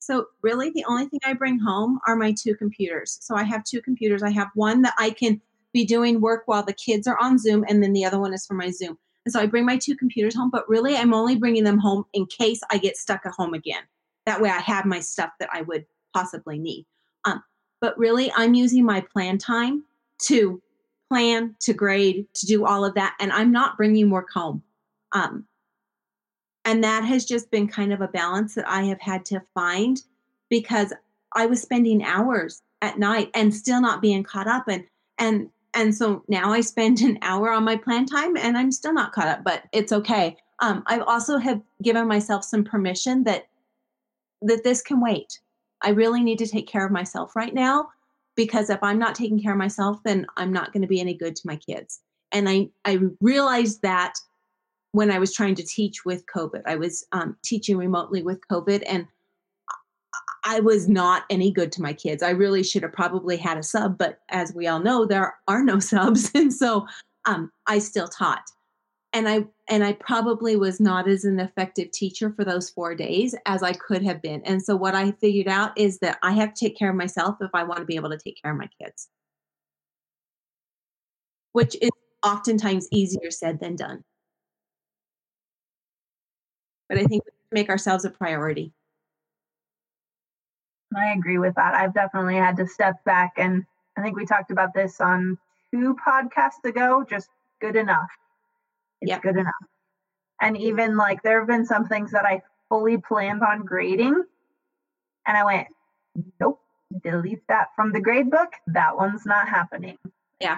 So, 0.00 0.26
really, 0.42 0.70
the 0.70 0.84
only 0.86 1.06
thing 1.06 1.20
I 1.24 1.34
bring 1.34 1.58
home 1.58 1.98
are 2.06 2.16
my 2.16 2.34
two 2.38 2.54
computers. 2.56 3.18
So, 3.20 3.36
I 3.36 3.44
have 3.44 3.64
two 3.64 3.80
computers. 3.80 4.22
I 4.22 4.30
have 4.30 4.48
one 4.54 4.82
that 4.82 4.94
I 4.98 5.10
can 5.10 5.40
be 5.72 5.84
doing 5.84 6.20
work 6.20 6.42
while 6.46 6.62
the 6.62 6.72
kids 6.72 7.06
are 7.06 7.18
on 7.20 7.38
Zoom, 7.38 7.64
and 7.68 7.82
then 7.82 7.92
the 7.92 8.04
other 8.04 8.18
one 8.18 8.34
is 8.34 8.46
for 8.46 8.54
my 8.54 8.70
Zoom. 8.70 8.98
And 9.24 9.32
so, 9.32 9.40
I 9.40 9.46
bring 9.46 9.64
my 9.64 9.76
two 9.76 9.94
computers 9.94 10.34
home, 10.34 10.50
but 10.50 10.68
really, 10.68 10.96
I'm 10.96 11.14
only 11.14 11.36
bringing 11.36 11.64
them 11.64 11.78
home 11.78 12.04
in 12.12 12.26
case 12.26 12.60
I 12.70 12.78
get 12.78 12.96
stuck 12.96 13.24
at 13.24 13.32
home 13.32 13.54
again. 13.54 13.82
That 14.26 14.40
way, 14.40 14.50
I 14.50 14.60
have 14.60 14.86
my 14.86 15.00
stuff 15.00 15.30
that 15.40 15.50
I 15.52 15.62
would 15.62 15.84
possibly 16.14 16.58
need. 16.58 16.86
Um, 17.24 17.42
but 17.80 17.98
really, 17.98 18.32
I'm 18.34 18.54
using 18.54 18.84
my 18.84 19.00
plan 19.00 19.38
time 19.38 19.84
to 20.22 20.62
plan, 21.10 21.54
to 21.60 21.74
grade, 21.74 22.26
to 22.34 22.46
do 22.46 22.64
all 22.64 22.84
of 22.84 22.94
that. 22.94 23.14
And 23.20 23.32
I'm 23.32 23.52
not 23.52 23.76
bringing 23.76 24.10
work 24.10 24.30
home. 24.30 24.62
Um, 25.12 25.46
and 26.64 26.82
that 26.82 27.04
has 27.04 27.24
just 27.24 27.50
been 27.50 27.68
kind 27.68 27.92
of 27.92 28.00
a 28.00 28.08
balance 28.08 28.54
that 28.54 28.68
I 28.68 28.84
have 28.84 29.00
had 29.00 29.24
to 29.26 29.42
find 29.52 30.00
because 30.48 30.92
I 31.34 31.46
was 31.46 31.60
spending 31.60 32.02
hours 32.02 32.62
at 32.80 32.98
night 32.98 33.30
and 33.34 33.54
still 33.54 33.80
not 33.80 34.00
being 34.00 34.22
caught 34.22 34.46
up 34.46 34.68
and 34.68 34.84
and 35.18 35.50
and 35.74 35.94
so 35.94 36.22
now 36.28 36.52
I 36.52 36.60
spend 36.60 37.00
an 37.02 37.18
hour 37.22 37.50
on 37.50 37.64
my 37.64 37.76
plan 37.76 38.06
time 38.06 38.36
and 38.36 38.56
I'm 38.56 38.72
still 38.72 38.92
not 38.92 39.12
caught 39.12 39.28
up, 39.28 39.44
but 39.44 39.64
it's 39.72 39.92
okay. 39.92 40.36
Um, 40.60 40.84
I 40.86 41.00
also 41.00 41.36
have 41.38 41.60
given 41.82 42.06
myself 42.06 42.44
some 42.44 42.64
permission 42.64 43.24
that 43.24 43.48
that 44.44 44.64
this 44.64 44.82
can 44.82 45.00
wait. 45.00 45.40
I 45.82 45.90
really 45.90 46.22
need 46.22 46.38
to 46.38 46.46
take 46.46 46.66
care 46.66 46.86
of 46.86 46.92
myself 46.92 47.36
right 47.36 47.54
now 47.54 47.88
because 48.36 48.70
if 48.70 48.82
I'm 48.82 48.98
not 48.98 49.14
taking 49.14 49.40
care 49.40 49.52
of 49.52 49.58
myself, 49.58 49.98
then 50.04 50.26
I'm 50.36 50.52
not 50.52 50.72
going 50.72 50.82
to 50.82 50.88
be 50.88 51.00
any 51.00 51.14
good 51.14 51.36
to 51.36 51.46
my 51.46 51.56
kids. 51.56 52.00
And 52.32 52.48
I 52.48 52.68
I 52.84 52.98
realized 53.20 53.82
that 53.82 54.14
when 54.94 55.10
I 55.10 55.18
was 55.18 55.34
trying 55.34 55.56
to 55.56 55.64
teach 55.64 56.04
with 56.04 56.24
COVID. 56.26 56.62
I 56.66 56.76
was 56.76 57.04
um, 57.10 57.36
teaching 57.42 57.76
remotely 57.76 58.22
with 58.22 58.40
COVID, 58.48 58.84
and 58.88 59.08
I 60.44 60.60
was 60.60 60.88
not 60.88 61.24
any 61.30 61.50
good 61.50 61.72
to 61.72 61.82
my 61.82 61.92
kids. 61.92 62.22
I 62.22 62.30
really 62.30 62.62
should 62.62 62.84
have 62.84 62.92
probably 62.92 63.36
had 63.36 63.58
a 63.58 63.62
sub, 63.64 63.98
but 63.98 64.20
as 64.28 64.54
we 64.54 64.68
all 64.68 64.78
know, 64.78 65.04
there 65.04 65.34
are 65.48 65.64
no 65.64 65.78
subs, 65.80 66.30
and 66.34 66.54
so 66.54 66.86
um, 67.24 67.50
I 67.66 67.80
still 67.80 68.06
taught. 68.06 68.44
And 69.14 69.28
I 69.28 69.46
and 69.68 69.84
I 69.84 69.94
probably 69.94 70.56
was 70.56 70.80
not 70.80 71.08
as 71.08 71.24
an 71.24 71.40
effective 71.40 71.90
teacher 71.92 72.32
for 72.36 72.44
those 72.44 72.68
four 72.68 72.94
days 72.94 73.34
as 73.46 73.62
I 73.62 73.72
could 73.72 74.02
have 74.02 74.20
been. 74.20 74.42
And 74.44 74.62
so 74.62 74.76
what 74.76 74.94
I 74.94 75.12
figured 75.12 75.48
out 75.48 75.76
is 75.78 75.98
that 76.00 76.18
I 76.22 76.32
have 76.32 76.52
to 76.54 76.66
take 76.66 76.76
care 76.76 76.90
of 76.90 76.96
myself 76.96 77.36
if 77.40 77.50
I 77.54 77.64
want 77.64 77.80
to 77.80 77.86
be 77.86 77.96
able 77.96 78.10
to 78.10 78.18
take 78.18 78.42
care 78.42 78.52
of 78.52 78.58
my 78.58 78.68
kids, 78.82 79.08
which 81.52 81.76
is 81.80 81.90
oftentimes 82.24 82.88
easier 82.90 83.30
said 83.30 83.60
than 83.60 83.76
done 83.76 84.04
but 86.88 86.98
I 86.98 87.04
think 87.04 87.24
we 87.24 87.32
make 87.52 87.68
ourselves 87.68 88.04
a 88.04 88.10
priority. 88.10 88.72
I 90.96 91.12
agree 91.12 91.38
with 91.38 91.54
that. 91.56 91.74
I've 91.74 91.94
definitely 91.94 92.36
had 92.36 92.56
to 92.58 92.66
step 92.66 93.02
back, 93.04 93.32
and 93.36 93.64
I 93.96 94.02
think 94.02 94.16
we 94.16 94.26
talked 94.26 94.50
about 94.50 94.74
this 94.74 95.00
on 95.00 95.38
two 95.72 95.96
podcasts 96.06 96.64
ago. 96.64 97.04
Just 97.08 97.30
good 97.60 97.76
enough. 97.76 98.10
It's 99.04 99.10
yep. 99.10 99.22
good 99.22 99.36
enough. 99.36 99.52
And 100.40 100.56
even 100.56 100.96
like 100.96 101.22
there 101.22 101.38
have 101.40 101.48
been 101.48 101.66
some 101.66 101.86
things 101.86 102.10
that 102.12 102.24
I 102.24 102.42
fully 102.70 102.96
planned 102.96 103.42
on 103.42 103.64
grading, 103.66 104.24
and 105.26 105.36
I 105.36 105.44
went, 105.44 105.68
nope, 106.40 106.60
delete 107.02 107.46
that 107.48 107.68
from 107.76 107.92
the 107.92 108.00
grade 108.00 108.30
book. 108.30 108.50
That 108.66 108.96
one's 108.96 109.26
not 109.26 109.46
happening. 109.46 109.98
Yeah. 110.40 110.56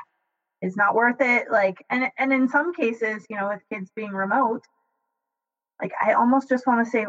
It's 0.63 0.77
not 0.77 0.95
worth 0.95 1.21
it. 1.21 1.51
Like, 1.51 1.85
and 1.91 2.09
and 2.19 2.33
in 2.33 2.49
some 2.49 2.73
cases, 2.73 3.27
you 3.29 3.37
know, 3.37 3.49
with 3.49 3.63
kids 3.69 3.91
being 3.97 4.13
remote, 4.13 4.63
like 5.83 5.93
I 6.01 6.13
almost 6.13 6.49
just 6.49 6.69
want 6.69 6.85
to 6.85 6.91
say, 6.91 7.07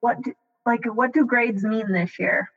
what 0.00 0.20
do, 0.20 0.34
like 0.66 0.84
what 0.84 1.12
do 1.12 1.24
grades 1.24 1.62
mean 1.62 1.92
this 1.92 2.18
year? 2.18 2.50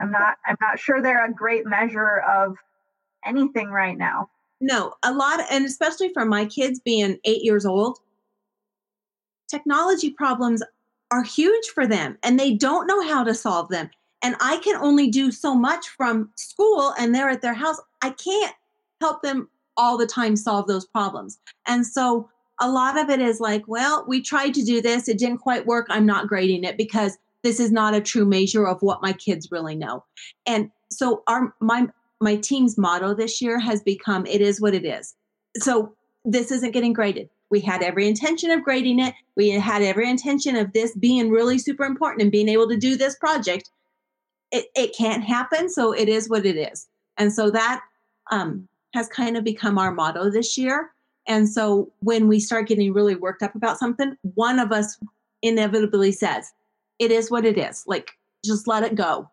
I'm 0.00 0.12
not 0.12 0.36
I'm 0.46 0.56
not 0.60 0.78
sure 0.78 1.02
they're 1.02 1.26
a 1.26 1.32
great 1.32 1.66
measure 1.66 2.20
of 2.20 2.56
anything 3.24 3.68
right 3.68 3.98
now. 3.98 4.30
No, 4.60 4.94
a 5.02 5.12
lot, 5.12 5.40
and 5.50 5.64
especially 5.64 6.12
for 6.12 6.24
my 6.24 6.46
kids 6.46 6.80
being 6.80 7.18
eight 7.24 7.42
years 7.42 7.66
old, 7.66 7.98
technology 9.48 10.10
problems 10.10 10.62
are 11.10 11.22
huge 11.22 11.68
for 11.68 11.86
them 11.86 12.18
and 12.22 12.38
they 12.38 12.54
don't 12.54 12.86
know 12.86 13.06
how 13.06 13.22
to 13.24 13.34
solve 13.34 13.68
them. 13.68 13.90
And 14.22 14.36
I 14.40 14.56
can 14.58 14.76
only 14.76 15.10
do 15.10 15.30
so 15.30 15.54
much 15.54 15.88
from 15.88 16.30
school 16.34 16.94
and 16.98 17.14
they're 17.14 17.28
at 17.28 17.42
their 17.42 17.54
house. 17.54 17.80
I 18.02 18.10
can't 18.10 18.54
help 19.00 19.22
them 19.22 19.48
all 19.76 19.98
the 19.98 20.06
time 20.06 20.34
solve 20.36 20.66
those 20.66 20.86
problems. 20.86 21.38
And 21.66 21.86
so 21.86 22.28
a 22.60 22.70
lot 22.70 22.98
of 22.98 23.10
it 23.10 23.20
is 23.20 23.40
like, 23.40 23.66
well, 23.66 24.04
we 24.08 24.22
tried 24.22 24.54
to 24.54 24.62
do 24.62 24.80
this, 24.80 25.08
it 25.08 25.18
didn't 25.18 25.38
quite 25.38 25.66
work. 25.66 25.86
I'm 25.90 26.06
not 26.06 26.28
grading 26.28 26.64
it 26.64 26.76
because 26.76 27.18
this 27.42 27.60
is 27.60 27.70
not 27.70 27.94
a 27.94 28.00
true 28.00 28.24
measure 28.24 28.66
of 28.66 28.80
what 28.82 29.02
my 29.02 29.12
kids 29.12 29.52
really 29.52 29.74
know. 29.74 30.04
And 30.46 30.70
so 30.90 31.22
our 31.26 31.54
my 31.60 31.88
my 32.24 32.36
team's 32.36 32.76
motto 32.78 33.14
this 33.14 33.40
year 33.40 33.58
has 33.60 33.82
become 33.82 34.26
it 34.26 34.40
is 34.40 34.60
what 34.60 34.74
it 34.74 34.84
is. 34.84 35.14
So 35.58 35.94
this 36.24 36.50
isn't 36.50 36.72
getting 36.72 36.94
graded. 36.94 37.28
We 37.50 37.60
had 37.60 37.82
every 37.82 38.08
intention 38.08 38.50
of 38.50 38.64
grading 38.64 38.98
it. 38.98 39.14
We 39.36 39.50
had 39.50 39.82
every 39.82 40.08
intention 40.08 40.56
of 40.56 40.72
this 40.72 40.96
being 40.96 41.30
really 41.30 41.58
super 41.58 41.84
important 41.84 42.22
and 42.22 42.32
being 42.32 42.48
able 42.48 42.68
to 42.68 42.76
do 42.76 42.96
this 42.96 43.14
project. 43.16 43.70
It, 44.50 44.66
it 44.74 44.96
can't 44.96 45.22
happen. 45.22 45.68
So 45.68 45.92
it 45.92 46.08
is 46.08 46.28
what 46.28 46.46
it 46.46 46.56
is. 46.56 46.88
And 47.18 47.32
so 47.32 47.50
that 47.50 47.82
um, 48.32 48.66
has 48.94 49.06
kind 49.08 49.36
of 49.36 49.44
become 49.44 49.78
our 49.78 49.92
motto 49.92 50.30
this 50.30 50.56
year. 50.56 50.90
And 51.28 51.48
so 51.48 51.92
when 52.00 52.26
we 52.26 52.40
start 52.40 52.68
getting 52.68 52.92
really 52.92 53.14
worked 53.14 53.42
up 53.42 53.54
about 53.54 53.78
something, 53.78 54.16
one 54.34 54.58
of 54.58 54.72
us 54.72 54.98
inevitably 55.42 56.12
says, 56.12 56.52
it 56.98 57.10
is 57.10 57.30
what 57.30 57.44
it 57.44 57.58
is. 57.58 57.84
Like, 57.86 58.12
just 58.44 58.66
let 58.66 58.82
it 58.82 58.94
go. 58.94 59.30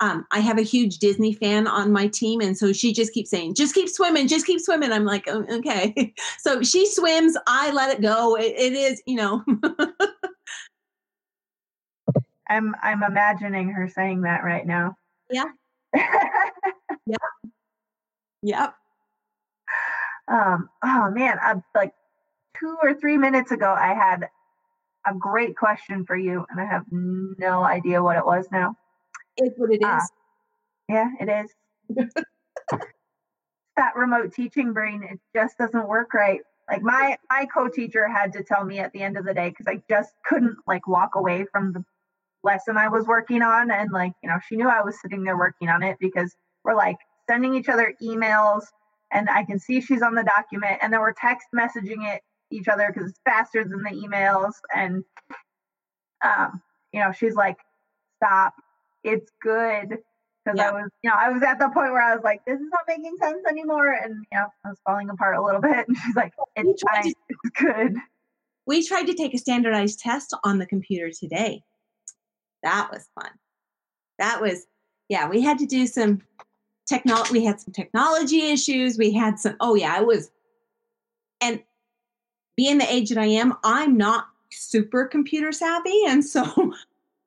Um, 0.00 0.26
I 0.30 0.40
have 0.40 0.58
a 0.58 0.62
huge 0.62 0.98
Disney 0.98 1.32
fan 1.32 1.66
on 1.66 1.90
my 1.90 2.06
team, 2.08 2.40
and 2.40 2.56
so 2.56 2.72
she 2.72 2.92
just 2.92 3.14
keeps 3.14 3.30
saying, 3.30 3.54
"Just 3.54 3.74
keep 3.74 3.88
swimming, 3.88 4.28
just 4.28 4.46
keep 4.46 4.60
swimming." 4.60 4.92
I'm 4.92 5.04
like, 5.04 5.24
oh, 5.26 5.44
"Okay." 5.50 6.14
so 6.38 6.62
she 6.62 6.86
swims, 6.86 7.36
I 7.46 7.70
let 7.70 7.90
it 7.96 8.02
go. 8.02 8.36
it, 8.36 8.54
it 8.56 8.74
is, 8.74 9.02
you 9.06 9.16
know. 9.16 9.42
I'm 12.48 12.74
I'm 12.82 13.02
imagining 13.02 13.70
her 13.70 13.88
saying 13.88 14.22
that 14.22 14.44
right 14.44 14.66
now. 14.66 14.96
Yeah. 15.30 15.46
yep. 17.06 17.20
Yep. 18.42 18.74
Um. 20.28 20.68
Oh 20.84 21.10
man. 21.10 21.38
I, 21.40 21.54
like 21.74 21.94
two 22.58 22.76
or 22.82 22.94
three 22.94 23.16
minutes 23.16 23.50
ago, 23.50 23.72
I 23.72 23.94
had 23.94 24.28
a 25.06 25.14
great 25.14 25.56
question 25.56 26.04
for 26.04 26.16
you, 26.16 26.46
and 26.50 26.60
I 26.60 26.66
have 26.66 26.84
no 26.90 27.64
idea 27.64 28.02
what 28.02 28.16
it 28.16 28.26
was 28.26 28.46
now. 28.52 28.76
It's 29.36 29.58
what 29.58 29.70
it 29.72 29.82
is. 29.82 29.84
Uh, 29.84 30.00
yeah, 30.88 31.10
it 31.20 31.28
is. 31.28 32.06
that 33.76 33.96
remote 33.96 34.32
teaching 34.32 34.72
brain, 34.72 35.02
it 35.02 35.20
just 35.34 35.58
doesn't 35.58 35.88
work 35.88 36.14
right. 36.14 36.40
Like 36.70 36.82
my 36.82 37.16
my 37.30 37.46
co-teacher 37.46 38.08
had 38.08 38.32
to 38.32 38.42
tell 38.42 38.64
me 38.64 38.78
at 38.80 38.92
the 38.92 39.02
end 39.02 39.16
of 39.16 39.24
the 39.24 39.34
day 39.34 39.50
because 39.50 39.66
I 39.68 39.82
just 39.88 40.12
couldn't 40.26 40.56
like 40.66 40.88
walk 40.88 41.14
away 41.14 41.46
from 41.52 41.72
the 41.72 41.84
lesson 42.42 42.76
I 42.76 42.88
was 42.88 43.06
working 43.06 43.42
on, 43.42 43.70
and 43.70 43.92
like 43.92 44.12
you 44.22 44.28
know 44.28 44.38
she 44.46 44.56
knew 44.56 44.68
I 44.68 44.82
was 44.82 45.00
sitting 45.00 45.22
there 45.22 45.36
working 45.36 45.68
on 45.68 45.82
it 45.82 45.96
because 46.00 46.34
we're 46.64 46.74
like 46.74 46.96
sending 47.28 47.54
each 47.54 47.68
other 47.68 47.94
emails, 48.02 48.62
and 49.12 49.28
I 49.30 49.44
can 49.44 49.58
see 49.60 49.80
she's 49.80 50.02
on 50.02 50.14
the 50.14 50.24
document, 50.24 50.78
and 50.82 50.92
then 50.92 51.00
we're 51.00 51.12
text 51.12 51.48
messaging 51.54 52.12
it 52.12 52.22
each 52.50 52.68
other 52.68 52.90
because 52.92 53.10
it's 53.10 53.20
faster 53.24 53.62
than 53.64 53.82
the 53.82 53.90
emails, 53.90 54.54
and 54.74 55.04
um, 56.24 56.62
you 56.92 57.00
know 57.00 57.12
she's 57.12 57.34
like, 57.34 57.58
stop, 58.16 58.54
it's 59.06 59.30
good 59.42 59.88
because 60.44 60.58
Yeah. 60.58 60.68
I 60.70 60.72
was, 60.72 60.90
you 61.02 61.10
know, 61.10 61.16
I 61.18 61.30
was 61.30 61.42
at 61.42 61.58
the 61.58 61.68
point 61.70 61.92
where 61.92 62.02
I 62.02 62.14
was 62.14 62.22
like, 62.24 62.44
this 62.44 62.60
is 62.60 62.66
not 62.70 62.82
making 62.86 63.16
sense 63.22 63.44
anymore, 63.48 63.92
and 63.92 64.24
you 64.30 64.38
know, 64.38 64.46
I 64.64 64.68
was 64.68 64.78
falling 64.84 65.08
apart 65.10 65.36
a 65.36 65.42
little 65.42 65.60
bit. 65.72 65.86
And 65.88 65.96
she's 65.96 66.16
like, 66.16 66.32
it's 66.56 66.82
tried 66.82 67.02
fine, 67.02 67.12
to- 67.12 67.18
it's 67.44 67.60
good. 67.60 67.94
We 68.66 68.84
tried 68.86 69.04
to 69.06 69.14
take 69.14 69.32
a 69.32 69.38
standardized 69.38 70.00
test 70.00 70.34
on 70.44 70.58
the 70.58 70.66
computer 70.66 71.10
today. 71.10 71.62
That 72.62 72.90
was 72.92 73.08
fun. 73.14 73.30
That 74.18 74.40
was, 74.40 74.66
yeah, 75.08 75.28
we 75.28 75.40
had 75.40 75.58
to 75.60 75.66
do 75.66 75.86
some 75.86 76.22
technology. 76.88 77.32
We 77.32 77.44
had 77.44 77.60
some 77.60 77.72
technology 77.72 78.46
issues. 78.50 78.98
We 78.98 79.12
had 79.12 79.38
some, 79.38 79.56
oh, 79.60 79.74
yeah, 79.76 79.94
I 79.94 80.00
was, 80.00 80.30
and 81.40 81.62
being 82.56 82.78
the 82.78 82.92
age 82.92 83.10
that 83.10 83.18
I 83.18 83.26
am, 83.26 83.54
I'm 83.62 83.96
not 83.96 84.26
super 84.50 85.04
computer 85.06 85.52
savvy. 85.52 86.00
And 86.08 86.24
so 86.24 86.44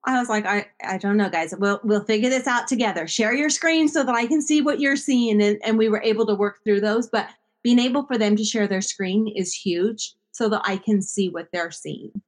I 0.05 0.17
was 0.17 0.29
like, 0.29 0.45
I, 0.45 0.67
I 0.83 0.97
don't 0.97 1.17
know, 1.17 1.29
guys. 1.29 1.53
We'll 1.57 1.79
we'll 1.83 2.03
figure 2.03 2.29
this 2.29 2.47
out 2.47 2.67
together. 2.67 3.05
Share 3.07 3.33
your 3.33 3.49
screen 3.49 3.87
so 3.87 4.03
that 4.03 4.15
I 4.15 4.27
can 4.27 4.41
see 4.41 4.61
what 4.61 4.79
you're 4.79 4.95
seeing. 4.95 5.41
And, 5.41 5.59
and 5.63 5.77
we 5.77 5.89
were 5.89 6.01
able 6.01 6.25
to 6.27 6.35
work 6.35 6.59
through 6.63 6.81
those. 6.81 7.09
But 7.09 7.29
being 7.63 7.79
able 7.79 8.05
for 8.05 8.17
them 8.17 8.35
to 8.35 8.43
share 8.43 8.67
their 8.67 8.81
screen 8.81 9.27
is 9.27 9.53
huge 9.53 10.13
so 10.31 10.47
that 10.49 10.61
I 10.63 10.77
can 10.77 11.01
see 11.01 11.29
what 11.29 11.49
they're 11.51 11.71
seeing. 11.71 12.21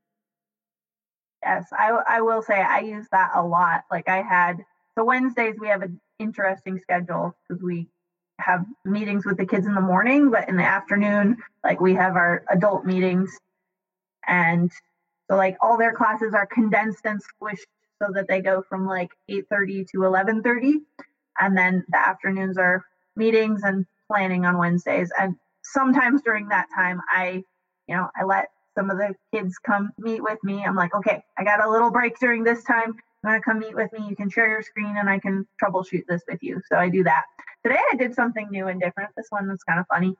Yes, 1.43 1.65
I 1.71 1.97
I 2.07 2.21
will 2.21 2.41
say 2.41 2.61
I 2.61 2.79
use 2.79 3.07
that 3.11 3.31
a 3.33 3.43
lot. 3.43 3.85
Like 3.89 4.09
I 4.09 4.21
had 4.21 4.57
so 4.95 5.05
Wednesdays 5.05 5.55
we 5.59 5.69
have 5.69 5.81
an 5.81 5.99
interesting 6.19 6.77
schedule 6.79 7.35
because 7.47 7.63
we 7.63 7.87
have 8.39 8.65
meetings 8.85 9.25
with 9.25 9.37
the 9.37 9.45
kids 9.45 9.65
in 9.65 9.75
the 9.75 9.81
morning, 9.81 10.29
but 10.29 10.49
in 10.49 10.57
the 10.57 10.63
afternoon, 10.63 11.37
like 11.63 11.79
we 11.79 11.93
have 11.93 12.15
our 12.15 12.43
adult 12.49 12.85
meetings, 12.85 13.35
and 14.27 14.71
so 15.31 15.37
like 15.37 15.55
all 15.61 15.77
their 15.77 15.93
classes 15.93 16.33
are 16.33 16.45
condensed 16.45 17.05
and 17.05 17.21
squished 17.21 17.65
so 18.03 18.11
that 18.13 18.27
they 18.27 18.41
go 18.41 18.63
from 18.67 18.85
like 18.85 19.11
8:30 19.29 19.87
to 19.91 19.99
11:30, 19.99 20.81
and 21.39 21.57
then 21.57 21.85
the 21.87 21.97
afternoons 21.97 22.57
are 22.57 22.83
meetings 23.15 23.63
and 23.63 23.85
planning 24.09 24.45
on 24.45 24.57
Wednesdays. 24.57 25.09
And 25.17 25.37
sometimes 25.63 26.21
during 26.21 26.49
that 26.49 26.67
time, 26.75 26.99
I 27.09 27.45
you 27.87 27.95
know 27.95 28.09
I 28.13 28.25
let 28.25 28.49
some 28.75 28.89
of 28.89 28.97
the 28.97 29.15
kids 29.33 29.57
come 29.57 29.91
meet 29.97 30.21
with 30.21 30.43
me. 30.43 30.65
I'm 30.65 30.75
like, 30.75 30.93
okay, 30.93 31.23
I 31.37 31.45
got 31.45 31.63
a 31.63 31.69
little 31.69 31.91
break 31.91 32.19
during 32.19 32.43
this 32.43 32.65
time. 32.65 32.89
You 32.89 33.29
want 33.29 33.41
to 33.41 33.49
come 33.49 33.59
meet 33.59 33.75
with 33.75 33.91
me? 33.93 34.05
You 34.09 34.17
can 34.17 34.29
share 34.29 34.49
your 34.49 34.61
screen 34.61 34.97
and 34.97 35.09
I 35.09 35.19
can 35.19 35.47
troubleshoot 35.63 36.05
this 36.09 36.23
with 36.27 36.39
you. 36.41 36.61
So 36.67 36.77
I 36.77 36.89
do 36.89 37.03
that. 37.03 37.23
Today 37.63 37.79
I 37.91 37.95
did 37.95 38.15
something 38.15 38.49
new 38.49 38.67
and 38.67 38.81
different. 38.81 39.11
This 39.15 39.27
one 39.29 39.47
was 39.47 39.63
kind 39.63 39.79
of 39.79 39.85
funny. 39.87 40.15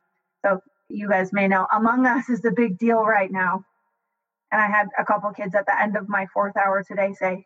So 0.46 0.62
you 0.88 1.10
guys 1.10 1.34
may 1.34 1.48
know 1.48 1.68
Among 1.74 2.06
Us 2.06 2.30
is 2.30 2.42
the 2.42 2.52
big 2.52 2.78
deal 2.78 3.04
right 3.04 3.32
now. 3.32 3.66
And 4.52 4.62
I 4.62 4.68
had 4.68 4.88
a 4.98 5.06
couple 5.06 5.32
kids 5.32 5.56
at 5.56 5.66
the 5.66 5.80
end 5.80 5.96
of 5.98 6.10
my 6.10 6.28
fourth 6.34 6.56
hour 6.58 6.84
today 6.84 7.14
say, 7.14 7.46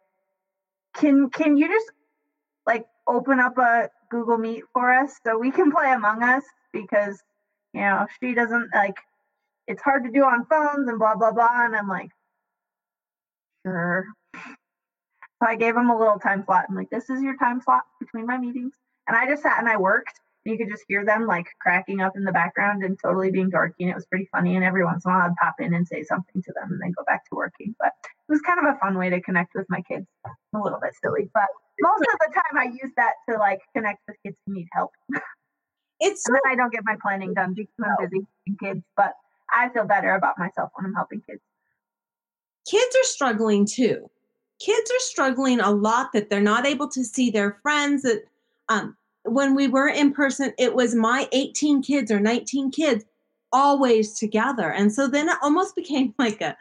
Can 0.95 1.29
can 1.29 1.57
you 1.57 1.67
just 1.67 1.91
like 2.65 2.85
open 3.07 3.39
up 3.39 3.57
a 3.57 3.89
Google 4.09 4.37
Meet 4.37 4.63
for 4.73 4.91
us 4.91 5.15
so 5.25 5.37
we 5.37 5.51
can 5.51 5.71
play 5.71 5.91
Among 5.91 6.23
Us? 6.23 6.43
Because 6.73 7.21
you 7.73 7.81
know, 7.81 8.07
she 8.21 8.33
doesn't 8.33 8.69
like 8.73 8.95
it's 9.67 9.81
hard 9.81 10.03
to 10.05 10.11
do 10.11 10.23
on 10.23 10.45
phones 10.45 10.87
and 10.89 10.99
blah 10.99 11.15
blah 11.15 11.31
blah. 11.31 11.65
And 11.65 11.75
i'm 11.75 11.87
like 11.87 12.09
sure. 13.65 14.05
So 14.35 15.47
i 15.49 15.55
gave 15.55 15.75
him 15.75 15.89
a 15.89 15.97
little 15.97 16.19
time 16.19 16.43
slot. 16.45 16.65
I'm 16.69 16.75
like 16.75 16.89
this 16.89 17.09
is 17.09 17.21
your 17.21 17.37
time 17.37 17.61
slot 17.61 17.83
between 17.99 18.25
my 18.25 18.37
meetings. 18.37 18.73
And 19.07 19.15
i 19.17 19.27
just 19.27 19.43
sat 19.43 19.59
and 19.59 19.69
i 19.69 19.77
worked 19.77 20.19
you 20.45 20.57
could 20.57 20.69
just 20.69 20.83
hear 20.87 21.03
them 21.05 21.25
like 21.25 21.47
cracking 21.59 22.01
up 22.01 22.15
in 22.15 22.23
the 22.23 22.31
background 22.31 22.83
and 22.83 22.97
totally 23.03 23.31
being 23.31 23.49
dorky 23.49 23.81
and 23.81 23.89
it 23.89 23.95
was 23.95 24.05
pretty 24.05 24.27
funny 24.31 24.55
and 24.55 24.63
every 24.63 24.83
once 24.83 25.03
in 25.05 25.11
a 25.11 25.13
while 25.13 25.27
i'd 25.27 25.35
pop 25.41 25.55
in 25.59 25.73
and 25.73 25.87
say 25.87 26.03
something 26.03 26.41
to 26.41 26.53
them 26.53 26.71
and 26.71 26.81
then 26.81 26.93
go 26.97 27.03
back 27.05 27.23
to 27.25 27.35
working 27.35 27.75
but 27.79 27.91
it 28.05 28.31
was 28.31 28.41
kind 28.41 28.59
of 28.59 28.65
a 28.73 28.77
fun 28.79 28.97
way 28.97 29.09
to 29.09 29.21
connect 29.21 29.53
with 29.55 29.65
my 29.69 29.81
kids 29.81 30.05
a 30.25 30.59
little 30.59 30.79
bit 30.81 30.93
silly 31.03 31.29
but 31.33 31.47
most 31.81 32.01
of 32.01 32.19
the 32.19 32.33
time 32.33 32.57
i 32.59 32.65
use 32.65 32.91
that 32.95 33.13
to 33.29 33.37
like 33.37 33.59
connect 33.75 33.99
with 34.07 34.17
kids 34.23 34.37
who 34.45 34.53
need 34.53 34.67
help 34.73 34.91
It's 35.99 36.25
and 36.27 36.35
then 36.35 36.41
I 36.51 36.55
don't 36.55 36.71
get 36.73 36.83
my 36.83 36.95
planning 37.01 37.33
done 37.33 37.53
because 37.53 37.73
I'm 37.83 37.95
busy 38.09 38.25
with 38.47 38.59
kids, 38.59 38.81
but 38.97 39.13
I 39.51 39.69
feel 39.69 39.85
better 39.85 40.13
about 40.15 40.37
myself 40.37 40.71
when 40.75 40.85
I'm 40.85 40.93
helping 40.93 41.21
kids. 41.21 41.41
kids 42.69 42.95
are 42.95 43.03
struggling 43.03 43.65
too. 43.65 44.09
Kids 44.59 44.89
are 44.91 44.99
struggling 44.99 45.59
a 45.59 45.71
lot 45.71 46.11
that 46.13 46.29
they're 46.29 46.41
not 46.41 46.65
able 46.65 46.87
to 46.89 47.03
see 47.03 47.29
their 47.29 47.59
friends. 47.61 48.03
That 48.03 48.23
um, 48.69 48.97
when 49.25 49.55
we 49.55 49.67
were 49.67 49.87
in 49.87 50.13
person, 50.13 50.53
it 50.57 50.75
was 50.75 50.95
my 50.95 51.27
18 51.31 51.81
kids 51.81 52.11
or 52.11 52.19
19 52.19 52.71
kids 52.71 53.05
always 53.51 54.13
together, 54.13 54.71
and 54.71 54.91
so 54.93 55.07
then 55.07 55.29
it 55.29 55.37
almost 55.41 55.75
became 55.75 56.13
like 56.17 56.41
a 56.41 56.57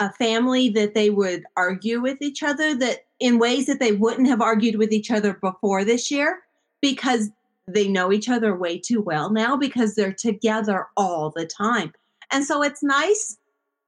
a 0.00 0.12
family 0.14 0.68
that 0.68 0.94
they 0.94 1.08
would 1.08 1.44
argue 1.56 2.00
with 2.00 2.18
each 2.20 2.42
other 2.42 2.74
that 2.74 3.06
in 3.20 3.38
ways 3.38 3.66
that 3.66 3.78
they 3.78 3.92
wouldn't 3.92 4.28
have 4.28 4.40
argued 4.40 4.76
with 4.76 4.92
each 4.92 5.10
other 5.10 5.34
before 5.34 5.84
this 5.84 6.10
year 6.10 6.40
because 6.82 7.30
they 7.66 7.88
know 7.88 8.12
each 8.12 8.28
other 8.28 8.56
way 8.56 8.78
too 8.78 9.00
well 9.00 9.30
now 9.30 9.56
because 9.56 9.94
they're 9.94 10.12
together 10.12 10.88
all 10.96 11.30
the 11.30 11.46
time. 11.46 11.92
And 12.30 12.44
so 12.44 12.62
it's 12.62 12.82
nice 12.82 13.38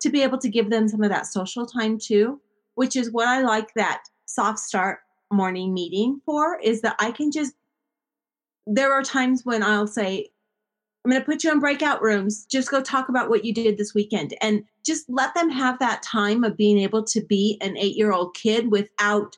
to 0.01 0.11
be 0.11 0.23
able 0.23 0.39
to 0.39 0.49
give 0.49 0.71
them 0.71 0.89
some 0.89 1.03
of 1.03 1.11
that 1.11 1.27
social 1.27 1.67
time 1.67 1.99
too, 1.99 2.41
which 2.77 2.97
is 2.97 3.11
what 3.11 3.29
I 3.29 3.43
like 3.43 3.75
that 3.75 4.05
soft 4.27 4.59
start 4.61 5.01
morning 5.33 5.75
meeting 5.75 6.21
for 6.25 6.59
is 6.61 6.83
that 6.83 6.97
I 6.99 7.11
can 7.11 7.31
just, 7.31 7.55
there 8.67 8.93
are 8.93 9.03
times 9.03 9.45
when 9.45 9.63
I'll 9.63 9.87
say, 9.87 10.31
I'm 11.05 11.11
going 11.11 11.23
to 11.23 11.27
put 11.27 11.45
you 11.45 11.53
in 11.53 11.61
breakout 11.61 12.03
rooms. 12.03 12.47
Just 12.47 12.71
go 12.71 12.83
talk 12.83 13.09
about 13.09 13.29
what 13.29 13.45
you 13.45 13.55
did 13.55 13.79
this 13.79 13.95
weekend 13.95 14.35
and 14.41 14.65
just 14.85 15.09
let 15.09 15.35
them 15.35 15.51
have 15.51 15.79
that 15.79 16.03
time 16.03 16.43
of 16.43 16.57
being 16.57 16.79
able 16.79 17.05
to 17.05 17.21
be 17.21 17.59
an 17.61 17.77
eight 17.77 17.97
year 17.97 18.13
old 18.13 18.35
kid 18.35 18.73
without 18.73 19.37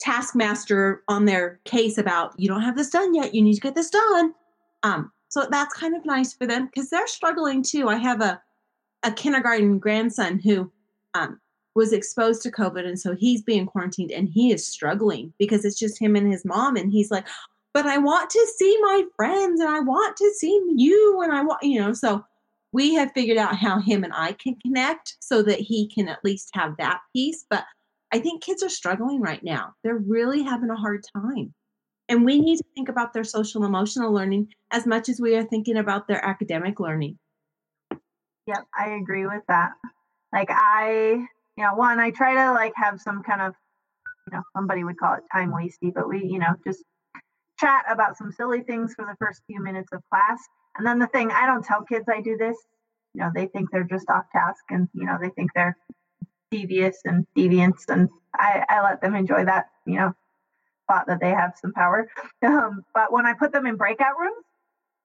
taskmaster 0.00 1.02
on 1.08 1.24
their 1.24 1.60
case 1.64 1.98
about 1.98 2.38
you 2.38 2.48
don't 2.48 2.62
have 2.62 2.76
this 2.76 2.90
done 2.90 3.14
yet. 3.14 3.34
You 3.34 3.42
need 3.42 3.54
to 3.54 3.60
get 3.60 3.74
this 3.74 3.90
done. 3.90 4.34
Um, 4.82 5.12
so 5.28 5.46
that's 5.50 5.74
kind 5.74 5.96
of 5.96 6.04
nice 6.04 6.32
for 6.32 6.46
them 6.46 6.66
because 6.66 6.88
they're 6.88 7.06
struggling 7.06 7.62
too. 7.62 7.88
I 7.88 7.96
have 7.96 8.20
a, 8.20 8.40
a 9.02 9.12
kindergarten 9.12 9.78
grandson 9.78 10.38
who 10.38 10.70
um, 11.14 11.40
was 11.74 11.92
exposed 11.92 12.42
to 12.42 12.50
COVID. 12.50 12.86
And 12.86 12.98
so 12.98 13.14
he's 13.14 13.42
being 13.42 13.66
quarantined 13.66 14.10
and 14.10 14.28
he 14.28 14.52
is 14.52 14.66
struggling 14.66 15.32
because 15.38 15.64
it's 15.64 15.78
just 15.78 16.00
him 16.00 16.16
and 16.16 16.30
his 16.30 16.44
mom. 16.44 16.76
And 16.76 16.90
he's 16.90 17.10
like, 17.10 17.26
but 17.72 17.86
I 17.86 17.98
want 17.98 18.30
to 18.30 18.46
see 18.56 18.76
my 18.82 19.04
friends 19.16 19.60
and 19.60 19.68
I 19.68 19.80
want 19.80 20.16
to 20.16 20.32
see 20.36 20.60
you 20.74 21.20
and 21.22 21.32
I 21.32 21.42
want, 21.42 21.62
you 21.62 21.80
know, 21.80 21.92
so 21.92 22.24
we 22.72 22.94
have 22.94 23.12
figured 23.12 23.38
out 23.38 23.56
how 23.56 23.80
him 23.80 24.04
and 24.04 24.12
I 24.14 24.32
can 24.32 24.56
connect 24.56 25.16
so 25.20 25.42
that 25.42 25.60
he 25.60 25.88
can 25.88 26.08
at 26.08 26.24
least 26.24 26.50
have 26.54 26.76
that 26.78 27.00
piece. 27.14 27.44
But 27.48 27.64
I 28.12 28.18
think 28.18 28.42
kids 28.42 28.62
are 28.62 28.68
struggling 28.68 29.20
right 29.20 29.42
now. 29.42 29.74
They're 29.82 29.98
really 29.98 30.42
having 30.42 30.70
a 30.70 30.76
hard 30.76 31.04
time. 31.12 31.54
And 32.08 32.24
we 32.24 32.40
need 32.40 32.56
to 32.56 32.64
think 32.74 32.88
about 32.88 33.12
their 33.12 33.22
social 33.22 33.64
emotional 33.64 34.12
learning 34.12 34.48
as 34.72 34.84
much 34.84 35.08
as 35.08 35.20
we 35.20 35.36
are 35.36 35.44
thinking 35.44 35.76
about 35.76 36.08
their 36.08 36.24
academic 36.24 36.80
learning. 36.80 37.18
Yep, 38.46 38.66
I 38.76 38.90
agree 39.00 39.26
with 39.26 39.42
that. 39.46 39.70
Like 40.32 40.48
I, 40.50 41.24
you 41.56 41.64
know, 41.64 41.74
one, 41.74 42.00
I 42.00 42.10
try 42.10 42.34
to 42.34 42.52
like 42.52 42.72
have 42.76 43.00
some 43.00 43.22
kind 43.22 43.42
of, 43.42 43.54
you 44.26 44.36
know, 44.36 44.42
somebody 44.56 44.84
would 44.84 44.98
call 44.98 45.14
it 45.14 45.24
time 45.32 45.52
wasty, 45.52 45.92
but 45.92 46.08
we, 46.08 46.24
you 46.24 46.38
know, 46.38 46.54
just 46.66 46.84
chat 47.58 47.84
about 47.90 48.16
some 48.16 48.32
silly 48.32 48.62
things 48.62 48.94
for 48.94 49.04
the 49.04 49.16
first 49.18 49.42
few 49.46 49.62
minutes 49.62 49.92
of 49.92 50.02
class. 50.10 50.40
And 50.76 50.86
then 50.86 50.98
the 50.98 51.06
thing, 51.08 51.30
I 51.30 51.46
don't 51.46 51.64
tell 51.64 51.82
kids 51.82 52.06
I 52.08 52.20
do 52.20 52.36
this. 52.36 52.56
You 53.14 53.22
know, 53.22 53.30
they 53.34 53.46
think 53.46 53.70
they're 53.70 53.84
just 53.84 54.08
off 54.08 54.24
task 54.32 54.64
and, 54.70 54.88
you 54.94 55.04
know, 55.04 55.18
they 55.20 55.30
think 55.30 55.50
they're 55.54 55.76
devious 56.50 56.96
and 57.04 57.26
deviants. 57.36 57.88
And 57.88 58.08
I, 58.34 58.64
I 58.68 58.82
let 58.82 59.00
them 59.00 59.14
enjoy 59.14 59.44
that, 59.44 59.66
you 59.86 59.96
know, 59.96 60.12
thought 60.88 61.06
that 61.08 61.20
they 61.20 61.30
have 61.30 61.54
some 61.60 61.72
power. 61.72 62.08
Um, 62.42 62.84
but 62.94 63.12
when 63.12 63.26
I 63.26 63.34
put 63.34 63.52
them 63.52 63.66
in 63.66 63.76
breakout 63.76 64.18
rooms, 64.18 64.44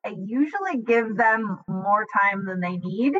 I 0.05 0.15
usually 0.25 0.77
give 0.77 1.17
them 1.17 1.59
more 1.67 2.05
time 2.21 2.45
than 2.45 2.61
they 2.61 2.77
need 2.77 3.15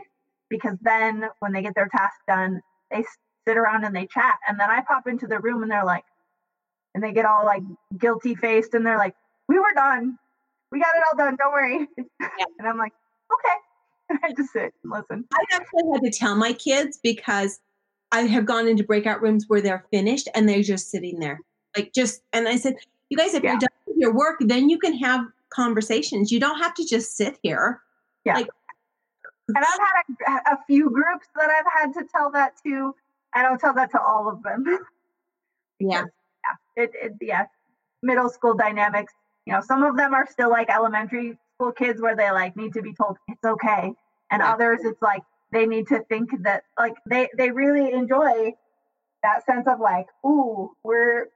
because 0.49 0.77
then 0.81 1.25
when 1.39 1.51
they 1.51 1.61
get 1.61 1.75
their 1.75 1.89
task 1.89 2.15
done, 2.27 2.61
they 2.91 3.03
sit 3.47 3.57
around 3.57 3.83
and 3.83 3.95
they 3.95 4.07
chat. 4.07 4.35
And 4.47 4.59
then 4.59 4.69
I 4.69 4.81
pop 4.81 5.07
into 5.07 5.27
the 5.27 5.39
room 5.39 5.63
and 5.63 5.71
they're 5.71 5.85
like, 5.85 6.05
and 6.93 7.03
they 7.03 7.11
get 7.11 7.25
all 7.25 7.45
like 7.45 7.63
guilty 7.97 8.35
faced 8.35 8.73
and 8.73 8.85
they're 8.85 8.97
like, 8.97 9.15
we 9.47 9.59
were 9.59 9.73
done. 9.75 10.17
We 10.71 10.79
got 10.79 10.95
it 10.95 11.03
all 11.11 11.17
done. 11.17 11.35
Don't 11.35 11.51
worry. 11.51 11.87
Yeah. 11.97 12.27
and 12.59 12.67
I'm 12.67 12.77
like, 12.77 12.93
okay. 13.33 13.55
And 14.09 14.19
I 14.23 14.33
just 14.33 14.53
sit 14.53 14.73
and 14.83 14.91
listen. 14.91 15.25
I 15.33 15.43
actually 15.53 15.83
had 15.93 16.01
to 16.03 16.11
tell 16.11 16.35
my 16.35 16.53
kids 16.53 16.99
because 17.01 17.59
I 18.11 18.21
have 18.21 18.45
gone 18.45 18.67
into 18.67 18.83
breakout 18.83 19.21
rooms 19.21 19.45
where 19.47 19.61
they're 19.61 19.85
finished 19.91 20.29
and 20.33 20.47
they're 20.47 20.63
just 20.63 20.89
sitting 20.89 21.19
there. 21.19 21.39
Like 21.75 21.91
just, 21.93 22.21
and 22.33 22.47
I 22.47 22.55
said, 22.55 22.75
you 23.09 23.17
guys, 23.17 23.33
if 23.33 23.43
yeah. 23.43 23.51
you're 23.51 23.59
done 23.59 23.69
with 23.87 23.97
your 23.97 24.13
work, 24.13 24.37
then 24.39 24.69
you 24.69 24.79
can 24.79 24.97
have 24.97 25.25
conversations. 25.49 26.31
You 26.31 26.39
don't 26.39 26.59
have 26.59 26.73
to 26.75 26.85
just 26.85 27.17
sit 27.17 27.37
here. 27.43 27.81
Yeah. 28.23 28.35
Like, 28.35 28.47
and 29.47 29.57
I've 29.57 29.65
had 29.65 30.47
a, 30.47 30.53
a, 30.53 30.59
few 30.65 30.89
groups 30.89 31.27
that 31.35 31.49
I've 31.49 31.71
had 31.71 31.93
to 31.99 32.07
tell 32.11 32.31
that 32.31 32.53
to. 32.65 32.95
I 33.33 33.43
don't 33.43 33.59
tell 33.59 33.73
that 33.73 33.91
to 33.91 34.01
all 34.01 34.29
of 34.29 34.41
them. 34.43 34.65
yeah. 35.79 36.05
Yeah. 36.05 36.83
It, 36.83 36.91
it, 36.95 37.13
yeah. 37.21 37.45
Middle 38.01 38.29
school 38.29 38.53
dynamics 38.53 39.13
you 39.45 39.53
know 39.53 39.61
some 39.61 39.83
of 39.83 39.95
them 39.95 40.13
are 40.13 40.27
still 40.29 40.49
like 40.49 40.69
elementary 40.69 41.37
school 41.55 41.71
kids 41.71 42.01
where 42.01 42.15
they 42.15 42.29
like 42.31 42.55
need 42.55 42.73
to 42.73 42.81
be 42.81 42.93
told 42.93 43.17
it's 43.27 43.43
okay 43.43 43.93
and 44.31 44.39
yeah. 44.39 44.53
others 44.53 44.79
it's 44.83 45.01
like 45.01 45.23
they 45.51 45.65
need 45.65 45.87
to 45.87 46.03
think 46.09 46.29
that 46.43 46.63
like 46.77 46.95
they 47.05 47.29
they 47.37 47.51
really 47.51 47.91
enjoy 47.91 48.51
that 49.23 49.45
sense 49.45 49.67
of 49.67 49.79
like 49.79 50.07
ooh 50.25 50.71
we're 50.83 51.27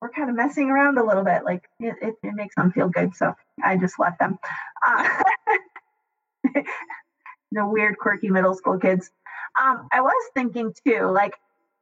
we're 0.00 0.10
kind 0.10 0.30
of 0.30 0.36
messing 0.36 0.70
around 0.70 0.98
a 0.98 1.04
little 1.04 1.24
bit 1.24 1.44
like 1.44 1.64
it, 1.80 1.94
it, 2.00 2.14
it 2.22 2.34
makes 2.34 2.54
them 2.54 2.72
feel 2.72 2.88
good 2.88 3.14
so 3.14 3.34
i 3.62 3.76
just 3.76 3.98
let 3.98 4.18
them 4.18 4.38
uh, 4.86 5.22
the 7.52 7.66
weird 7.66 7.98
quirky 7.98 8.28
middle 8.28 8.54
school 8.54 8.78
kids 8.78 9.10
um 9.60 9.88
i 9.92 10.00
was 10.00 10.30
thinking 10.34 10.72
too 10.86 11.10
like 11.12 11.34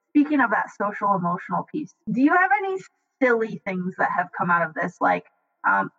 speaking 0.09 0.41
of 0.41 0.51
that 0.51 0.66
social 0.81 1.14
emotional 1.14 1.64
piece 1.73 1.95
do 2.11 2.21
you 2.21 2.35
have 2.35 2.51
any 2.59 2.77
silly 3.23 3.61
things 3.66 3.95
that 3.99 4.11
have 4.16 4.29
come 4.37 4.51
out 4.51 4.66
of 4.66 4.75
this. 4.75 4.97
Like, 5.01 5.25
um, 5.68 5.91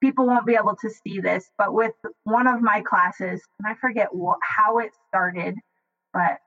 people 0.00 0.26
won't 0.26 0.46
be 0.46 0.54
able 0.54 0.76
to 0.76 0.90
see 0.90 1.20
this, 1.20 1.50
but 1.58 1.72
with 1.72 1.92
one 2.24 2.46
of 2.46 2.60
my 2.60 2.80
classes, 2.80 3.40
and 3.58 3.66
I 3.66 3.74
forget 3.74 4.14
what, 4.14 4.38
how 4.42 4.78
it 4.78 4.92
started, 5.08 5.54
but 6.12 6.38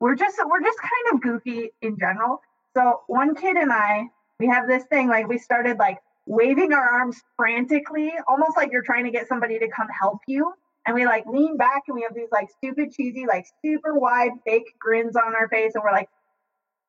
we're 0.00 0.16
just 0.16 0.36
we're 0.44 0.62
just 0.62 0.78
kind 0.78 1.14
of 1.14 1.20
goofy 1.22 1.70
in 1.80 1.96
general. 1.98 2.40
So 2.76 3.02
one 3.06 3.34
kid 3.34 3.56
and 3.56 3.72
I, 3.72 4.08
we 4.40 4.48
have 4.48 4.66
this 4.66 4.84
thing 4.84 5.08
like 5.08 5.28
we 5.28 5.38
started 5.38 5.78
like 5.78 5.98
waving 6.26 6.72
our 6.72 6.82
arms 6.82 7.20
frantically, 7.36 8.12
almost 8.26 8.56
like 8.56 8.72
you're 8.72 8.82
trying 8.82 9.04
to 9.04 9.10
get 9.10 9.28
somebody 9.28 9.58
to 9.58 9.68
come 9.68 9.86
help 10.00 10.18
you. 10.26 10.52
And 10.86 10.94
we 10.94 11.06
like 11.06 11.24
lean 11.26 11.56
back 11.56 11.82
and 11.86 11.94
we 11.94 12.02
have 12.02 12.14
these 12.14 12.30
like 12.32 12.48
stupid, 12.58 12.92
cheesy, 12.92 13.26
like 13.26 13.46
super 13.64 13.94
wide 13.94 14.32
fake 14.44 14.74
grins 14.78 15.16
on 15.16 15.34
our 15.34 15.48
face. 15.48 15.72
And 15.74 15.82
we're 15.84 15.92
like, 15.92 16.08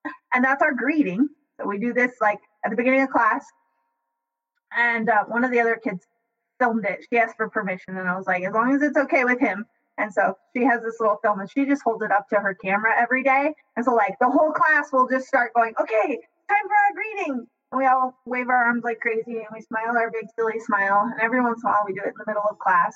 and 0.34 0.44
that's 0.44 0.62
our 0.62 0.74
greeting. 0.74 1.30
So 1.60 1.68
we 1.68 1.78
do 1.78 1.94
this 1.94 2.14
like 2.20 2.40
at 2.66 2.72
the 2.72 2.78
beginning 2.78 3.02
of 3.02 3.10
class. 3.10 3.46
And 4.76 5.10
uh, 5.10 5.26
one 5.28 5.44
of 5.44 5.52
the 5.52 5.60
other 5.60 5.76
kids 5.76 6.06
filmed 6.60 6.86
it. 6.86 7.06
She 7.10 7.20
asked 7.20 7.38
for 7.38 7.50
permission, 7.50 7.98
and 7.98 8.08
I 8.08 8.16
was 8.16 8.26
like, 8.26 8.44
as 8.44 8.54
long 8.54 8.74
as 8.74 8.82
it's 8.82 8.98
okay 8.98 9.24
with 9.24 9.40
him. 9.40 9.66
And 9.98 10.12
so 10.12 10.36
she 10.56 10.64
has 10.64 10.82
this 10.82 10.96
little 11.00 11.20
film, 11.22 11.40
and 11.40 11.50
she 11.50 11.66
just 11.66 11.84
holds 11.84 12.04
it 12.04 12.12
up 12.12 12.28
to 12.30 12.38
her 12.38 12.56
camera 12.56 12.94
every 13.00 13.24
day. 13.24 13.54
And 13.76 13.86
so, 13.86 13.94
like, 13.94 14.16
the 14.20 14.30
whole 14.30 14.52
class 14.52 14.92
will 14.92 15.08
just 15.08 15.28
start 15.28 15.54
going, 15.54 15.74
okay, 15.80 16.20
time 16.50 16.66
for 16.68 16.74
our 16.74 16.94
greeting. 16.96 17.48
And 17.72 17.80
we 17.80 17.86
all 17.86 18.18
wave 18.26 18.50
our 18.50 18.66
arms 18.66 18.84
like 18.84 19.00
crazy, 19.00 19.38
and 19.38 19.48
we 19.54 19.62
smile 19.62 19.96
our 19.96 20.10
big 20.10 20.26
silly 20.36 20.60
smile. 20.60 21.10
And 21.12 21.22
every 21.22 21.42
once 21.42 21.62
in 21.64 21.70
a 21.70 21.74
while, 21.74 21.84
we 21.86 21.94
do 21.94 22.02
it 22.04 22.08
in 22.08 22.14
the 22.18 22.26
middle 22.26 22.44
of 22.50 22.58
class. 22.58 22.96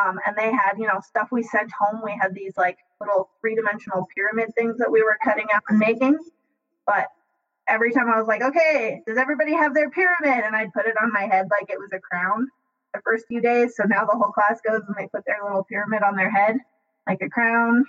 Um, 0.00 0.18
and 0.26 0.36
they 0.36 0.50
had, 0.50 0.74
you 0.78 0.86
know, 0.86 1.00
stuff 1.00 1.28
we 1.30 1.42
sent 1.42 1.70
home. 1.72 2.00
We 2.04 2.18
had 2.20 2.34
these 2.34 2.56
like 2.56 2.78
little 3.00 3.30
three 3.40 3.54
dimensional 3.54 4.06
pyramid 4.14 4.54
things 4.56 4.78
that 4.78 4.90
we 4.90 5.02
were 5.02 5.16
cutting 5.22 5.46
out 5.54 5.62
and 5.68 5.78
making. 5.78 6.18
But 6.86 7.08
every 7.68 7.92
time 7.92 8.10
I 8.10 8.18
was 8.18 8.26
like, 8.26 8.42
okay, 8.42 9.02
does 9.06 9.16
everybody 9.18 9.52
have 9.52 9.74
their 9.74 9.90
pyramid? 9.90 10.44
And 10.44 10.56
I'd 10.56 10.72
put 10.72 10.86
it 10.86 10.96
on 11.00 11.12
my 11.12 11.22
head 11.22 11.48
like 11.50 11.70
it 11.70 11.78
was 11.78 11.90
a 11.92 12.00
crown 12.00 12.48
the 12.92 13.00
first 13.04 13.26
few 13.26 13.40
days. 13.40 13.74
So 13.76 13.84
now 13.84 14.04
the 14.04 14.16
whole 14.16 14.32
class 14.32 14.60
goes 14.66 14.82
and 14.86 14.96
they 14.98 15.08
put 15.08 15.24
their 15.26 15.38
little 15.44 15.64
pyramid 15.64 16.02
on 16.02 16.16
their 16.16 16.30
head 16.30 16.56
like 17.06 17.20
a 17.22 17.28
crown. 17.28 17.84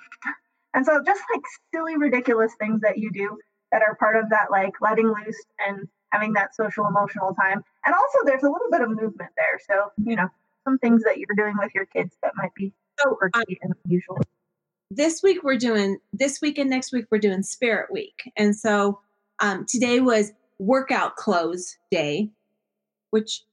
And 0.73 0.85
so 0.85 1.01
just 1.05 1.21
like 1.33 1.43
silly, 1.73 1.97
ridiculous 1.97 2.51
things 2.59 2.81
that 2.81 2.97
you 2.97 3.11
do 3.11 3.37
that 3.71 3.81
are 3.81 3.95
part 3.95 4.17
of 4.17 4.29
that 4.29 4.51
like 4.51 4.73
letting 4.81 5.07
loose 5.07 5.43
and 5.65 5.87
having 6.09 6.33
that 6.33 6.55
social 6.55 6.85
emotional 6.87 7.33
time. 7.33 7.63
And 7.85 7.95
also 7.95 8.19
there's 8.25 8.43
a 8.43 8.49
little 8.49 8.69
bit 8.71 8.81
of 8.81 8.89
movement 8.89 9.31
there. 9.37 9.59
So, 9.67 9.91
you 10.03 10.15
know, 10.15 10.27
some 10.65 10.77
things 10.79 11.03
that 11.03 11.17
you're 11.17 11.35
doing 11.35 11.55
with 11.57 11.73
your 11.73 11.85
kids 11.85 12.15
that 12.21 12.33
might 12.35 12.53
be 12.55 12.73
so 12.99 13.15
quirky 13.15 13.57
and 13.61 13.73
unusual. 13.85 14.19
This 14.91 15.23
week 15.23 15.43
we're 15.43 15.57
doing 15.57 15.97
this 16.13 16.41
week 16.41 16.57
and 16.57 16.69
next 16.69 16.91
week 16.91 17.05
we're 17.11 17.19
doing 17.19 17.43
spirit 17.43 17.91
week. 17.91 18.31
And 18.35 18.55
so 18.55 18.99
um, 19.39 19.65
today 19.67 19.99
was 19.99 20.31
workout 20.59 21.15
clothes 21.15 21.77
day, 21.91 22.29
which 23.11 23.43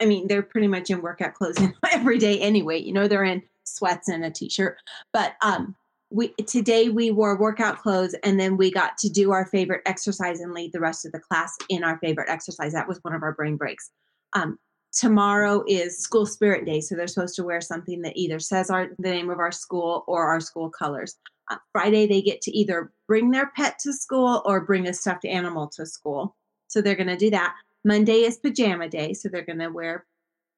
I 0.00 0.06
mean, 0.06 0.28
they're 0.28 0.42
pretty 0.42 0.68
much 0.68 0.90
in 0.90 1.02
workout 1.02 1.34
clothes 1.34 1.58
every 1.92 2.18
day 2.18 2.40
anyway. 2.40 2.78
You 2.78 2.92
know, 2.92 3.06
they're 3.06 3.24
in 3.24 3.42
sweats 3.64 4.08
and 4.08 4.24
a 4.24 4.30
t-shirt. 4.30 4.78
But 5.12 5.34
um, 5.42 5.76
we 6.10 6.28
today 6.46 6.88
we 6.88 7.10
wore 7.10 7.38
workout 7.38 7.78
clothes, 7.78 8.14
and 8.24 8.40
then 8.40 8.56
we 8.56 8.70
got 8.70 8.98
to 8.98 9.08
do 9.08 9.30
our 9.32 9.46
favorite 9.46 9.82
exercise 9.86 10.40
and 10.40 10.52
lead 10.52 10.72
the 10.72 10.80
rest 10.80 11.06
of 11.06 11.12
the 11.12 11.20
class 11.20 11.56
in 11.68 11.84
our 11.84 11.98
favorite 11.98 12.28
exercise. 12.28 12.72
That 12.72 12.88
was 12.88 12.98
one 13.02 13.14
of 13.14 13.22
our 13.22 13.32
brain 13.32 13.56
breaks. 13.56 13.90
Um, 14.32 14.58
tomorrow 14.92 15.62
is 15.66 15.98
school 15.98 16.26
spirit 16.26 16.64
day, 16.64 16.80
so 16.80 16.94
they're 16.94 17.06
supposed 17.06 17.36
to 17.36 17.44
wear 17.44 17.60
something 17.60 18.02
that 18.02 18.16
either 18.16 18.38
says 18.38 18.70
our 18.70 18.88
the 18.98 19.10
name 19.10 19.30
of 19.30 19.38
our 19.38 19.52
school 19.52 20.04
or 20.06 20.26
our 20.26 20.40
school 20.40 20.70
colors. 20.70 21.16
Uh, 21.50 21.56
Friday, 21.72 22.06
they 22.06 22.22
get 22.22 22.40
to 22.42 22.56
either 22.56 22.92
bring 23.08 23.30
their 23.30 23.50
pet 23.56 23.78
to 23.80 23.92
school 23.92 24.42
or 24.44 24.60
bring 24.60 24.86
a 24.86 24.94
stuffed 24.94 25.24
animal 25.24 25.68
to 25.68 25.84
school. 25.84 26.36
So 26.68 26.80
they're 26.80 26.94
going 26.94 27.08
to 27.08 27.16
do 27.16 27.30
that. 27.30 27.54
Monday 27.84 28.22
is 28.22 28.36
pajama 28.36 28.88
day. 28.88 29.14
So 29.14 29.28
they're 29.28 29.44
going 29.44 29.58
to 29.58 29.68
wear, 29.68 30.06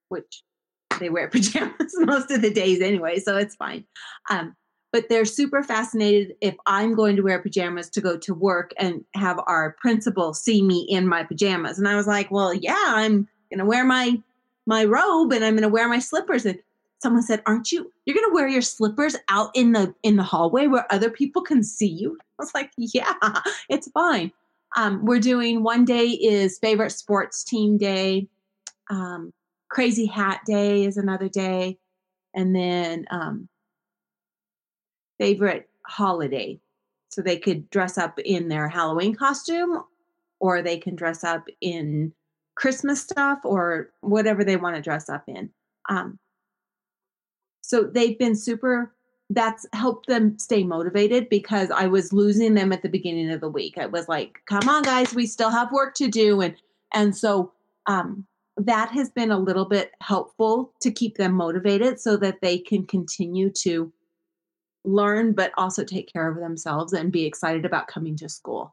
which 0.09 0.43
they 1.01 1.09
wear 1.09 1.28
pajamas 1.30 1.95
most 2.01 2.30
of 2.30 2.43
the 2.43 2.53
days 2.53 2.80
anyway. 2.80 3.18
So 3.18 3.37
it's 3.37 3.55
fine. 3.55 3.85
Um, 4.30 4.55
but 4.93 5.09
they're 5.09 5.24
super 5.24 5.62
fascinated 5.62 6.37
if 6.43 6.55
I'm 6.66 6.95
going 6.95 7.16
to 7.16 7.22
wear 7.22 7.41
pajamas 7.41 7.89
to 7.91 8.03
go 8.03 8.18
to 8.18 8.35
work 8.35 8.72
and 8.78 9.03
have 9.14 9.41
our 9.47 9.74
principal 9.80 10.35
see 10.35 10.61
me 10.61 10.87
in 10.89 11.09
my 11.09 11.24
pajamas. 11.24 11.78
And 11.78 11.89
I 11.89 11.97
was 11.97 12.07
like, 12.07 12.30
well, 12.30 12.53
yeah, 12.53 12.76
I'm 12.78 13.26
to 13.59 13.64
wear 13.64 13.84
my 13.84 14.20
my 14.66 14.84
robe 14.84 15.32
and 15.32 15.44
I'm 15.44 15.57
to 15.59 15.68
wear 15.68 15.88
my 15.88 15.98
slippers. 15.98 16.46
And 16.46 16.59
someone 17.00 17.22
said, 17.22 17.42
"Aren't 17.46 17.72
you? 17.72 17.92
You're 18.05 18.16
to 18.16 18.34
wear 18.34 18.48
your 18.48 18.62
slippers 18.62 19.16
out 19.28 19.50
in 19.55 19.72
the 19.72 19.94
in 20.03 20.16
the 20.16 20.22
hallway 20.22 20.66
where 20.66 20.90
other 20.92 21.11
people 21.11 21.42
can 21.42 21.62
see 21.62 21.88
you." 21.88 22.18
I 22.38 22.42
was 22.42 22.55
like, 22.55 22.70
"Yeah, 22.76 23.14
it's 23.68 23.90
fine." 23.90 24.32
Um, 24.76 25.05
we're 25.05 25.20
doing 25.20 25.62
one 25.62 25.84
day 25.84 26.07
is 26.07 26.59
favorite 26.59 26.90
sports 26.90 27.44
team 27.44 27.76
day. 27.76 28.28
Um, 28.90 29.32
crazy 29.68 30.07
hat 30.07 30.40
day 30.46 30.84
is 30.84 30.96
another 30.96 31.28
day. 31.28 31.78
And 32.34 32.55
then 32.55 33.07
um, 33.11 33.48
favorite 35.18 35.68
holiday. 35.86 36.61
So 37.11 37.20
they 37.20 37.36
could 37.36 37.68
dress 37.70 37.98
up 37.98 38.18
in 38.18 38.48
their 38.48 38.68
Halloween 38.68 39.14
costume 39.14 39.82
or 40.40 40.62
they 40.62 40.78
can 40.78 40.94
dress 40.94 41.24
up 41.24 41.46
in 41.61 42.12
Christmas 42.62 43.02
stuff 43.02 43.40
or 43.42 43.90
whatever 44.02 44.44
they 44.44 44.54
want 44.54 44.76
to 44.76 44.80
dress 44.80 45.08
up 45.08 45.24
in. 45.26 45.50
Um, 45.88 46.16
so 47.60 47.82
they've 47.82 48.16
been 48.16 48.36
super 48.36 48.94
that's 49.30 49.66
helped 49.72 50.06
them 50.06 50.38
stay 50.38 50.62
motivated 50.62 51.28
because 51.28 51.70
I 51.72 51.86
was 51.86 52.12
losing 52.12 52.54
them 52.54 52.70
at 52.70 52.82
the 52.82 52.88
beginning 52.88 53.30
of 53.30 53.40
the 53.40 53.48
week. 53.48 53.78
I 53.78 53.86
was 53.86 54.08
like, 54.08 54.38
come 54.46 54.68
on 54.68 54.82
guys, 54.82 55.12
we 55.12 55.26
still 55.26 55.50
have 55.50 55.72
work 55.72 55.94
to 55.94 56.08
do 56.08 56.40
and 56.40 56.54
and 56.94 57.16
so 57.16 57.52
um 57.86 58.26
that 58.56 58.92
has 58.92 59.10
been 59.10 59.32
a 59.32 59.38
little 59.38 59.64
bit 59.64 59.90
helpful 60.00 60.72
to 60.82 60.92
keep 60.92 61.16
them 61.16 61.32
motivated 61.32 61.98
so 61.98 62.16
that 62.18 62.42
they 62.42 62.58
can 62.58 62.86
continue 62.86 63.50
to 63.62 63.92
learn 64.84 65.32
but 65.32 65.50
also 65.56 65.82
take 65.82 66.12
care 66.12 66.30
of 66.30 66.38
themselves 66.38 66.92
and 66.92 67.10
be 67.10 67.24
excited 67.24 67.64
about 67.64 67.88
coming 67.88 68.16
to 68.18 68.28
school. 68.28 68.72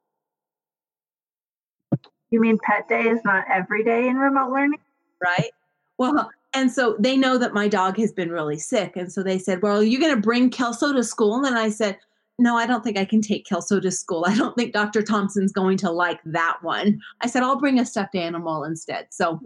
You 2.32 2.40
mean 2.40 2.58
pet 2.64 2.88
day 2.88 3.04
is 3.04 3.20
not 3.26 3.46
every 3.52 3.84
day 3.84 4.08
in 4.08 4.18
remote 4.18 4.52
learning? 4.52 4.80
Right. 5.22 5.52
Well, 5.98 6.30
and 6.54 6.72
so 6.72 6.96
they 7.00 7.18
know 7.18 7.38
that 7.38 7.54
my 7.54 7.68
dog 7.68 7.98
has 7.98 8.12
been 8.12 8.32
really 8.32 8.58
sick. 8.58 8.96
And 8.96 9.12
so 9.12 9.22
they 9.22 9.38
said, 9.38 9.62
Well, 9.62 9.80
are 9.80 9.84
you 9.84 10.00
going 10.00 10.16
to 10.16 10.22
bring 10.22 10.50
Kelso 10.50 10.94
to 10.94 11.04
school? 11.04 11.46
And 11.46 11.58
I 11.58 11.70
said, 11.70 11.98
No, 12.38 12.56
I 12.56 12.66
don't 12.66 12.84
think 12.84 12.98
I 12.98 13.06
can 13.06 13.22
take 13.22 13.46
Kelso 13.46 13.80
to 13.80 13.92
school. 13.92 14.26
I 14.28 14.36
don't 14.36 14.56
think 14.56 14.74
Dr. 14.74 15.02
Thompson's 15.02 15.52
going 15.52 15.78
to 15.78 15.92
like 15.92 16.20
that 16.26 16.58
one. 16.62 17.00
I 17.22 17.28
said, 17.28 17.44
I'll 17.44 17.60
bring 17.60 17.80
a 17.80 17.86
stuffed 17.86 18.16
animal 18.16 18.64
instead. 18.64 19.08
So, 19.12 19.40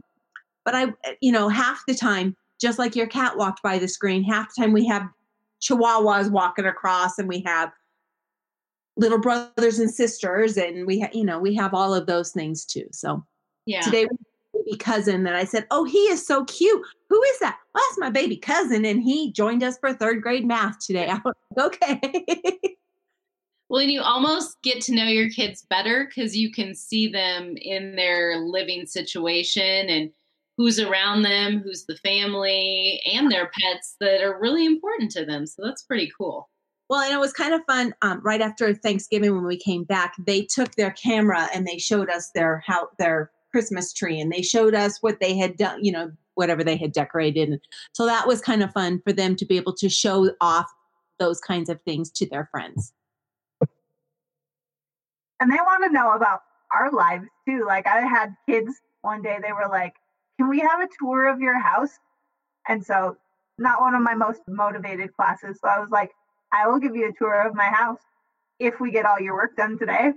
but 0.65 0.75
I, 0.75 0.93
you 1.21 1.31
know, 1.31 1.49
half 1.49 1.83
the 1.87 1.95
time, 1.95 2.35
just 2.61 2.79
like 2.79 2.95
your 2.95 3.07
cat 3.07 3.37
walked 3.37 3.61
by 3.61 3.77
the 3.77 3.87
screen, 3.87 4.23
half 4.23 4.53
the 4.55 4.61
time 4.61 4.71
we 4.71 4.85
have 4.87 5.03
chihuahuas 5.61 6.29
walking 6.29 6.65
across 6.65 7.17
and 7.17 7.27
we 7.27 7.41
have 7.45 7.71
little 8.95 9.19
brothers 9.19 9.79
and 9.79 9.89
sisters 9.91 10.57
and 10.57 10.85
we 10.85 10.99
have, 10.99 11.13
you 11.13 11.25
know, 11.25 11.39
we 11.39 11.55
have 11.55 11.73
all 11.73 11.93
of 11.93 12.05
those 12.05 12.31
things 12.31 12.65
too. 12.65 12.87
So, 12.91 13.25
yeah. 13.65 13.81
Today 13.81 14.07
baby 14.53 14.77
cousin 14.77 15.23
that 15.23 15.35
I 15.35 15.45
said, 15.45 15.65
Oh, 15.71 15.83
he 15.83 15.99
is 16.09 16.25
so 16.25 16.45
cute. 16.45 16.85
Who 17.09 17.21
is 17.23 17.39
that? 17.39 17.57
Well, 17.73 17.83
that's 17.89 17.99
my 17.99 18.09
baby 18.09 18.37
cousin. 18.37 18.85
And 18.85 19.01
he 19.01 19.31
joined 19.31 19.63
us 19.63 19.77
for 19.77 19.93
third 19.93 20.21
grade 20.21 20.45
math 20.45 20.79
today. 20.79 21.07
I 21.07 21.19
was 21.23 21.33
like, 21.55 21.65
okay. 21.65 22.25
well, 23.69 23.81
and 23.81 23.91
you 23.91 24.01
almost 24.01 24.61
get 24.61 24.81
to 24.81 24.95
know 24.95 25.05
your 25.05 25.29
kids 25.29 25.65
better 25.69 26.05
because 26.05 26.35
you 26.37 26.51
can 26.51 26.75
see 26.75 27.07
them 27.07 27.55
in 27.57 27.95
their 27.95 28.37
living 28.37 28.85
situation 28.85 29.89
and 29.89 30.11
who's 30.57 30.79
around 30.79 31.23
them, 31.23 31.61
who's 31.63 31.85
the 31.85 31.97
family, 31.97 33.01
and 33.11 33.31
their 33.31 33.49
pets 33.59 33.95
that 33.99 34.21
are 34.21 34.39
really 34.39 34.65
important 34.65 35.09
to 35.11 35.25
them. 35.25 35.47
So 35.47 35.63
that's 35.65 35.83
pretty 35.83 36.11
cool. 36.15 36.49
Well, 36.93 37.01
and 37.01 37.11
it 37.11 37.19
was 37.19 37.33
kind 37.33 37.55
of 37.55 37.65
fun. 37.65 37.95
Um, 38.03 38.21
right 38.23 38.39
after 38.39 38.71
Thanksgiving, 38.71 39.33
when 39.33 39.45
we 39.47 39.57
came 39.57 39.83
back, 39.83 40.13
they 40.27 40.43
took 40.43 40.75
their 40.75 40.91
camera 40.91 41.49
and 41.51 41.65
they 41.65 41.79
showed 41.79 42.07
us 42.07 42.29
their 42.35 42.63
how 42.67 42.89
their 42.99 43.31
Christmas 43.49 43.91
tree 43.93 44.19
and 44.19 44.31
they 44.31 44.43
showed 44.43 44.75
us 44.75 45.01
what 45.01 45.19
they 45.19 45.35
had 45.35 45.57
done, 45.57 45.83
you 45.83 45.91
know, 45.91 46.11
whatever 46.35 46.63
they 46.63 46.77
had 46.77 46.91
decorated. 46.91 47.59
So 47.93 48.05
that 48.05 48.27
was 48.27 48.41
kind 48.41 48.61
of 48.61 48.71
fun 48.73 49.01
for 49.03 49.11
them 49.11 49.35
to 49.37 49.43
be 49.43 49.57
able 49.57 49.73
to 49.73 49.89
show 49.89 50.29
off 50.39 50.71
those 51.17 51.39
kinds 51.39 51.67
of 51.67 51.81
things 51.81 52.11
to 52.11 52.29
their 52.29 52.47
friends. 52.51 52.93
And 55.39 55.51
they 55.51 55.57
want 55.65 55.83
to 55.85 55.91
know 55.91 56.11
about 56.11 56.41
our 56.71 56.91
lives 56.91 57.25
too. 57.49 57.65
Like 57.65 57.87
I 57.87 58.01
had 58.01 58.35
kids 58.47 58.71
one 59.01 59.23
day, 59.23 59.39
they 59.41 59.51
were 59.51 59.67
like, 59.67 59.95
Can 60.37 60.47
we 60.47 60.59
have 60.59 60.79
a 60.79 60.87
tour 60.99 61.27
of 61.27 61.39
your 61.39 61.59
house? 61.59 61.97
And 62.67 62.85
so, 62.85 63.17
not 63.57 63.81
one 63.81 63.95
of 63.95 64.03
my 64.03 64.13
most 64.13 64.41
motivated 64.47 65.11
classes. 65.15 65.57
So 65.59 65.67
I 65.67 65.79
was 65.79 65.89
like, 65.89 66.11
I 66.53 66.67
will 66.67 66.79
give 66.79 66.95
you 66.95 67.09
a 67.09 67.13
tour 67.13 67.47
of 67.47 67.55
my 67.55 67.67
house 67.67 67.99
if 68.59 68.79
we 68.79 68.91
get 68.91 69.05
all 69.05 69.19
your 69.19 69.33
work 69.33 69.57
done 69.57 69.77
today. 69.77 70.13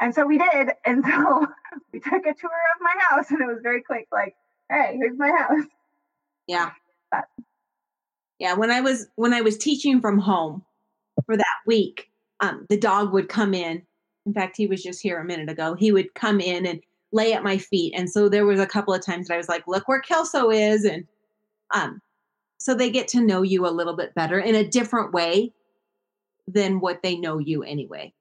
And 0.00 0.14
so 0.14 0.26
we 0.26 0.38
did. 0.38 0.70
And 0.84 1.04
so 1.04 1.46
we 1.92 2.00
took 2.00 2.26
a 2.26 2.34
tour 2.34 2.50
of 2.74 2.80
my 2.80 2.94
house 3.08 3.30
and 3.30 3.40
it 3.40 3.46
was 3.46 3.60
very 3.62 3.82
quick, 3.82 4.06
like, 4.12 4.34
hey, 4.70 4.96
here's 4.98 5.16
my 5.16 5.30
house. 5.30 5.64
Yeah. 6.46 6.70
But, 7.10 7.24
yeah. 8.38 8.54
When 8.54 8.70
I 8.70 8.80
was 8.80 9.06
when 9.14 9.32
I 9.32 9.40
was 9.40 9.56
teaching 9.56 10.00
from 10.00 10.18
home 10.18 10.64
for 11.24 11.36
that 11.36 11.56
week, 11.66 12.10
um, 12.40 12.66
the 12.68 12.76
dog 12.76 13.12
would 13.12 13.28
come 13.28 13.54
in. 13.54 13.82
In 14.26 14.34
fact, 14.34 14.56
he 14.56 14.66
was 14.66 14.82
just 14.82 15.00
here 15.00 15.20
a 15.20 15.24
minute 15.24 15.48
ago. 15.48 15.74
He 15.74 15.92
would 15.92 16.14
come 16.14 16.40
in 16.40 16.66
and 16.66 16.80
lay 17.12 17.32
at 17.32 17.44
my 17.44 17.58
feet. 17.58 17.94
And 17.96 18.10
so 18.10 18.28
there 18.28 18.46
was 18.46 18.60
a 18.60 18.66
couple 18.66 18.94
of 18.94 19.04
times 19.04 19.28
that 19.28 19.34
I 19.34 19.38
was 19.38 19.48
like, 19.48 19.66
look 19.66 19.86
where 19.86 20.00
Kelso 20.00 20.50
is. 20.50 20.84
And 20.84 21.06
um, 21.72 22.00
so 22.58 22.74
they 22.74 22.90
get 22.90 23.08
to 23.08 23.20
know 23.20 23.42
you 23.42 23.66
a 23.66 23.70
little 23.70 23.94
bit 23.94 24.14
better 24.14 24.38
in 24.38 24.54
a 24.54 24.66
different 24.66 25.12
way 25.12 25.52
than 26.46 26.80
what 26.80 27.02
they 27.02 27.16
know 27.16 27.38
you 27.38 27.62
anyway. 27.62 28.12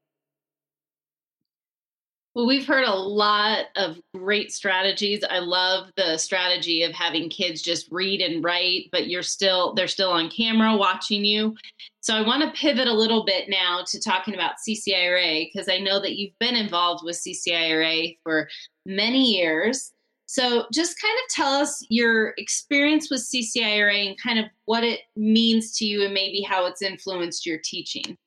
Well, 2.33 2.47
we've 2.47 2.65
heard 2.65 2.85
a 2.85 2.95
lot 2.95 3.65
of 3.75 3.99
great 4.15 4.53
strategies. 4.53 5.21
I 5.29 5.39
love 5.39 5.91
the 5.97 6.17
strategy 6.17 6.83
of 6.83 6.93
having 6.93 7.29
kids 7.29 7.61
just 7.61 7.91
read 7.91 8.21
and 8.21 8.41
write, 8.41 8.87
but 8.93 9.07
you're 9.07 9.21
still 9.21 9.73
they're 9.73 9.89
still 9.89 10.11
on 10.11 10.29
camera 10.29 10.77
watching 10.77 11.25
you. 11.25 11.57
So 11.99 12.15
I 12.15 12.25
want 12.25 12.41
to 12.41 12.57
pivot 12.57 12.87
a 12.87 12.93
little 12.93 13.25
bit 13.25 13.49
now 13.49 13.83
to 13.85 13.99
talking 13.99 14.33
about 14.33 14.55
CCIRA 14.65 15.49
because 15.51 15.67
I 15.67 15.79
know 15.79 15.99
that 15.99 16.15
you've 16.15 16.37
been 16.39 16.55
involved 16.55 17.03
with 17.03 17.17
CCIRA 17.17 18.17
for 18.23 18.47
many 18.85 19.35
years. 19.35 19.91
So 20.31 20.63
just 20.71 20.95
kind 21.01 21.13
of 21.13 21.35
tell 21.35 21.51
us 21.51 21.85
your 21.89 22.29
experience 22.37 23.09
with 23.11 23.19
CCIRA 23.19 24.07
and 24.07 24.17
kind 24.17 24.39
of 24.39 24.45
what 24.63 24.81
it 24.81 25.01
means 25.17 25.75
to 25.79 25.85
you 25.85 26.05
and 26.05 26.13
maybe 26.13 26.41
how 26.41 26.65
it's 26.67 26.81
influenced 26.81 27.45
your 27.45 27.59
teaching. 27.61 28.17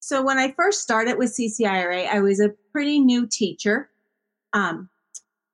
So 0.00 0.22
when 0.22 0.36
I 0.36 0.52
first 0.52 0.82
started 0.82 1.16
with 1.16 1.34
CCIRA, 1.34 2.08
I 2.08 2.20
was 2.20 2.40
a 2.40 2.52
pretty 2.72 3.00
new 3.00 3.26
teacher. 3.26 3.88
Um, 4.52 4.90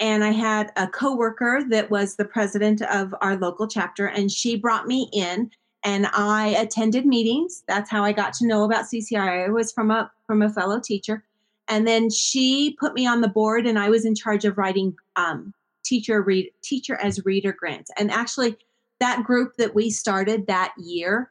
and 0.00 0.24
I 0.24 0.32
had 0.32 0.72
a 0.74 0.88
coworker 0.88 1.62
that 1.70 1.88
was 1.88 2.16
the 2.16 2.24
president 2.24 2.82
of 2.82 3.14
our 3.20 3.36
local 3.36 3.68
chapter, 3.68 4.06
and 4.06 4.28
she 4.28 4.56
brought 4.56 4.88
me 4.88 5.08
in, 5.12 5.52
and 5.84 6.08
I 6.12 6.48
attended 6.48 7.06
meetings. 7.06 7.62
That's 7.68 7.88
how 7.88 8.02
I 8.02 8.10
got 8.10 8.32
to 8.34 8.46
know 8.46 8.64
about 8.64 8.86
CCIRA 8.86 9.52
was 9.52 9.70
from 9.70 9.92
a 9.92 10.10
from 10.26 10.42
a 10.42 10.50
fellow 10.50 10.80
teacher, 10.80 11.22
and 11.68 11.86
then 11.86 12.10
she 12.10 12.76
put 12.80 12.94
me 12.94 13.06
on 13.06 13.20
the 13.20 13.28
board, 13.28 13.66
and 13.66 13.78
I 13.78 13.88
was 13.88 14.04
in 14.04 14.16
charge 14.16 14.44
of 14.44 14.58
writing 14.58 14.96
um, 15.14 15.54
teacher 15.84 16.22
read 16.22 16.50
teacher 16.62 16.96
as 16.96 17.24
reader 17.24 17.52
grants. 17.52 17.90
And 17.98 18.10
actually, 18.10 18.56
that 19.00 19.24
group 19.24 19.56
that 19.56 19.74
we 19.74 19.90
started 19.90 20.46
that 20.46 20.72
year 20.78 21.30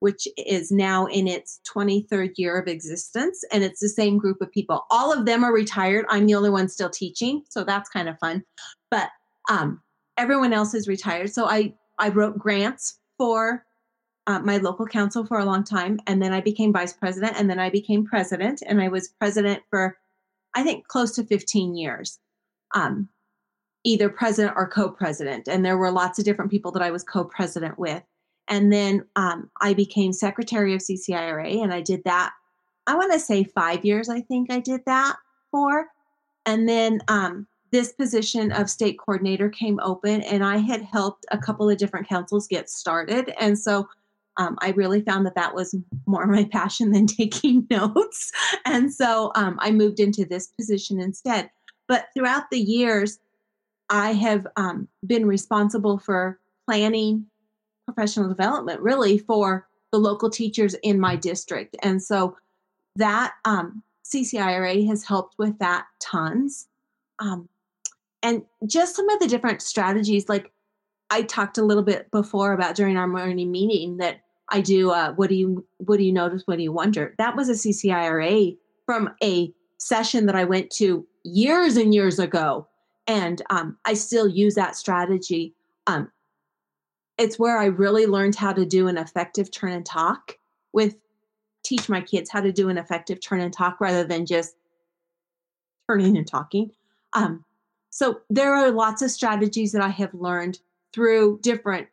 which 0.00 0.28
is 0.36 0.70
now 0.70 1.06
in 1.06 1.26
its 1.26 1.60
23rd 1.68 2.32
year 2.36 2.58
of 2.58 2.68
existence. 2.68 3.42
And 3.52 3.64
it's 3.64 3.80
the 3.80 3.88
same 3.88 4.18
group 4.18 4.40
of 4.40 4.50
people. 4.52 4.86
All 4.90 5.12
of 5.12 5.26
them 5.26 5.42
are 5.44 5.52
retired. 5.52 6.06
I'm 6.08 6.26
the 6.26 6.34
only 6.34 6.50
one 6.50 6.68
still 6.68 6.90
teaching. 6.90 7.42
So 7.48 7.64
that's 7.64 7.90
kind 7.90 8.08
of 8.08 8.18
fun. 8.18 8.44
But 8.90 9.10
um, 9.50 9.82
everyone 10.16 10.52
else 10.52 10.74
is 10.74 10.88
retired. 10.88 11.30
So 11.30 11.46
I, 11.46 11.74
I 11.98 12.10
wrote 12.10 12.38
grants 12.38 12.98
for 13.16 13.64
uh, 14.26 14.38
my 14.40 14.58
local 14.58 14.86
council 14.86 15.26
for 15.26 15.38
a 15.38 15.44
long 15.44 15.64
time. 15.64 15.98
And 16.06 16.22
then 16.22 16.32
I 16.32 16.40
became 16.40 16.72
vice 16.72 16.92
president. 16.92 17.34
And 17.36 17.50
then 17.50 17.58
I 17.58 17.70
became 17.70 18.04
president. 18.04 18.62
And 18.66 18.80
I 18.80 18.88
was 18.88 19.08
president 19.08 19.62
for, 19.70 19.96
I 20.54 20.62
think, 20.62 20.86
close 20.86 21.12
to 21.12 21.24
15 21.24 21.74
years. 21.74 22.18
Um, 22.74 23.08
either 23.84 24.08
president 24.08 24.54
or 24.56 24.68
co-president 24.68 25.48
and 25.48 25.64
there 25.64 25.78
were 25.78 25.90
lots 25.90 26.18
of 26.18 26.24
different 26.24 26.50
people 26.50 26.72
that 26.72 26.82
i 26.82 26.90
was 26.90 27.02
co-president 27.02 27.78
with 27.78 28.02
and 28.48 28.72
then 28.72 29.04
um, 29.14 29.50
I 29.60 29.74
became 29.74 30.12
secretary 30.12 30.74
of 30.74 30.80
CCIRA, 30.80 31.62
and 31.62 31.72
I 31.72 31.80
did 31.80 32.02
that. 32.04 32.32
I 32.86 32.96
want 32.96 33.12
to 33.12 33.20
say 33.20 33.44
five 33.44 33.84
years. 33.84 34.08
I 34.08 34.22
think 34.22 34.50
I 34.50 34.60
did 34.60 34.80
that 34.86 35.16
for, 35.50 35.86
and 36.46 36.68
then 36.68 37.00
um, 37.08 37.46
this 37.70 37.92
position 37.92 38.50
of 38.50 38.70
state 38.70 38.98
coordinator 38.98 39.50
came 39.50 39.78
open, 39.80 40.22
and 40.22 40.42
I 40.42 40.56
had 40.56 40.82
helped 40.82 41.26
a 41.30 41.38
couple 41.38 41.68
of 41.68 41.76
different 41.76 42.08
councils 42.08 42.48
get 42.48 42.70
started, 42.70 43.32
and 43.38 43.58
so 43.58 43.88
um, 44.38 44.56
I 44.62 44.70
really 44.70 45.02
found 45.02 45.26
that 45.26 45.34
that 45.34 45.54
was 45.54 45.74
more 46.06 46.26
my 46.26 46.44
passion 46.52 46.92
than 46.92 47.06
taking 47.06 47.66
notes, 47.70 48.32
and 48.64 48.92
so 48.92 49.30
um, 49.34 49.58
I 49.60 49.70
moved 49.70 50.00
into 50.00 50.24
this 50.24 50.46
position 50.46 51.00
instead. 51.00 51.50
But 51.86 52.08
throughout 52.14 52.50
the 52.50 52.60
years, 52.60 53.18
I 53.90 54.12
have 54.12 54.46
um, 54.56 54.88
been 55.06 55.26
responsible 55.26 55.98
for 55.98 56.38
planning 56.66 57.26
professional 57.86 58.28
development 58.28 58.80
really 58.80 59.18
for 59.18 59.66
the 59.92 59.98
local 59.98 60.28
teachers 60.28 60.74
in 60.82 61.00
my 61.00 61.16
district. 61.16 61.76
And 61.82 62.02
so 62.02 62.36
that 62.96 63.34
um, 63.44 63.82
CCIRA 64.04 64.86
has 64.86 65.04
helped 65.04 65.38
with 65.38 65.58
that 65.58 65.86
tons. 66.00 66.68
Um, 67.18 67.48
and 68.22 68.42
just 68.66 68.96
some 68.96 69.08
of 69.08 69.20
the 69.20 69.28
different 69.28 69.62
strategies, 69.62 70.28
like 70.28 70.52
I 71.10 71.22
talked 71.22 71.58
a 71.58 71.64
little 71.64 71.82
bit 71.82 72.10
before 72.10 72.52
about 72.52 72.74
during 72.74 72.96
our 72.96 73.06
morning 73.06 73.50
meeting 73.50 73.96
that 73.98 74.20
I 74.50 74.60
do. 74.60 74.90
Uh, 74.90 75.12
what 75.12 75.28
do 75.28 75.34
you 75.34 75.64
what 75.78 75.98
do 75.98 76.04
you 76.04 76.12
notice? 76.12 76.42
What 76.46 76.56
do 76.56 76.62
you 76.62 76.72
wonder? 76.72 77.14
That 77.18 77.36
was 77.36 77.48
a 77.48 77.52
CCIRA 77.52 78.56
from 78.86 79.10
a 79.22 79.52
session 79.78 80.26
that 80.26 80.34
I 80.34 80.44
went 80.44 80.70
to 80.72 81.06
years 81.22 81.76
and 81.76 81.94
years 81.94 82.18
ago, 82.18 82.66
and 83.08 83.42
um, 83.50 83.78
I 83.86 83.94
still 83.94 84.28
use 84.28 84.54
that 84.54 84.76
strategy. 84.76 85.54
Um, 85.86 86.12
it's 87.16 87.38
where 87.38 87.58
I 87.58 87.64
really 87.64 88.06
learned 88.06 88.36
how 88.36 88.52
to 88.52 88.64
do 88.64 88.86
an 88.86 88.98
effective 88.98 89.50
turn 89.50 89.72
and 89.72 89.84
talk 89.84 90.38
with 90.72 90.96
teach 91.64 91.88
my 91.88 92.00
kids 92.00 92.30
how 92.30 92.40
to 92.40 92.52
do 92.52 92.68
an 92.68 92.78
effective 92.78 93.20
turn 93.20 93.40
and 93.40 93.52
talk 93.52 93.80
rather 93.80 94.04
than 94.04 94.26
just 94.26 94.54
turning 95.90 96.16
and 96.16 96.26
talking. 96.26 96.70
Um, 97.14 97.44
so 97.90 98.20
there 98.30 98.54
are 98.54 98.70
lots 98.70 99.02
of 99.02 99.10
strategies 99.10 99.72
that 99.72 99.82
I 99.82 99.88
have 99.88 100.14
learned 100.14 100.60
through 100.92 101.40
different 101.42 101.88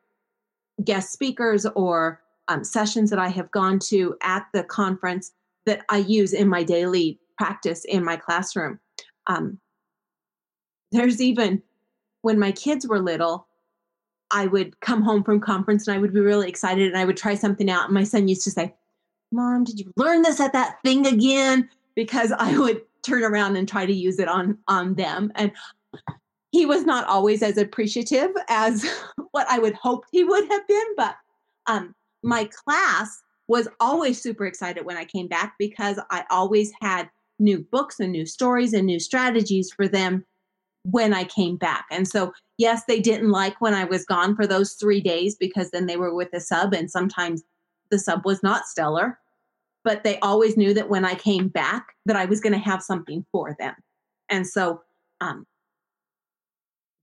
guest 0.83 1.11
speakers 1.11 1.65
or 1.75 2.21
um, 2.47 2.63
sessions 2.63 3.09
that 3.09 3.19
I 3.19 3.29
have 3.29 3.49
gone 3.51 3.79
to 3.87 4.15
at 4.21 4.45
the 4.53 4.63
conference 4.63 5.31
that 5.65 5.83
I 5.89 5.97
use 5.97 6.33
in 6.33 6.47
my 6.47 6.63
daily 6.63 7.19
practice 7.37 7.85
in 7.85 8.03
my 8.03 8.17
classroom. 8.17 8.79
Um, 9.27 9.59
there's 10.95 11.21
even 11.21 11.61
when 12.21 12.39
my 12.39 12.51
kids 12.51 12.87
were 12.87 12.99
little, 12.99 13.47
I 14.31 14.47
would 14.47 14.79
come 14.79 15.01
home 15.01 15.23
from 15.23 15.39
conference 15.39 15.87
and 15.87 15.95
I 15.95 15.99
would 15.99 16.13
be 16.13 16.19
really 16.19 16.49
excited 16.49 16.87
and 16.87 16.97
I 16.97 17.05
would 17.05 17.17
try 17.17 17.35
something 17.35 17.69
out. 17.69 17.85
And 17.85 17.93
my 17.93 18.03
son 18.03 18.27
used 18.27 18.43
to 18.45 18.51
say, 18.51 18.73
Mom, 19.31 19.63
did 19.63 19.79
you 19.79 19.91
learn 19.95 20.23
this 20.23 20.39
at 20.39 20.53
that 20.53 20.77
thing 20.83 21.05
again? 21.05 21.69
Because 21.95 22.31
I 22.31 22.57
would 22.57 22.81
turn 23.03 23.23
around 23.23 23.55
and 23.55 23.67
try 23.67 23.85
to 23.85 23.93
use 23.93 24.19
it 24.19 24.27
on 24.27 24.57
on 24.67 24.95
them. 24.95 25.31
And 25.35 25.51
he 26.51 26.65
was 26.65 26.85
not 26.85 27.05
always 27.07 27.43
as 27.43 27.57
appreciative 27.57 28.31
as 28.49 28.89
what 29.31 29.45
I 29.49 29.59
would 29.59 29.75
hope 29.75 30.05
he 30.11 30.23
would 30.23 30.49
have 30.49 30.67
been, 30.67 30.95
but 30.97 31.15
um, 31.67 31.93
my 32.23 32.45
class 32.65 33.21
was 33.47 33.67
always 33.79 34.19
super 34.19 34.45
excited 34.45 34.85
when 34.85 34.97
I 34.97 35.05
came 35.05 35.27
back 35.27 35.55
because 35.59 35.99
I 36.09 36.23
always 36.31 36.71
had 36.81 37.09
new 37.37 37.59
books 37.59 37.99
and 37.99 38.11
new 38.11 38.25
stories 38.25 38.73
and 38.73 38.87
new 38.87 38.99
strategies 38.99 39.71
for 39.71 39.87
them 39.87 40.25
when 40.85 41.13
I 41.13 41.23
came 41.23 41.57
back. 41.57 41.85
And 41.89 42.07
so, 42.07 42.31
yes, 42.57 42.83
they 42.87 42.99
didn't 42.99 43.31
like 43.31 43.59
when 43.59 43.73
I 43.73 43.85
was 43.85 44.05
gone 44.05 44.35
for 44.35 44.45
those 44.45 44.73
three 44.73 45.01
days 45.01 45.35
because 45.35 45.71
then 45.71 45.87
they 45.87 45.97
were 45.97 46.13
with 46.13 46.29
a 46.33 46.39
sub, 46.39 46.73
and 46.73 46.89
sometimes 46.89 47.43
the 47.89 47.97
sub 47.97 48.23
was 48.23 48.43
not 48.43 48.67
stellar. 48.67 49.19
But 49.83 50.03
they 50.03 50.19
always 50.19 50.57
knew 50.57 50.73
that 50.73 50.89
when 50.89 51.05
I 51.05 51.15
came 51.15 51.47
back, 51.47 51.87
that 52.05 52.15
I 52.15 52.25
was 52.25 52.39
going 52.39 52.53
to 52.53 52.59
have 52.59 52.81
something 52.81 53.25
for 53.31 53.55
them. 53.59 53.75
And 54.29 54.47
so, 54.47 54.81
um, 55.21 55.45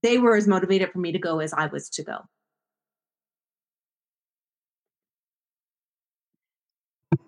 they 0.03 0.19
were 0.19 0.37
as 0.37 0.49
motivated 0.49 0.91
for 0.91 0.99
me 0.99 1.13
to 1.13 1.19
go 1.19 1.41
as 1.41 1.53
I 1.53 1.67
was 1.67 1.89
to 1.91 2.03
go. 2.03 2.19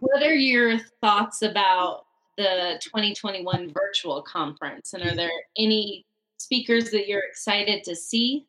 What 0.00 0.22
are 0.22 0.34
your 0.34 0.78
thoughts 1.00 1.42
about 1.42 2.05
the 2.36 2.80
2021 2.82 3.72
virtual 3.72 4.22
conference? 4.22 4.92
And 4.92 5.05
are 5.05 5.14
there 5.14 5.30
any 5.57 6.05
speakers 6.45 6.90
that 6.90 7.09
you're 7.09 7.22
excited 7.28 7.84
to 7.84 7.97
see? 7.97 8.47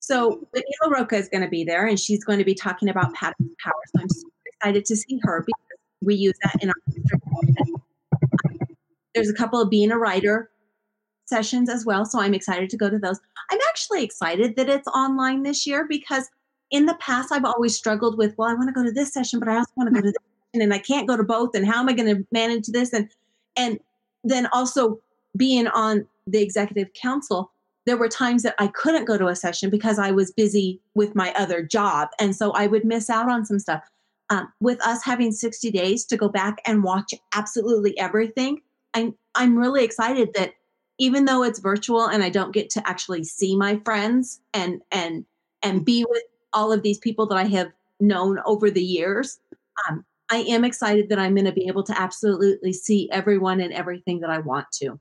So, 0.00 0.46
Whitney 0.52 0.72
La 0.82 0.90
Rocca 0.90 1.16
is 1.16 1.28
going 1.28 1.42
to 1.42 1.48
be 1.48 1.64
there, 1.64 1.86
and 1.86 1.98
she's 1.98 2.24
going 2.24 2.38
to 2.38 2.44
be 2.44 2.54
talking 2.54 2.88
about 2.88 3.12
pattern 3.14 3.50
power. 3.62 3.74
So, 3.94 4.02
I'm 4.02 4.08
super 4.08 4.32
excited 4.46 4.84
to 4.86 4.96
see 4.96 5.20
her 5.22 5.44
because 5.46 5.78
we 6.02 6.14
use 6.14 6.34
that 6.42 6.62
in 6.62 6.70
our. 6.70 6.74
There's 9.14 9.28
a 9.28 9.34
couple 9.34 9.60
of 9.60 9.68
being 9.68 9.90
a 9.90 9.98
writer 9.98 10.50
sessions 11.28 11.68
as 11.68 11.84
well. 11.84 12.04
So 12.04 12.20
I'm 12.20 12.34
excited 12.34 12.70
to 12.70 12.76
go 12.76 12.88
to 12.88 12.98
those. 12.98 13.20
I'm 13.50 13.58
actually 13.68 14.04
excited 14.04 14.56
that 14.56 14.68
it's 14.68 14.88
online 14.88 15.42
this 15.42 15.66
year 15.66 15.86
because 15.88 16.28
in 16.70 16.86
the 16.86 16.94
past 16.94 17.32
I've 17.32 17.44
always 17.44 17.76
struggled 17.76 18.16
with, 18.16 18.36
well, 18.38 18.48
I 18.48 18.54
want 18.54 18.68
to 18.68 18.72
go 18.72 18.84
to 18.84 18.92
this 18.92 19.12
session, 19.12 19.38
but 19.38 19.48
I 19.48 19.56
also 19.56 19.72
want 19.76 19.88
to 19.88 19.94
go 19.94 20.00
to 20.00 20.12
this 20.12 20.14
and 20.54 20.72
I 20.72 20.78
can't 20.78 21.06
go 21.06 21.16
to 21.16 21.22
both. 21.22 21.54
And 21.54 21.66
how 21.66 21.80
am 21.80 21.88
I 21.88 21.92
going 21.92 22.14
to 22.14 22.26
manage 22.32 22.66
this? 22.68 22.92
And 22.92 23.10
and 23.56 23.78
then 24.24 24.48
also 24.52 25.00
being 25.38 25.68
on 25.68 26.06
the 26.26 26.42
executive 26.42 26.92
council, 26.92 27.50
there 27.86 27.96
were 27.96 28.08
times 28.08 28.42
that 28.42 28.54
I 28.58 28.66
couldn't 28.66 29.06
go 29.06 29.16
to 29.16 29.28
a 29.28 29.36
session 29.36 29.70
because 29.70 29.98
I 29.98 30.10
was 30.10 30.30
busy 30.30 30.80
with 30.94 31.14
my 31.14 31.32
other 31.32 31.62
job. 31.62 32.08
And 32.20 32.36
so 32.36 32.50
I 32.52 32.66
would 32.66 32.84
miss 32.84 33.08
out 33.08 33.30
on 33.30 33.46
some 33.46 33.58
stuff. 33.58 33.82
Um, 34.30 34.52
with 34.60 34.84
us 34.86 35.02
having 35.02 35.32
60 35.32 35.70
days 35.70 36.04
to 36.04 36.18
go 36.18 36.28
back 36.28 36.60
and 36.66 36.84
watch 36.84 37.14
absolutely 37.34 37.98
everything, 37.98 38.60
I'm, 38.92 39.14
I'm 39.34 39.56
really 39.56 39.84
excited 39.84 40.34
that 40.34 40.52
even 40.98 41.24
though 41.24 41.42
it's 41.42 41.60
virtual 41.60 42.06
and 42.06 42.22
I 42.22 42.28
don't 42.28 42.52
get 42.52 42.68
to 42.70 42.86
actually 42.86 43.24
see 43.24 43.56
my 43.56 43.80
friends 43.84 44.40
and 44.52 44.82
and 44.90 45.24
and 45.62 45.84
be 45.84 46.04
with 46.08 46.22
all 46.52 46.72
of 46.72 46.82
these 46.82 46.98
people 46.98 47.26
that 47.26 47.36
I 47.36 47.44
have 47.44 47.70
known 48.00 48.38
over 48.44 48.70
the 48.70 48.82
years, 48.82 49.38
um, 49.88 50.04
I 50.30 50.38
am 50.38 50.64
excited 50.64 51.08
that 51.08 51.18
I'm 51.18 51.34
going 51.34 51.46
to 51.46 51.52
be 51.52 51.68
able 51.68 51.82
to 51.84 52.00
absolutely 52.00 52.72
see 52.72 53.08
everyone 53.10 53.60
and 53.60 53.72
everything 53.72 54.20
that 54.20 54.30
I 54.30 54.38
want 54.38 54.66
to, 54.82 55.00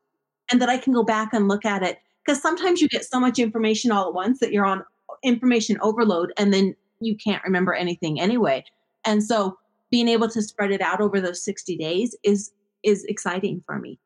and 0.52 0.62
that 0.62 0.70
I 0.70 0.78
can 0.78 0.94
go 0.94 1.04
back 1.04 1.34
and 1.34 1.48
look 1.48 1.66
at 1.66 1.84
it 1.84 2.00
because 2.26 2.42
sometimes 2.42 2.82
you 2.82 2.90
get 2.90 3.06
so 3.06 3.20
much 3.20 3.40
information 3.40 3.92
all 3.92 4.08
at 4.08 4.14
once 4.14 4.40
that 4.40 4.52
you're 4.52 4.66
on 4.66 4.84
information 5.24 5.78
overload 5.82 6.34
and 6.38 6.54
then 6.54 6.76
you 7.00 7.16
can't 7.16 7.44
remember 7.44 7.74
anything 7.74 8.20
anyway. 8.20 8.64
And 9.06 9.24
so 9.24 9.58
being 9.92 10.08
able 10.08 10.30
to 10.30 10.42
spread 10.42 10.72
it 10.72 10.82
out 10.82 11.02
over 11.02 11.22
those 11.22 11.44
60 11.44 11.78
days 11.78 12.16
is 12.24 12.52
is 12.84 13.04
exciting 13.06 13.64
for 13.66 13.80
me. 13.80 14.00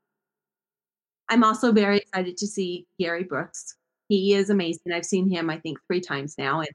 I'm 1.30 1.44
also 1.44 1.72
very 1.72 1.98
excited 1.98 2.38
to 2.38 2.48
see 2.48 2.88
Gary 3.00 3.24
Brooks. 3.24 3.76
He 4.10 4.34
is 4.34 4.50
amazing. 4.50 4.92
I've 4.94 5.06
seen 5.06 5.30
him, 5.30 5.50
I 5.50 5.60
think, 5.60 5.78
three 5.88 6.02
times 6.02 6.36
now, 6.38 6.60
and 6.60 6.70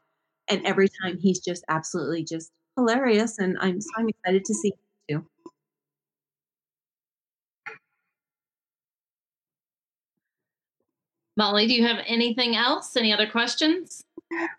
and 0.49 0.64
every 0.67 0.89
time 1.03 1.19
he's 1.19 1.41
just 1.41 1.64
absolutely 1.69 2.25
just 2.25 2.51
hilarious. 2.77 3.39
And 3.39 3.57
I'm 3.61 3.81
so 3.81 3.91
I'm 3.99 4.09
excited 4.09 4.45
to 4.45 4.55
see 4.55 4.73
him 5.09 5.21
too. 5.21 5.27
Molly, 11.37 11.66
do 11.66 11.74
you 11.74 11.87
have 11.87 12.03
anything 12.07 12.57
else? 12.57 12.97
Any 12.97 13.12
other 13.12 13.26
questions? 13.26 14.03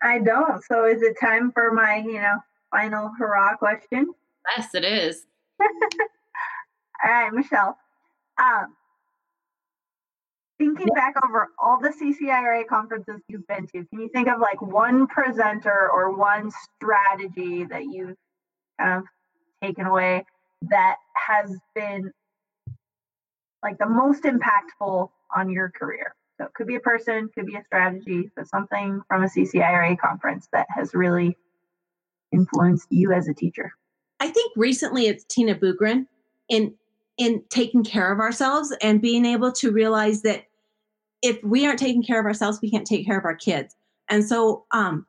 I 0.02 0.20
don't. 0.20 0.62
So 0.64 0.86
is 0.86 1.02
it 1.02 1.16
time 1.20 1.50
for 1.52 1.72
my, 1.72 1.96
you 1.96 2.20
know, 2.20 2.38
final 2.70 3.10
hurrah 3.18 3.56
question? 3.56 4.12
Yes, 4.56 4.74
it 4.74 4.84
is. 4.84 5.24
All 5.60 7.10
right, 7.10 7.32
Michelle. 7.32 7.76
Um, 8.40 8.76
Thinking 10.58 10.88
back 10.92 11.14
over 11.24 11.50
all 11.56 11.78
the 11.80 11.90
CCIRA 11.90 12.66
conferences 12.66 13.20
you've 13.28 13.46
been 13.46 13.68
to, 13.68 13.84
can 13.84 14.00
you 14.00 14.08
think 14.08 14.26
of 14.26 14.40
like 14.40 14.60
one 14.60 15.06
presenter 15.06 15.88
or 15.88 16.16
one 16.16 16.50
strategy 16.74 17.62
that 17.62 17.84
you've 17.84 18.16
kind 18.80 18.98
of 18.98 19.04
taken 19.62 19.86
away 19.86 20.24
that 20.62 20.96
has 21.14 21.56
been 21.76 22.10
like 23.62 23.78
the 23.78 23.88
most 23.88 24.24
impactful 24.24 25.08
on 25.36 25.48
your 25.48 25.70
career? 25.70 26.12
So 26.38 26.46
it 26.46 26.54
could 26.54 26.66
be 26.68 26.76
a 26.76 26.80
person, 26.80 27.28
could 27.34 27.46
be 27.46 27.56
a 27.56 27.64
strategy, 27.64 28.30
but 28.36 28.48
something 28.48 29.02
from 29.08 29.24
a 29.24 29.26
CCIRA 29.26 29.98
conference 29.98 30.48
that 30.52 30.66
has 30.70 30.94
really 30.94 31.36
influenced 32.32 32.86
you 32.90 33.12
as 33.12 33.28
a 33.28 33.34
teacher. 33.34 33.72
I 34.20 34.28
think 34.28 34.52
recently 34.56 35.06
it's 35.06 35.24
Tina 35.24 35.54
Boogren 35.54 36.06
in 36.48 36.74
in 37.16 37.42
taking 37.50 37.82
care 37.82 38.12
of 38.12 38.20
ourselves 38.20 38.72
and 38.80 39.02
being 39.02 39.24
able 39.24 39.50
to 39.50 39.72
realize 39.72 40.22
that 40.22 40.44
if 41.20 41.42
we 41.42 41.66
aren't 41.66 41.80
taking 41.80 42.02
care 42.02 42.20
of 42.20 42.26
ourselves, 42.26 42.60
we 42.62 42.70
can't 42.70 42.86
take 42.86 43.04
care 43.04 43.18
of 43.18 43.24
our 43.24 43.34
kids. 43.34 43.74
And 44.08 44.24
so 44.24 44.64
um, 44.70 45.04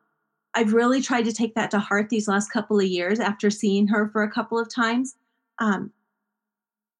I've 0.54 0.72
really 0.72 1.00
tried 1.00 1.26
to 1.26 1.32
take 1.32 1.54
that 1.54 1.70
to 1.70 1.78
heart 1.78 2.08
these 2.08 2.26
last 2.26 2.50
couple 2.50 2.80
of 2.80 2.86
years 2.86 3.20
after 3.20 3.48
seeing 3.48 3.86
her 3.86 4.08
for 4.08 4.24
a 4.24 4.30
couple 4.30 4.58
of 4.58 4.68
times. 4.68 5.14
Um, 5.60 5.92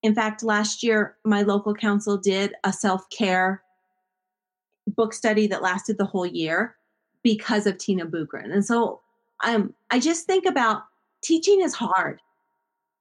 in 0.05 0.15
fact, 0.15 0.45
last 0.45 0.85
year, 0.85 1.17
my 1.25 1.43
local 1.43 1.75
council 1.75 2.17
did 2.17 2.55
a 2.63 2.73
self 2.73 3.11
care 3.11 3.65
book 4.87 5.13
study 5.13 5.47
that 5.47 5.63
lasted 5.63 5.99
the 5.99 6.05
whole 6.05 6.27
year 6.27 6.77
because 7.23 7.67
of 7.67 7.79
Tina 7.79 8.07
Boogren. 8.07 8.53
And 8.53 8.65
so 8.65 9.01
um, 9.45 9.75
I 9.91 10.01
just 10.01 10.27
think 10.27 10.47
about 10.47 10.83
teaching 11.23 11.61
is 11.61 11.75
hard. 11.75 12.21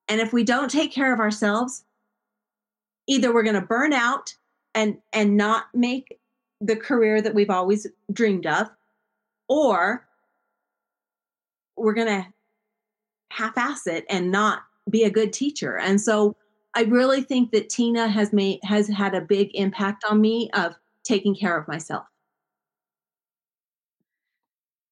And 0.07 0.19
if 0.19 0.33
we 0.33 0.43
don't 0.43 0.69
take 0.69 0.91
care 0.91 1.13
of 1.13 1.19
ourselves, 1.19 1.83
either 3.07 3.33
we're 3.33 3.43
going 3.43 3.55
to 3.55 3.61
burn 3.61 3.93
out 3.93 4.33
and 4.75 4.97
and 5.13 5.35
not 5.35 5.65
make 5.73 6.19
the 6.61 6.75
career 6.75 7.21
that 7.21 7.33
we've 7.33 7.49
always 7.49 7.87
dreamed 8.13 8.45
of 8.45 8.69
or 9.47 10.05
we're 11.75 11.93
going 11.93 12.07
to 12.07 12.25
half-ass 13.31 13.87
it 13.87 14.05
and 14.09 14.31
not 14.31 14.63
be 14.89 15.03
a 15.03 15.09
good 15.09 15.31
teacher 15.31 15.77
and 15.77 16.01
so 16.01 16.35
i 16.75 16.81
really 16.83 17.21
think 17.21 17.51
that 17.51 17.69
tina 17.69 18.07
has 18.07 18.33
made 18.33 18.59
has 18.63 18.87
had 18.87 19.15
a 19.15 19.21
big 19.21 19.49
impact 19.53 20.03
on 20.09 20.19
me 20.19 20.49
of 20.53 20.75
taking 21.09 21.35
care 21.35 21.57
of 21.57 21.67
myself. 21.67 22.05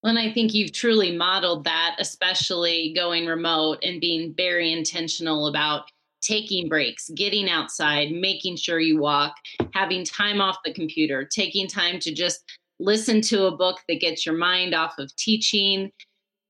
And 0.03 0.18
I 0.18 0.32
think 0.34 0.53
you've 0.53 0.72
truly 0.72 1.15
modeled 1.15 1.63
that, 1.65 1.95
especially 1.99 2.93
going 2.95 3.26
remote 3.26 3.80
and 3.84 4.01
being 4.01 4.34
very 4.36 4.72
intentional 4.72 5.47
about 5.47 5.84
taking 6.22 6.68
breaks, 6.68 7.09
getting 7.15 7.49
outside, 7.49 8.11
making 8.11 8.55
sure 8.55 8.80
you 8.80 8.99
walk, 8.99 9.36
having 9.74 10.03
time 10.03 10.41
off 10.41 10.57
the 10.65 10.74
computer, 10.74 11.24
taking 11.24 11.68
time 11.68 11.99
to 11.99 12.13
just 12.13 12.43
listen 12.80 13.22
to 13.22 13.45
a 13.45 13.55
book 13.55 13.80
that 13.88 14.01
gets 14.01 14.26
your 14.26 14.36
mind 14.36 14.74
off 14.74 14.97
of 14.97 15.15
teaching, 15.15 15.91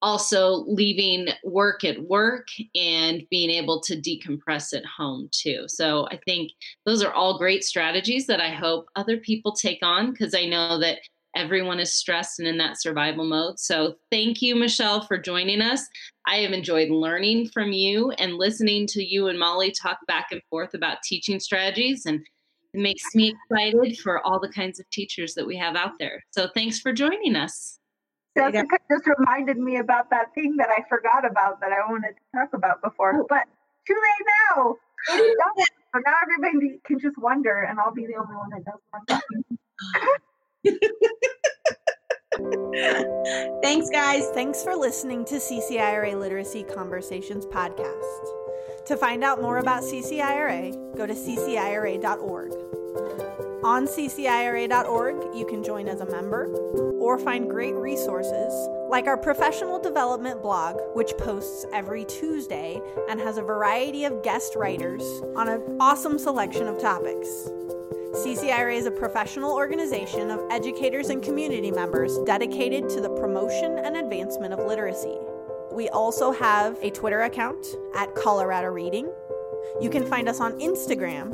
also 0.02 0.64
leaving 0.68 1.28
work 1.44 1.84
at 1.84 2.00
work 2.04 2.48
and 2.76 3.24
being 3.30 3.50
able 3.50 3.82
to 3.82 3.96
decompress 3.96 4.76
at 4.76 4.86
home 4.86 5.30
too. 5.32 5.66
So 5.68 6.08
I 6.12 6.20
think 6.26 6.52
those 6.86 7.04
are 7.04 7.14
all 7.14 7.38
great 7.38 7.64
strategies 7.64 8.28
that 8.28 8.40
I 8.40 8.50
hope 8.50 8.88
other 8.96 9.18
people 9.18 9.54
take 9.54 9.80
on 9.82 10.12
because 10.12 10.36
I 10.36 10.46
know 10.46 10.80
that 10.80 11.00
everyone 11.36 11.80
is 11.80 11.94
stressed 11.94 12.40
and 12.40 12.48
in 12.48 12.58
that 12.58 12.82
survival 12.82 13.26
mode. 13.26 13.60
So 13.60 13.96
thank 14.12 14.42
you, 14.42 14.56
Michelle, 14.56 15.02
for 15.02 15.18
joining 15.18 15.62
us. 15.62 15.88
I 16.26 16.38
have 16.38 16.52
enjoyed 16.52 16.90
learning 16.90 17.50
from 17.50 17.72
you 17.72 18.12
and 18.12 18.34
listening 18.34 18.88
to 18.88 19.04
you 19.04 19.28
and 19.28 19.38
Molly 19.38 19.72
talk 19.72 20.00
back 20.08 20.28
and 20.32 20.42
forth 20.50 20.74
about 20.74 21.04
teaching 21.04 21.40
strategies 21.40 22.06
and 22.06 22.26
it 22.74 22.82
makes 22.82 23.04
me 23.16 23.34
excited 23.50 23.98
for 24.00 24.26
all 24.26 24.40
the 24.40 24.50
kinds 24.50 24.80
of 24.80 24.90
teachers 24.90 25.34
that 25.36 25.48
we 25.48 25.56
have 25.58 25.76
out 25.76 25.94
there. 26.00 26.24
So 26.32 26.48
thanks 26.54 26.80
for 26.80 26.92
joining 26.92 27.36
us. 27.36 27.80
Jessica 28.38 28.78
just 28.90 29.04
reminded 29.18 29.58
me 29.58 29.78
about 29.78 30.10
that 30.12 30.34
thing 30.36 30.56
that 30.58 30.70
I 30.70 30.84
forgot 30.90 31.26
about 31.30 31.60
that 31.62 31.72
I 31.72 31.90
wanted 31.90 32.14
to 32.14 32.38
talk 32.38 32.54
about 32.54 32.82
before. 32.82 33.22
Oh. 33.22 33.26
But 33.28 33.44
too 33.88 33.96
late 33.96 34.28
now. 34.56 34.76
It 35.14 35.20
is 35.20 35.36
done. 35.38 35.66
So 35.94 36.02
now 36.06 36.14
everybody 36.22 36.80
can 36.86 37.00
just 37.00 37.18
wonder, 37.18 37.64
and 37.64 37.80
I'll 37.80 37.94
be 37.94 38.06
the 38.06 38.16
only 38.16 38.36
one 38.36 38.50
that 38.52 38.66
does 38.66 38.80
Thanks, 43.64 43.90
guys. 43.90 44.28
Thanks 44.34 44.64
for 44.64 44.76
listening 44.76 45.26
to 45.26 45.36
CCIRA 45.36 46.20
Literacy 46.20 46.64
Conversations 46.64 47.46
podcast. 47.46 48.86
To 48.86 48.98
find 48.98 49.24
out 49.24 49.42
more 49.42 49.58
about 49.58 49.84
CCIRA, 49.84 50.96
go 50.96 51.08
to 51.08 51.14
ccira.org. 51.14 52.52
On 53.64 53.88
ccira.org, 53.88 55.36
you 55.36 55.46
can 55.46 55.64
join 55.64 55.88
as 55.88 56.02
a 56.02 56.06
member 56.06 56.87
or 57.08 57.18
find 57.18 57.50
great 57.50 57.74
resources 57.74 58.52
like 58.90 59.08
our 59.08 59.16
professional 59.16 59.80
development 59.80 60.42
blog, 60.42 60.76
which 60.94 61.16
posts 61.18 61.66
every 61.72 62.04
Tuesday 62.04 62.82
and 63.10 63.18
has 63.18 63.38
a 63.38 63.42
variety 63.42 64.04
of 64.04 64.22
guest 64.24 64.58
writers 64.58 65.02
on 65.38 65.48
an 65.48 65.78
awesome 65.80 66.20
selection 66.20 66.68
of 66.68 66.78
topics. 66.78 67.30
CCIRA 68.12 68.76
is 68.76 68.88
a 68.88 68.92
professional 68.92 69.54
organization 69.54 70.30
of 70.30 70.42
educators 70.52 71.10
and 71.10 71.24
community 71.24 71.72
members 71.72 72.18
dedicated 72.26 72.90
to 72.90 73.00
the 73.00 73.10
promotion 73.12 73.78
and 73.78 73.96
advancement 73.96 74.54
of 74.54 74.60
literacy. 74.68 75.18
We 75.72 75.88
also 75.88 76.34
have 76.34 76.78
a 76.82 76.90
Twitter 76.90 77.22
account 77.22 77.66
at 77.96 78.14
Colorado 78.16 78.68
Reading. 78.68 79.10
You 79.80 79.90
can 79.90 80.06
find 80.06 80.28
us 80.28 80.42
on 80.42 80.60
Instagram 80.60 81.32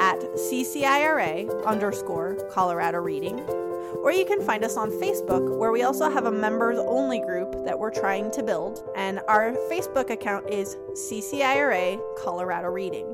at 0.00 0.18
CCIRA 0.34 1.64
underscore 1.64 2.34
Colorado 2.50 2.98
Reading. 2.98 3.71
Or 4.02 4.10
you 4.10 4.24
can 4.24 4.42
find 4.42 4.64
us 4.64 4.76
on 4.76 4.90
Facebook, 4.90 5.56
where 5.58 5.70
we 5.70 5.82
also 5.82 6.10
have 6.10 6.26
a 6.26 6.30
members 6.30 6.78
only 6.78 7.20
group 7.20 7.64
that 7.64 7.78
we're 7.78 7.92
trying 7.92 8.30
to 8.32 8.42
build. 8.42 8.82
And 8.96 9.20
our 9.28 9.52
Facebook 9.70 10.10
account 10.10 10.50
is 10.50 10.76
CCIRA 10.92 12.00
Colorado 12.18 12.68
Reading. 12.68 13.06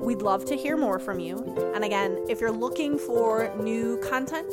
We'd 0.00 0.22
love 0.22 0.44
to 0.46 0.56
hear 0.56 0.76
more 0.76 0.98
from 0.98 1.18
you. 1.18 1.38
And 1.74 1.84
again, 1.84 2.24
if 2.28 2.40
you're 2.40 2.52
looking 2.52 2.96
for 2.96 3.52
new 3.60 3.98
content, 3.98 4.52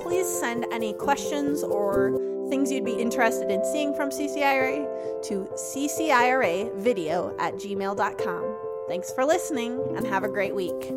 please 0.00 0.28
send 0.28 0.66
any 0.72 0.92
questions 0.94 1.64
or 1.64 2.12
things 2.48 2.70
you'd 2.70 2.84
be 2.84 2.92
interested 2.92 3.50
in 3.50 3.64
seeing 3.64 3.94
from 3.94 4.10
CCIRA 4.10 5.22
to 5.24 5.48
cciravideo 5.54 7.34
at 7.38 7.54
gmail.com. 7.54 8.56
Thanks 8.88 9.10
for 9.12 9.24
listening 9.24 9.80
and 9.96 10.06
have 10.06 10.22
a 10.22 10.28
great 10.28 10.54
week. 10.54 10.92